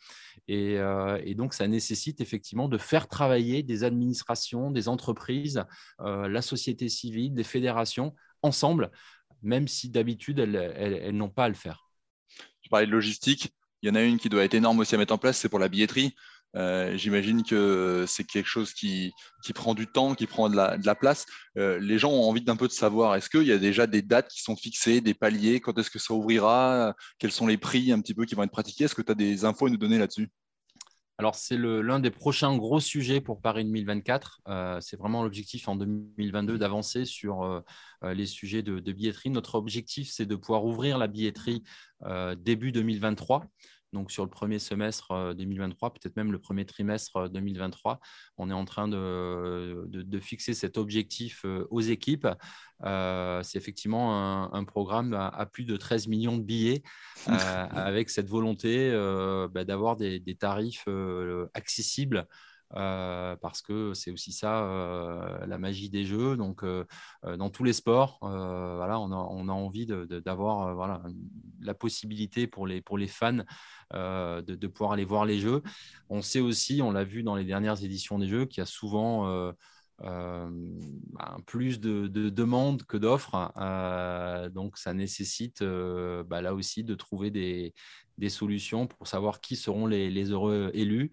Et, 0.48 0.78
et, 1.24 1.36
donc, 1.36 1.54
ça 1.54 1.68
nécessite 1.68 2.22
effectivement 2.22 2.68
de 2.68 2.78
faire 2.78 3.08
travailler 3.08 3.62
des 3.62 3.84
administrations, 3.84 4.72
des 4.72 4.88
entreprises, 4.88 5.64
la 6.00 6.42
société 6.42 6.90
civile, 6.90 7.36
des 7.36 7.44
fédérations 7.44 8.16
ensemble 8.42 8.90
même 9.42 9.68
si 9.68 9.90
d'habitude, 9.90 10.40
elles, 10.40 11.16
n'ont 11.16 11.30
pas 11.30 11.46
à 11.46 11.50
le 11.50 11.56
faire. 11.56 11.90
Tu 12.62 12.70
parlais 12.70 12.86
de 12.86 12.92
logistique. 12.92 13.54
Il 13.82 13.88
y 13.88 13.92
en 13.92 13.96
a 13.96 14.02
une 14.02 14.20
qui 14.20 14.30
doit 14.30 14.44
être 14.44 14.54
énorme 14.54 14.80
aussi 14.80 14.96
à 14.96 14.98
mettre 14.98 15.14
en 15.14 15.18
place, 15.18 15.38
c'est 15.38 15.50
pour 15.50 15.60
la 15.60 15.70
billetterie. 15.70 16.14
Euh, 16.56 16.98
j'imagine 16.98 17.44
que 17.44 18.06
c'est 18.08 18.24
quelque 18.24 18.48
chose 18.48 18.74
qui, 18.74 19.14
prend 19.54 19.76
du 19.76 19.88
temps, 19.88 20.16
qui 20.16 20.26
prend 20.26 20.50
de 20.50 20.56
la, 20.56 20.96
place. 20.96 21.26
Euh, 21.58 21.80
les 21.80 22.00
gens 22.00 22.12
ont 22.12 22.28
envie 22.28 22.42
d'un 22.42 22.56
peu 22.56 22.68
de 22.68 22.74
savoir, 22.74 23.16
est-ce 23.16 23.30
qu'il 23.30 23.44
y 23.44 23.52
a 23.52 23.58
déjà 23.58 23.88
des 23.88 24.02
dates 24.02 24.30
qui 24.30 24.42
sont 24.42 24.56
fixées, 24.56 25.00
des 25.00 25.14
paliers, 25.14 25.60
quand 25.60 25.78
est-ce 25.78 25.92
que 25.92 26.00
ça 26.00 26.14
ouvrira, 26.14 26.94
quels 27.20 27.32
sont 27.32 27.48
les 27.48 27.58
prix 27.58 27.92
un 27.92 28.02
petit 28.02 28.14
peu 28.14 28.26
qui 28.26 28.36
vont 28.36 28.44
être 28.44 28.52
pratiqués? 28.52 28.86
Est-ce 28.86 28.96
que 28.96 29.02
tu 29.02 29.12
as 29.12 29.16
des 29.16 29.46
infos 29.46 29.68
à 29.68 29.70
nous 29.70 29.78
donner 29.78 30.00
là-dessus? 30.00 30.30
Alors, 31.20 31.36
c'est 31.36 31.58
l'un 31.58 32.00
des 32.00 32.12
prochains 32.12 32.56
gros 32.56 32.80
sujets 32.80 33.20
pour 33.20 33.42
Paris 33.42 33.66
2024. 33.66 34.40
Euh, 34.48 34.80
c'est 34.80 34.96
vraiment 34.96 35.22
l'objectif 35.22 35.68
en 35.68 35.76
2022 35.76 36.58
d'avancer 36.58 37.04
sur 37.04 37.44
euh, 37.44 37.60
euh, 38.06 38.14
les 38.14 38.26
sujets 38.26 38.64
de, 38.64 38.80
billetterie. 38.80 39.30
Notre 39.30 39.56
objectif, 39.56 40.10
c'est 40.10 40.26
de 40.26 40.38
pouvoir 40.38 40.64
ouvrir 40.64 40.98
la 40.98 41.08
billetterie 41.08 41.62
début 42.38 42.72
2023 42.72 43.46
donc 43.94 44.12
sur 44.12 44.24
le 44.24 44.30
premier 44.30 44.60
semestre 44.60 45.34
2023, 45.36 45.94
peut-être 45.94 46.16
même 46.16 46.32
le 46.32 46.40
premier 46.40 46.66
trimestre 46.66 47.30
2023. 47.30 48.00
On 48.38 48.50
est 48.50 48.54
en 48.54 48.66
train 48.66 48.88
de, 48.88 49.86
de, 49.88 50.20
fixer 50.20 50.54
cet 50.54 50.78
objectif 50.78 51.46
aux 51.70 51.82
équipes. 51.82 52.28
c'est 52.84 53.58
effectivement 53.58 54.54
un, 54.54 54.64
programme 54.64 55.14
à, 55.14 55.46
plus 55.46 55.66
de 55.66 55.78
13 55.78 56.08
millions 56.08 56.38
de 56.38 56.44
billets 56.44 56.84
avec 57.26 58.10
cette 58.10 58.30
volonté 58.30 58.92
bah, 59.52 59.64
d'avoir 59.64 59.96
des, 59.96 60.20
des, 60.20 60.36
tarifs 60.36 60.88
accessibles 61.54 62.28
euh, 62.76 63.36
parce 63.38 63.64
que 63.64 63.96
c'est 63.96 64.12
aussi 64.12 64.32
ça 64.32 64.64
euh, 64.64 65.46
la 65.48 65.58
magie 65.58 65.90
des 65.90 66.06
jeux. 66.06 66.38
Donc, 66.38 66.64
euh, 66.64 66.86
dans 67.38 67.50
tous 67.50 67.64
les 67.64 67.74
sports, 67.74 68.20
voilà, 68.22 69.00
on, 69.00 69.12
a, 69.12 69.52
envie 69.54 69.86
d'avoir 69.88 70.76
voilà, 70.76 71.02
la 71.62 71.74
possibilité 71.74 72.48
pour 72.48 72.68
les, 72.68 72.82
pour 72.82 72.98
les 72.98 73.08
fans 73.08 73.44
de, 73.94 74.68
pouvoir 74.68 74.94
aller 74.94 75.06
voir 75.06 75.26
les 75.26 75.40
jeux. 75.40 75.64
On 76.10 76.22
sait 76.22 76.40
aussi, 76.40 76.82
on 76.82 76.92
l'a 76.92 77.04
vu 77.04 77.24
dans 77.24 77.36
les 77.36 77.46
dernières 77.46 77.84
éditions 77.84 78.20
des 78.20 78.28
jeux, 78.28 78.46
qu'il 78.46 78.62
y 78.62 78.64
a 78.64 78.66
souvent 78.66 79.54
bah, 80.02 81.38
plus 81.46 81.80
de, 81.80 82.08
de 82.08 82.30
demandes 82.30 82.84
que 82.84 82.98
d'offres. 82.98 83.52
donc, 84.54 84.78
ça 84.78 84.94
nécessite 84.94 85.64
bah, 85.64 86.42
là 86.42 86.54
aussi 86.54 86.84
de 86.84 86.94
trouver 86.94 87.32
des, 87.32 87.74
des, 88.18 88.30
solutions 88.30 88.86
pour 88.86 89.08
savoir 89.08 89.42
qui 89.42 89.56
seront 89.56 89.88
les 89.88 90.32
heureux 90.32 90.70
élus. 90.74 91.12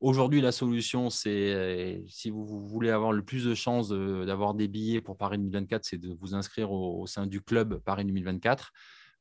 Aujourd'hui, 0.00 0.40
la 0.40 0.50
solution, 0.50 1.10
c'est 1.10 1.52
euh, 1.52 1.98
si 2.08 2.30
vous, 2.30 2.66
voulez 2.66 2.88
avoir 2.88 3.12
le 3.12 3.22
plus 3.22 3.44
de 3.44 3.54
chances 3.54 3.90
d'avoir 3.90 4.54
des 4.54 4.66
billets 4.66 5.02
pour 5.02 5.18
Paris 5.18 5.36
2024, 5.36 5.84
c'est 5.84 5.98
de 5.98 6.16
vous 6.18 6.34
inscrire 6.34 6.72
au, 6.72 7.06
sein 7.06 7.26
du 7.26 7.42
club 7.42 7.78
Paris 7.84 8.06
2024. 8.06 8.72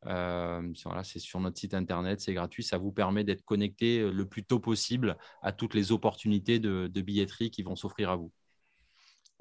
Euh, 0.05 0.61
voilà, 0.86 1.03
c'est 1.03 1.19
sur 1.19 1.41
notre 1.41 1.59
site 1.59 1.73
internet, 1.73 2.21
c'est 2.21 2.34
gratuit. 2.34 2.63
Ça 2.63 2.77
vous 2.77 2.93
permet 2.93 3.25
d'être 3.25 3.43
connecté 3.43 3.99
euh, 3.99 4.11
le 4.11 4.25
plus 4.25 4.45
tôt 4.45 4.59
possible 4.59 5.17
à 5.41 5.51
toutes 5.51 5.73
les 5.73 5.91
opportunités 5.91 6.59
de, 6.59 6.88
billetterie 6.88 7.51
qui 7.51 7.61
vont 7.61 7.75
s'offrir 7.75 8.09
à 8.09 8.15
vous. 8.15 8.32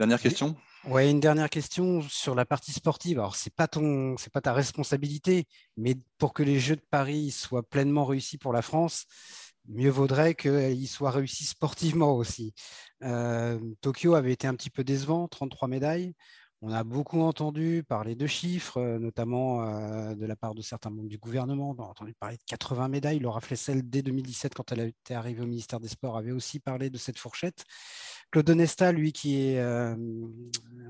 Dernière 0.00 0.20
question. 0.20 0.56
Oui, 0.84 1.08
une 1.10 1.20
dernière 1.20 1.50
question 1.50 2.02
sur 2.02 2.34
la 2.34 2.46
partie 2.46 2.72
sportive. 2.72 3.18
Alors, 3.18 3.36
ce 3.36 3.48
n'est 3.48 3.54
pas, 3.54 3.68
ton, 3.68 4.16
pas 4.32 4.40
ta 4.40 4.52
responsabilité, 4.52 5.46
mais 5.76 5.96
pour 6.18 6.32
que 6.32 6.42
les 6.42 6.58
Jeux 6.58 6.76
de 6.76 6.84
Paris 6.90 7.30
soient 7.30 7.68
pleinement 7.68 8.04
réussis 8.04 8.38
pour 8.38 8.52
la 8.52 8.62
France, 8.62 9.06
mieux 9.68 9.90
vaudrait 9.90 10.34
qu'il 10.34 10.88
soit 10.88 11.10
réussi 11.10 11.44
sportivement 11.44 12.14
aussi. 12.16 12.54
Euh, 13.02 13.58
Tokyo 13.80 14.14
avait 14.14 14.32
été 14.32 14.46
un 14.46 14.54
petit 14.54 14.70
peu 14.70 14.84
décevant, 14.84 15.28
33 15.28 15.68
médailles. 15.68 16.14
On 16.60 16.72
a 16.72 16.82
beaucoup 16.82 17.20
entendu 17.20 17.84
parler 17.88 18.16
de 18.16 18.26
chiffres, 18.26 18.78
euh, 18.78 18.98
notamment 18.98 19.62
euh, 19.62 20.16
de 20.16 20.26
la 20.26 20.34
part 20.34 20.56
de 20.56 20.62
certains 20.62 20.90
membres 20.90 21.08
du 21.08 21.18
gouvernement. 21.18 21.76
On 21.78 21.82
a 21.82 21.86
entendu 21.86 22.14
parler 22.14 22.36
de 22.36 22.42
80 22.46 22.88
médailles. 22.88 23.20
Laura 23.20 23.40
Flessel, 23.40 23.88
dès 23.88 24.02
2017, 24.02 24.54
quand 24.54 24.72
elle 24.72 24.80
était 24.80 25.14
arrivée 25.14 25.42
au 25.42 25.46
ministère 25.46 25.78
des 25.78 25.86
Sports, 25.86 26.16
avait 26.16 26.32
aussi 26.32 26.58
parlé 26.58 26.90
de 26.90 26.98
cette 26.98 27.18
fourchette. 27.18 27.64
Claude 28.32 28.50
Onesta, 28.50 28.90
lui, 28.90 29.12
qui 29.12 29.36
est 29.36 29.62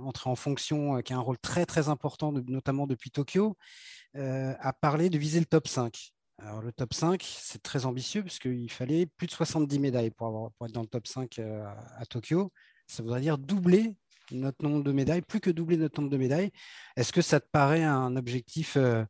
entré 0.01 0.29
en 0.31 0.35
fonction, 0.35 1.01
qui 1.03 1.13
a 1.13 1.17
un 1.17 1.21
rôle 1.21 1.39
très 1.39 1.67
très 1.67 1.89
important, 1.89 2.33
notamment 2.33 2.87
depuis 2.89 3.11
Tokyo, 3.11 3.57
a 4.15 4.73
parlé 4.81 5.09
de 5.09 5.19
viser 5.19 5.39
le 5.39 5.47
top 5.47 5.69
5. 5.69 6.13
Alors, 6.39 6.63
le 6.63 6.73
top 6.73 6.95
5, 6.95 7.23
c'est 7.23 7.63
très 7.63 7.85
ambitieux 7.85 8.23
puisqu'il 8.23 8.71
fallait 8.71 9.07
plus 9.07 9.27
de 9.27 9.33
70 9.33 9.79
médailles 9.81 10.11
pour, 10.11 10.29
avoir, 10.29 10.51
être 10.65 10.73
dans 10.73 10.83
le 10.83 10.87
top 10.87 11.07
5 11.07 11.39
euh, 11.41 11.65
à, 11.97 12.07
Tokyo. 12.07 12.53
Ça 12.87 13.03
voudrait 13.03 13.21
dire 13.21 13.39
doubler 13.39 13.97
notre 14.31 14.63
nombre 14.63 14.85
de 14.85 14.93
médailles, 14.93 15.23
plus 15.23 15.41
que 15.41 15.51
doubler 15.51 15.77
notre 15.77 16.01
nombre 16.01 16.13
de 16.13 16.17
médailles. 16.17 16.53
Est-ce 16.97 17.13
que 17.13 17.23
ça 17.23 17.41
te 17.41 17.49
paraît 17.51 17.83
un 17.83 18.15
objectif 18.17 18.77
euh, 18.77 19.05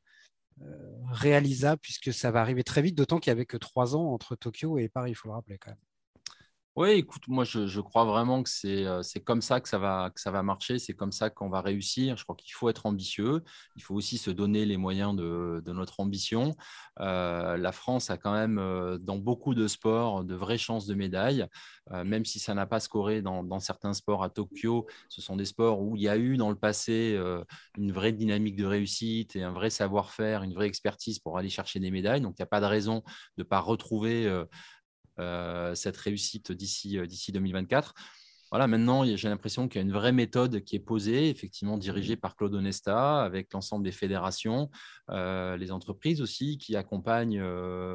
euh, 0.63 0.95
réalisable 1.11 1.81
puisque 1.83 2.13
ça 2.13 2.31
va 2.31 2.41
arriver 2.41 2.65
très 2.65 2.83
vite, 2.83 2.97
d'autant 2.97 3.19
qu'il 3.19 3.31
n'y 3.31 3.37
avait 3.39 3.47
que 3.47 3.57
trois 3.59 3.95
ans 3.95 4.13
entre 4.13 4.35
Tokyo 4.35 4.79
et 4.79 4.89
Paris, 4.89 5.11
il 5.11 5.15
faut 5.15 5.29
le 5.29 5.35
rappeler 5.35 5.59
quand 5.59 5.71
même. 5.71 5.88
Oui, 6.79 6.91
écoute, 6.91 7.27
moi 7.27 7.43
je, 7.43 7.81
crois 7.81 8.05
vraiment 8.05 8.45
que 8.45 8.51
euh, 8.67 9.03
c'est 9.03 9.19
comme 9.19 9.43
ça 9.43 9.61
que 9.61 9.69
ça 9.69 9.79
va, 9.79 10.13
que 10.15 10.21
ça 10.21 10.31
va 10.31 10.45
marcher, 10.45 10.79
c'est 10.79 10.95
comme 10.95 11.11
ça 11.11 11.29
qu'on 11.29 11.49
va 11.49 11.61
réussir. 11.61 12.17
Je 12.17 12.23
crois 12.23 12.37
qu'il 12.37 12.53
faut 12.53 12.69
être 12.69 12.87
ambitieux, 12.87 13.43
il 13.75 13.83
faut 13.83 13.97
aussi 13.97 14.17
se 14.17 14.31
donner 14.31 14.65
les 14.65 14.77
moyens 14.77 15.17
de, 15.17 15.61
notre 15.67 15.99
ambition. 15.99 16.55
Euh, 17.01 17.57
la 17.57 17.73
France 17.73 18.11
a 18.11 18.17
quand 18.17 18.33
même, 18.33 18.59
euh, 18.59 18.97
dans 18.97 19.17
beaucoup 19.17 19.57
de 19.57 19.67
sports, 19.67 20.23
de 20.23 20.37
vraies 20.37 20.57
chances 20.57 20.87
de 20.87 20.95
médailles, 20.95 21.49
même 22.05 22.27
si 22.27 22.39
ça 22.39 22.55
n'a 22.55 22.67
pas 22.67 22.81
scoré 22.81 23.23
dans, 23.23 23.61
certains 23.61 23.95
sports 23.95 24.23
à 24.23 24.29
Tokyo. 24.29 24.87
Ce 25.09 25.21
sont 25.21 25.35
des 25.37 25.47
sports 25.47 25.81
où 25.81 25.97
il 25.97 26.03
y 26.03 26.09
a 26.09 26.19
eu 26.19 26.37
dans 26.37 26.51
le 26.51 26.55
passé 26.55 27.19
une 27.79 27.93
vraie 27.93 28.13
dynamique 28.13 28.57
de 28.57 28.67
réussite 28.67 29.35
et 29.37 29.43
un 29.43 29.53
vrai 29.53 29.71
savoir-faire, 29.71 30.43
une 30.43 30.53
vraie 30.53 30.67
expertise 30.67 31.19
pour 31.19 31.39
aller 31.39 31.49
chercher 31.49 31.81
des 31.81 31.91
médailles. 31.91 32.21
Donc 32.21 32.35
il 32.39 32.43
n'y 32.43 32.45
a 32.45 32.47
pas 32.47 32.61
de 32.61 32.67
raison 32.67 33.03
de 33.39 33.43
ne 33.43 33.45
pas 33.45 33.59
retrouver 33.59 34.29
cette 35.75 35.97
réussite 35.97 36.53
d'ici 36.53 37.33
2024. 37.33 37.95
Euh, 38.49 38.59
voilà, 38.59 38.67
maintenant, 38.67 39.05
j'ai 39.05 39.29
l'impression 39.29 39.69
qu'il 39.69 39.81
y 39.81 39.85
a 39.85 39.87
une 39.87 39.93
vraie 39.93 40.13
méthode 40.13 40.63
qui 40.65 40.77
est 40.77 40.81
posée, 40.81 41.29
effectivement 41.29 41.79
dirigée 41.79 42.17
par 42.17 42.37
Claude 42.37 42.55
Onesta, 42.55 43.23
avec 43.23 43.53
l'ensemble 43.53 43.85
des 43.85 43.93
fédérations, 43.93 44.71
euh, 45.11 45.57
les 45.57 45.71
entreprises 45.71 46.21
aussi 46.21 46.59
qui 46.59 46.77
accompagnent 46.77 47.43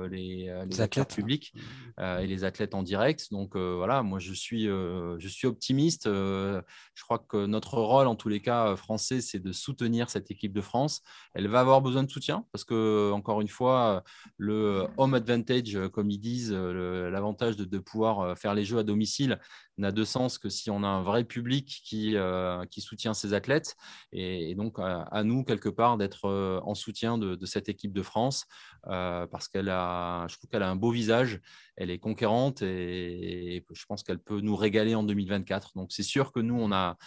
les, 0.09 0.49
athlètes 0.79 1.13
publics 1.13 1.53
et 1.99 2.27
les 2.27 2.43
athlètes 2.43 2.75
en 2.75 2.83
direct. 2.83 3.31
Donc 3.31 3.55
voilà, 3.55 4.03
moi 4.03 4.19
je 4.19 4.33
suis, 4.33 4.65
je 4.65 5.27
suis 5.27 5.47
optimiste. 5.47 6.05
je 6.05 7.03
crois 7.03 7.19
que 7.19 7.45
notre 7.45 7.77
rôle, 7.79 8.07
en 8.07 8.15
tous 8.15 8.29
les 8.29 8.39
cas 8.39 8.75
français, 8.75 9.21
c'est 9.21 9.39
de 9.39 9.51
soutenir 9.51 10.09
cette 10.09 10.31
équipe 10.31 10.53
de 10.53 10.61
France. 10.61 11.01
Elle 11.33 11.47
va 11.47 11.59
avoir 11.59 11.81
besoin 11.81 12.03
de 12.03 12.09
soutien 12.09 12.45
parce 12.51 12.63
que, 12.63 13.11
encore 13.11 13.41
une 13.41 13.47
fois, 13.47 14.03
le 14.37 14.87
home 14.97 15.13
advantage, 15.13 15.77
comme 15.91 16.09
ils 16.09 16.19
disent, 16.19 16.53
l'avantage 16.53 17.55
de, 17.57 17.65
de, 17.65 17.79
pouvoir 17.79 18.37
faire 18.37 18.53
les 18.53 18.65
jeux 18.65 18.77
à 18.77 18.83
domicile 18.83 19.39
n'a 19.77 19.91
de 19.91 20.03
sens 20.03 20.37
que 20.43 20.49
si 20.49 20.69
on 20.69 20.83
a 20.83 20.87
un 20.87 21.03
vrai 21.03 21.23
public 21.23 21.81
qui, 21.85 22.17
euh, 22.17 22.63
soutient 22.77 23.13
ses 23.13 23.33
athlètes. 23.33 23.77
Et, 24.11 24.55
donc, 24.55 24.75
à, 24.77 25.23
nous, 25.23 25.45
quelque 25.45 25.69
part, 25.69 25.97
d'être 25.97 26.25
euh, 26.25 26.59
en 26.63 26.75
soutien 26.75 27.17
de, 27.17 27.45
cette 27.45 27.69
équipe 27.69 27.93
de 27.93 28.01
France, 28.01 28.45
euh, 28.87 29.25
parce 29.27 29.47
qu'elle 29.47 29.69
a, 29.69 30.27
je 30.27 30.35
trouve 30.37 30.49
qu'elle 30.49 30.63
a 30.63 30.69
un 30.69 30.75
beau 30.75 30.91
visage, 30.91 31.39
elle 31.77 31.89
est 31.89 31.97
conquérante 31.99 32.61
et, 32.61 33.65
je 33.71 33.85
pense 33.85 34.03
qu'elle 34.03 34.19
peut 34.19 34.41
nous 34.41 34.55
régaler 34.55 34.95
en 34.95 35.03
2024. 35.03 35.71
Donc, 35.75 35.93
c'est 35.93 36.03
sûr 36.03 36.33
que 36.33 36.41
nous, 36.41 36.59
on 36.59 36.73
a, 36.73 36.97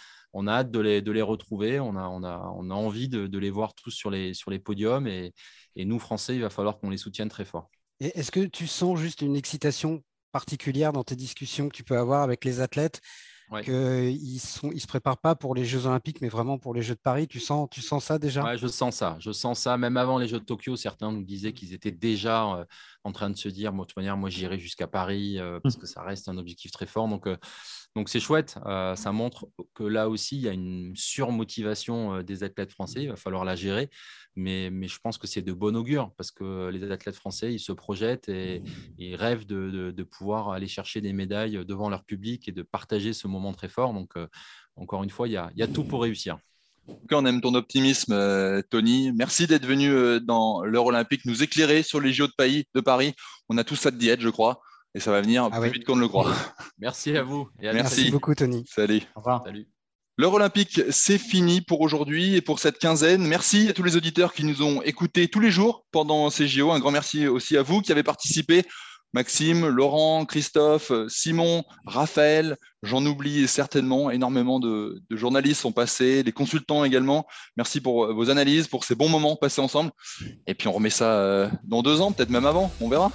hâte 0.47 0.71
de 0.71 0.79
les, 0.79 1.21
retrouver, 1.21 1.79
on 1.79 1.95
a, 1.95 2.01
envie 2.01 3.07
de, 3.07 3.37
les 3.37 3.51
voir 3.51 3.75
tous 3.75 3.91
sur 3.91 4.09
les, 4.09 4.59
podiums. 4.63 5.07
Et 5.07 5.33
nous, 5.75 5.99
Français, 5.99 6.35
il 6.35 6.41
va 6.41 6.49
falloir 6.49 6.79
qu'on 6.79 6.89
les 6.89 6.97
soutienne 6.97 7.29
très 7.29 7.45
fort. 7.45 7.69
Est-ce 7.99 8.31
que 8.31 8.45
tu 8.45 8.65
sens 8.65 8.99
juste 8.99 9.21
une 9.21 9.35
excitation 9.35 10.03
particulière 10.31 10.93
dans 10.93 11.03
tes 11.03 11.15
discussions 11.15 11.69
que 11.69 11.75
tu 11.75 11.83
peux 11.83 11.97
avoir 11.97 12.23
avec 12.23 12.45
les 12.45 12.61
athlètes? 12.61 13.01
Ouais. 13.49 13.63
qu'ils 13.63 13.73
ne 13.73 14.09
ils 14.73 14.81
se 14.81 14.87
préparent 14.87 15.19
pas 15.19 15.33
pour 15.33 15.55
les 15.55 15.63
Jeux 15.63 15.85
Olympiques, 15.85 16.19
mais 16.21 16.27
vraiment 16.27 16.57
pour 16.57 16.73
les 16.73 16.81
Jeux 16.81 16.95
de 16.95 16.99
Paris. 16.99 17.27
Tu 17.27 17.39
sens, 17.39 17.69
tu 17.71 17.81
sens 17.81 18.03
ça 18.03 18.19
déjà? 18.19 18.43
Ouais, 18.43 18.57
je 18.57 18.67
sens 18.67 18.95
ça. 18.95 19.15
Je 19.19 19.31
sens 19.31 19.59
ça. 19.59 19.77
Même 19.77 19.95
avant 19.95 20.17
les 20.17 20.27
Jeux 20.27 20.39
de 20.39 20.45
Tokyo, 20.45 20.75
certains 20.75 21.11
nous 21.11 21.23
disaient 21.23 21.53
qu'ils 21.53 21.73
étaient 21.73 21.91
déjà 21.91 22.55
euh, 22.55 22.65
en 23.05 23.13
train 23.13 23.29
de 23.29 23.37
se 23.37 23.47
dire, 23.47 23.71
moi, 23.71 23.85
de 23.85 23.87
toute 23.87 23.97
manière, 23.97 24.17
moi, 24.17 24.29
j'irai 24.29 24.59
jusqu'à 24.59 24.87
Paris 24.87 25.39
euh, 25.39 25.61
parce 25.61 25.77
que 25.77 25.85
ça 25.85 26.01
reste 26.01 26.27
un 26.27 26.37
objectif 26.37 26.71
très 26.71 26.87
fort. 26.87 27.07
Donc, 27.07 27.25
euh, 27.25 27.37
donc 27.95 28.09
c'est 28.09 28.19
chouette. 28.19 28.59
Ça 28.65 29.11
montre 29.13 29.47
que 29.73 29.83
là 29.83 30.09
aussi, 30.09 30.35
il 30.35 30.41
y 30.41 30.49
a 30.49 30.53
une 30.53 30.93
surmotivation 30.95 32.21
des 32.21 32.43
athlètes 32.43 32.71
français. 32.71 33.03
Il 33.03 33.09
va 33.09 33.15
falloir 33.15 33.45
la 33.45 33.55
gérer. 33.55 33.89
Mais, 34.37 34.69
mais 34.69 34.87
je 34.87 34.99
pense 34.99 35.17
que 35.17 35.25
c'est 35.27 35.41
de 35.41 35.51
bon 35.51 35.75
augure 35.75 36.11
parce 36.15 36.31
que 36.31 36.69
les 36.69 36.91
athlètes 36.91 37.15
français, 37.15 37.51
ils 37.53 37.59
se 37.59 37.71
projettent 37.71 38.29
et 38.29 38.61
ils 38.99 39.15
rêvent 39.15 39.45
de, 39.47 39.69
de- 39.71 39.91
de 39.91 40.03
pouvoir 40.03 40.49
aller 40.51 40.67
chercher 40.67 41.01
des 41.01 41.11
médailles 41.11 41.59
devant 41.65 41.89
leur 41.89 42.03
public 42.05 42.47
et 42.47 42.51
de 42.51 42.61
partager 42.61 43.13
ce 43.13 43.27
moment 43.27 43.51
très 43.53 43.67
fort. 43.67 43.93
Donc, 43.93 44.11
euh, 44.15 44.27
encore 44.75 45.03
une 45.03 45.09
fois, 45.09 45.27
il 45.27 45.31
y 45.31 45.37
a, 45.37 45.49
il 45.55 45.59
y 45.59 45.63
a 45.63 45.67
tout 45.67 45.83
pour 45.83 46.03
réussir. 46.03 46.37
En 46.87 46.93
tout 46.93 47.07
cas, 47.07 47.17
on 47.17 47.25
aime 47.25 47.41
ton 47.41 47.53
optimisme, 47.55 48.13
euh, 48.13 48.61
Tony. 48.69 49.11
Merci 49.11 49.47
d'être 49.47 49.65
venu 49.65 49.89
euh, 49.89 50.19
dans 50.21 50.63
l'heure 50.63 50.85
olympique 50.85 51.25
nous 51.25 51.43
éclairer 51.43 51.83
sur 51.83 51.99
les 51.99 52.13
JO 52.13 52.27
de 52.27 52.33
Paris. 52.37 52.65
De 52.75 52.79
Paris. 52.81 53.13
On 53.49 53.57
a 53.57 53.63
tous 53.63 53.75
ça 53.75 53.91
de 53.91 53.97
diète, 53.97 54.21
je 54.21 54.29
crois, 54.29 54.61
et 54.93 54.99
ça 54.99 55.11
va 55.11 55.21
venir 55.21 55.49
Ah 55.51 55.59
plus 55.59 55.69
oui. 55.69 55.73
vite 55.73 55.85
qu'on 55.85 55.95
ne 55.97 56.01
le 56.01 56.07
croit. 56.07 56.31
Merci 56.77 57.17
à 57.17 57.23
vous. 57.23 57.49
Et 57.59 57.67
à 57.67 57.73
Merci. 57.73 57.95
Merci 58.01 58.11
beaucoup, 58.11 58.35
Tony. 58.35 58.63
Salut. 58.67 59.01
Au 59.15 59.19
revoir. 59.19 59.43
Salut. 59.43 59.67
L'heure 60.19 60.33
olympique, 60.33 60.81
c'est 60.89 61.19
fini 61.19 61.61
pour 61.61 61.81
aujourd'hui 61.81 62.35
et 62.35 62.41
pour 62.41 62.57
cette 62.57 62.79
quinzaine. 62.79 63.21
Merci 63.27 63.69
à 63.69 63.73
tous 63.73 63.83
les 63.83 63.95
auditeurs 63.95 64.33
qui 64.33 64.43
nous 64.43 64.63
ont 64.63 64.81
écoutés 64.81 65.27
tous 65.27 65.39
les 65.39 65.51
jours 65.51 65.85
pendant 65.91 66.31
ces 66.31 66.47
JO. 66.47 66.71
Un 66.71 66.79
grand 66.79 66.89
merci 66.89 67.27
aussi 67.27 67.55
à 67.55 67.61
vous 67.61 67.81
qui 67.81 67.91
avez 67.91 68.01
participé. 68.01 68.63
Maxime, 69.13 69.67
Laurent, 69.67 70.25
Christophe, 70.25 70.91
Simon, 71.07 71.63
Raphaël, 71.85 72.57
j'en 72.81 73.05
oublie 73.05 73.47
certainement 73.47 74.09
énormément 74.09 74.59
de, 74.59 75.03
de 75.07 75.15
journalistes 75.15 75.61
sont 75.61 75.71
passés, 75.71 76.23
les 76.23 76.31
consultants 76.31 76.83
également. 76.83 77.27
Merci 77.55 77.79
pour 77.79 78.11
vos 78.11 78.31
analyses, 78.31 78.67
pour 78.67 78.85
ces 78.85 78.95
bons 78.95 79.09
moments 79.09 79.35
passés 79.35 79.61
ensemble. 79.61 79.91
Et 80.47 80.55
puis 80.55 80.67
on 80.67 80.71
remet 80.71 80.89
ça 80.89 81.11
euh, 81.11 81.47
dans 81.63 81.83
deux 81.83 82.01
ans, 82.01 82.11
peut-être 82.11 82.31
même 82.31 82.47
avant, 82.47 82.71
on 82.81 82.89
verra. 82.89 83.11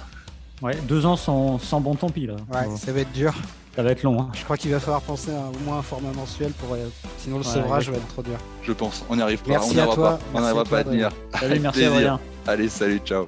Ouais, 0.61 0.77
deux 0.87 1.05
ans 1.05 1.17
sans, 1.17 1.59
sans 1.59 1.81
bon 1.81 1.95
tant 1.95 2.09
pis 2.09 2.27
là. 2.27 2.37
Ouais, 2.53 2.77
ça 2.77 2.93
va 2.93 3.01
être 3.01 3.11
dur. 3.11 3.35
Ça 3.75 3.81
va 3.81 3.91
être 3.91 4.03
long. 4.03 4.19
hein. 4.21 4.29
Je 4.33 4.43
crois 4.43 4.55
qu'il 4.57 4.71
va 4.71 4.79
falloir 4.79 5.01
penser 5.01 5.31
à 5.31 5.39
au 5.49 5.59
moins 5.65 5.79
un 5.79 5.81
format 5.81 6.11
mensuel 6.13 6.51
pour. 6.53 6.73
euh, 6.75 6.87
sinon, 7.17 7.37
le 7.39 7.43
Ouais, 7.45 7.51
sevrage 7.51 7.89
va 7.89 7.97
être 7.97 8.07
trop 8.07 8.21
dur. 8.21 8.37
Je 8.61 8.71
pense, 8.71 9.03
on 9.09 9.15
n'y 9.15 9.21
arrive 9.23 9.41
pas, 9.41 9.49
Merci 9.51 9.69
on 9.71 9.73
n'y 9.73 9.79
à 9.79 9.83
arrivera 9.83 9.95
toi. 9.95 10.09
pas, 10.11 10.19
on 10.33 10.41
Merci 10.41 10.41
n'arrivera 10.41 10.61
à 10.61 10.65
pas 10.65 10.77
à 10.77 10.83
toi, 10.83 10.91
tenir. 10.91 11.09
Salut, 11.39 11.59
merci. 11.59 11.83
Adrien. 11.85 12.19
Allez, 12.45 12.69
salut, 12.69 13.01
ciao. 13.03 13.27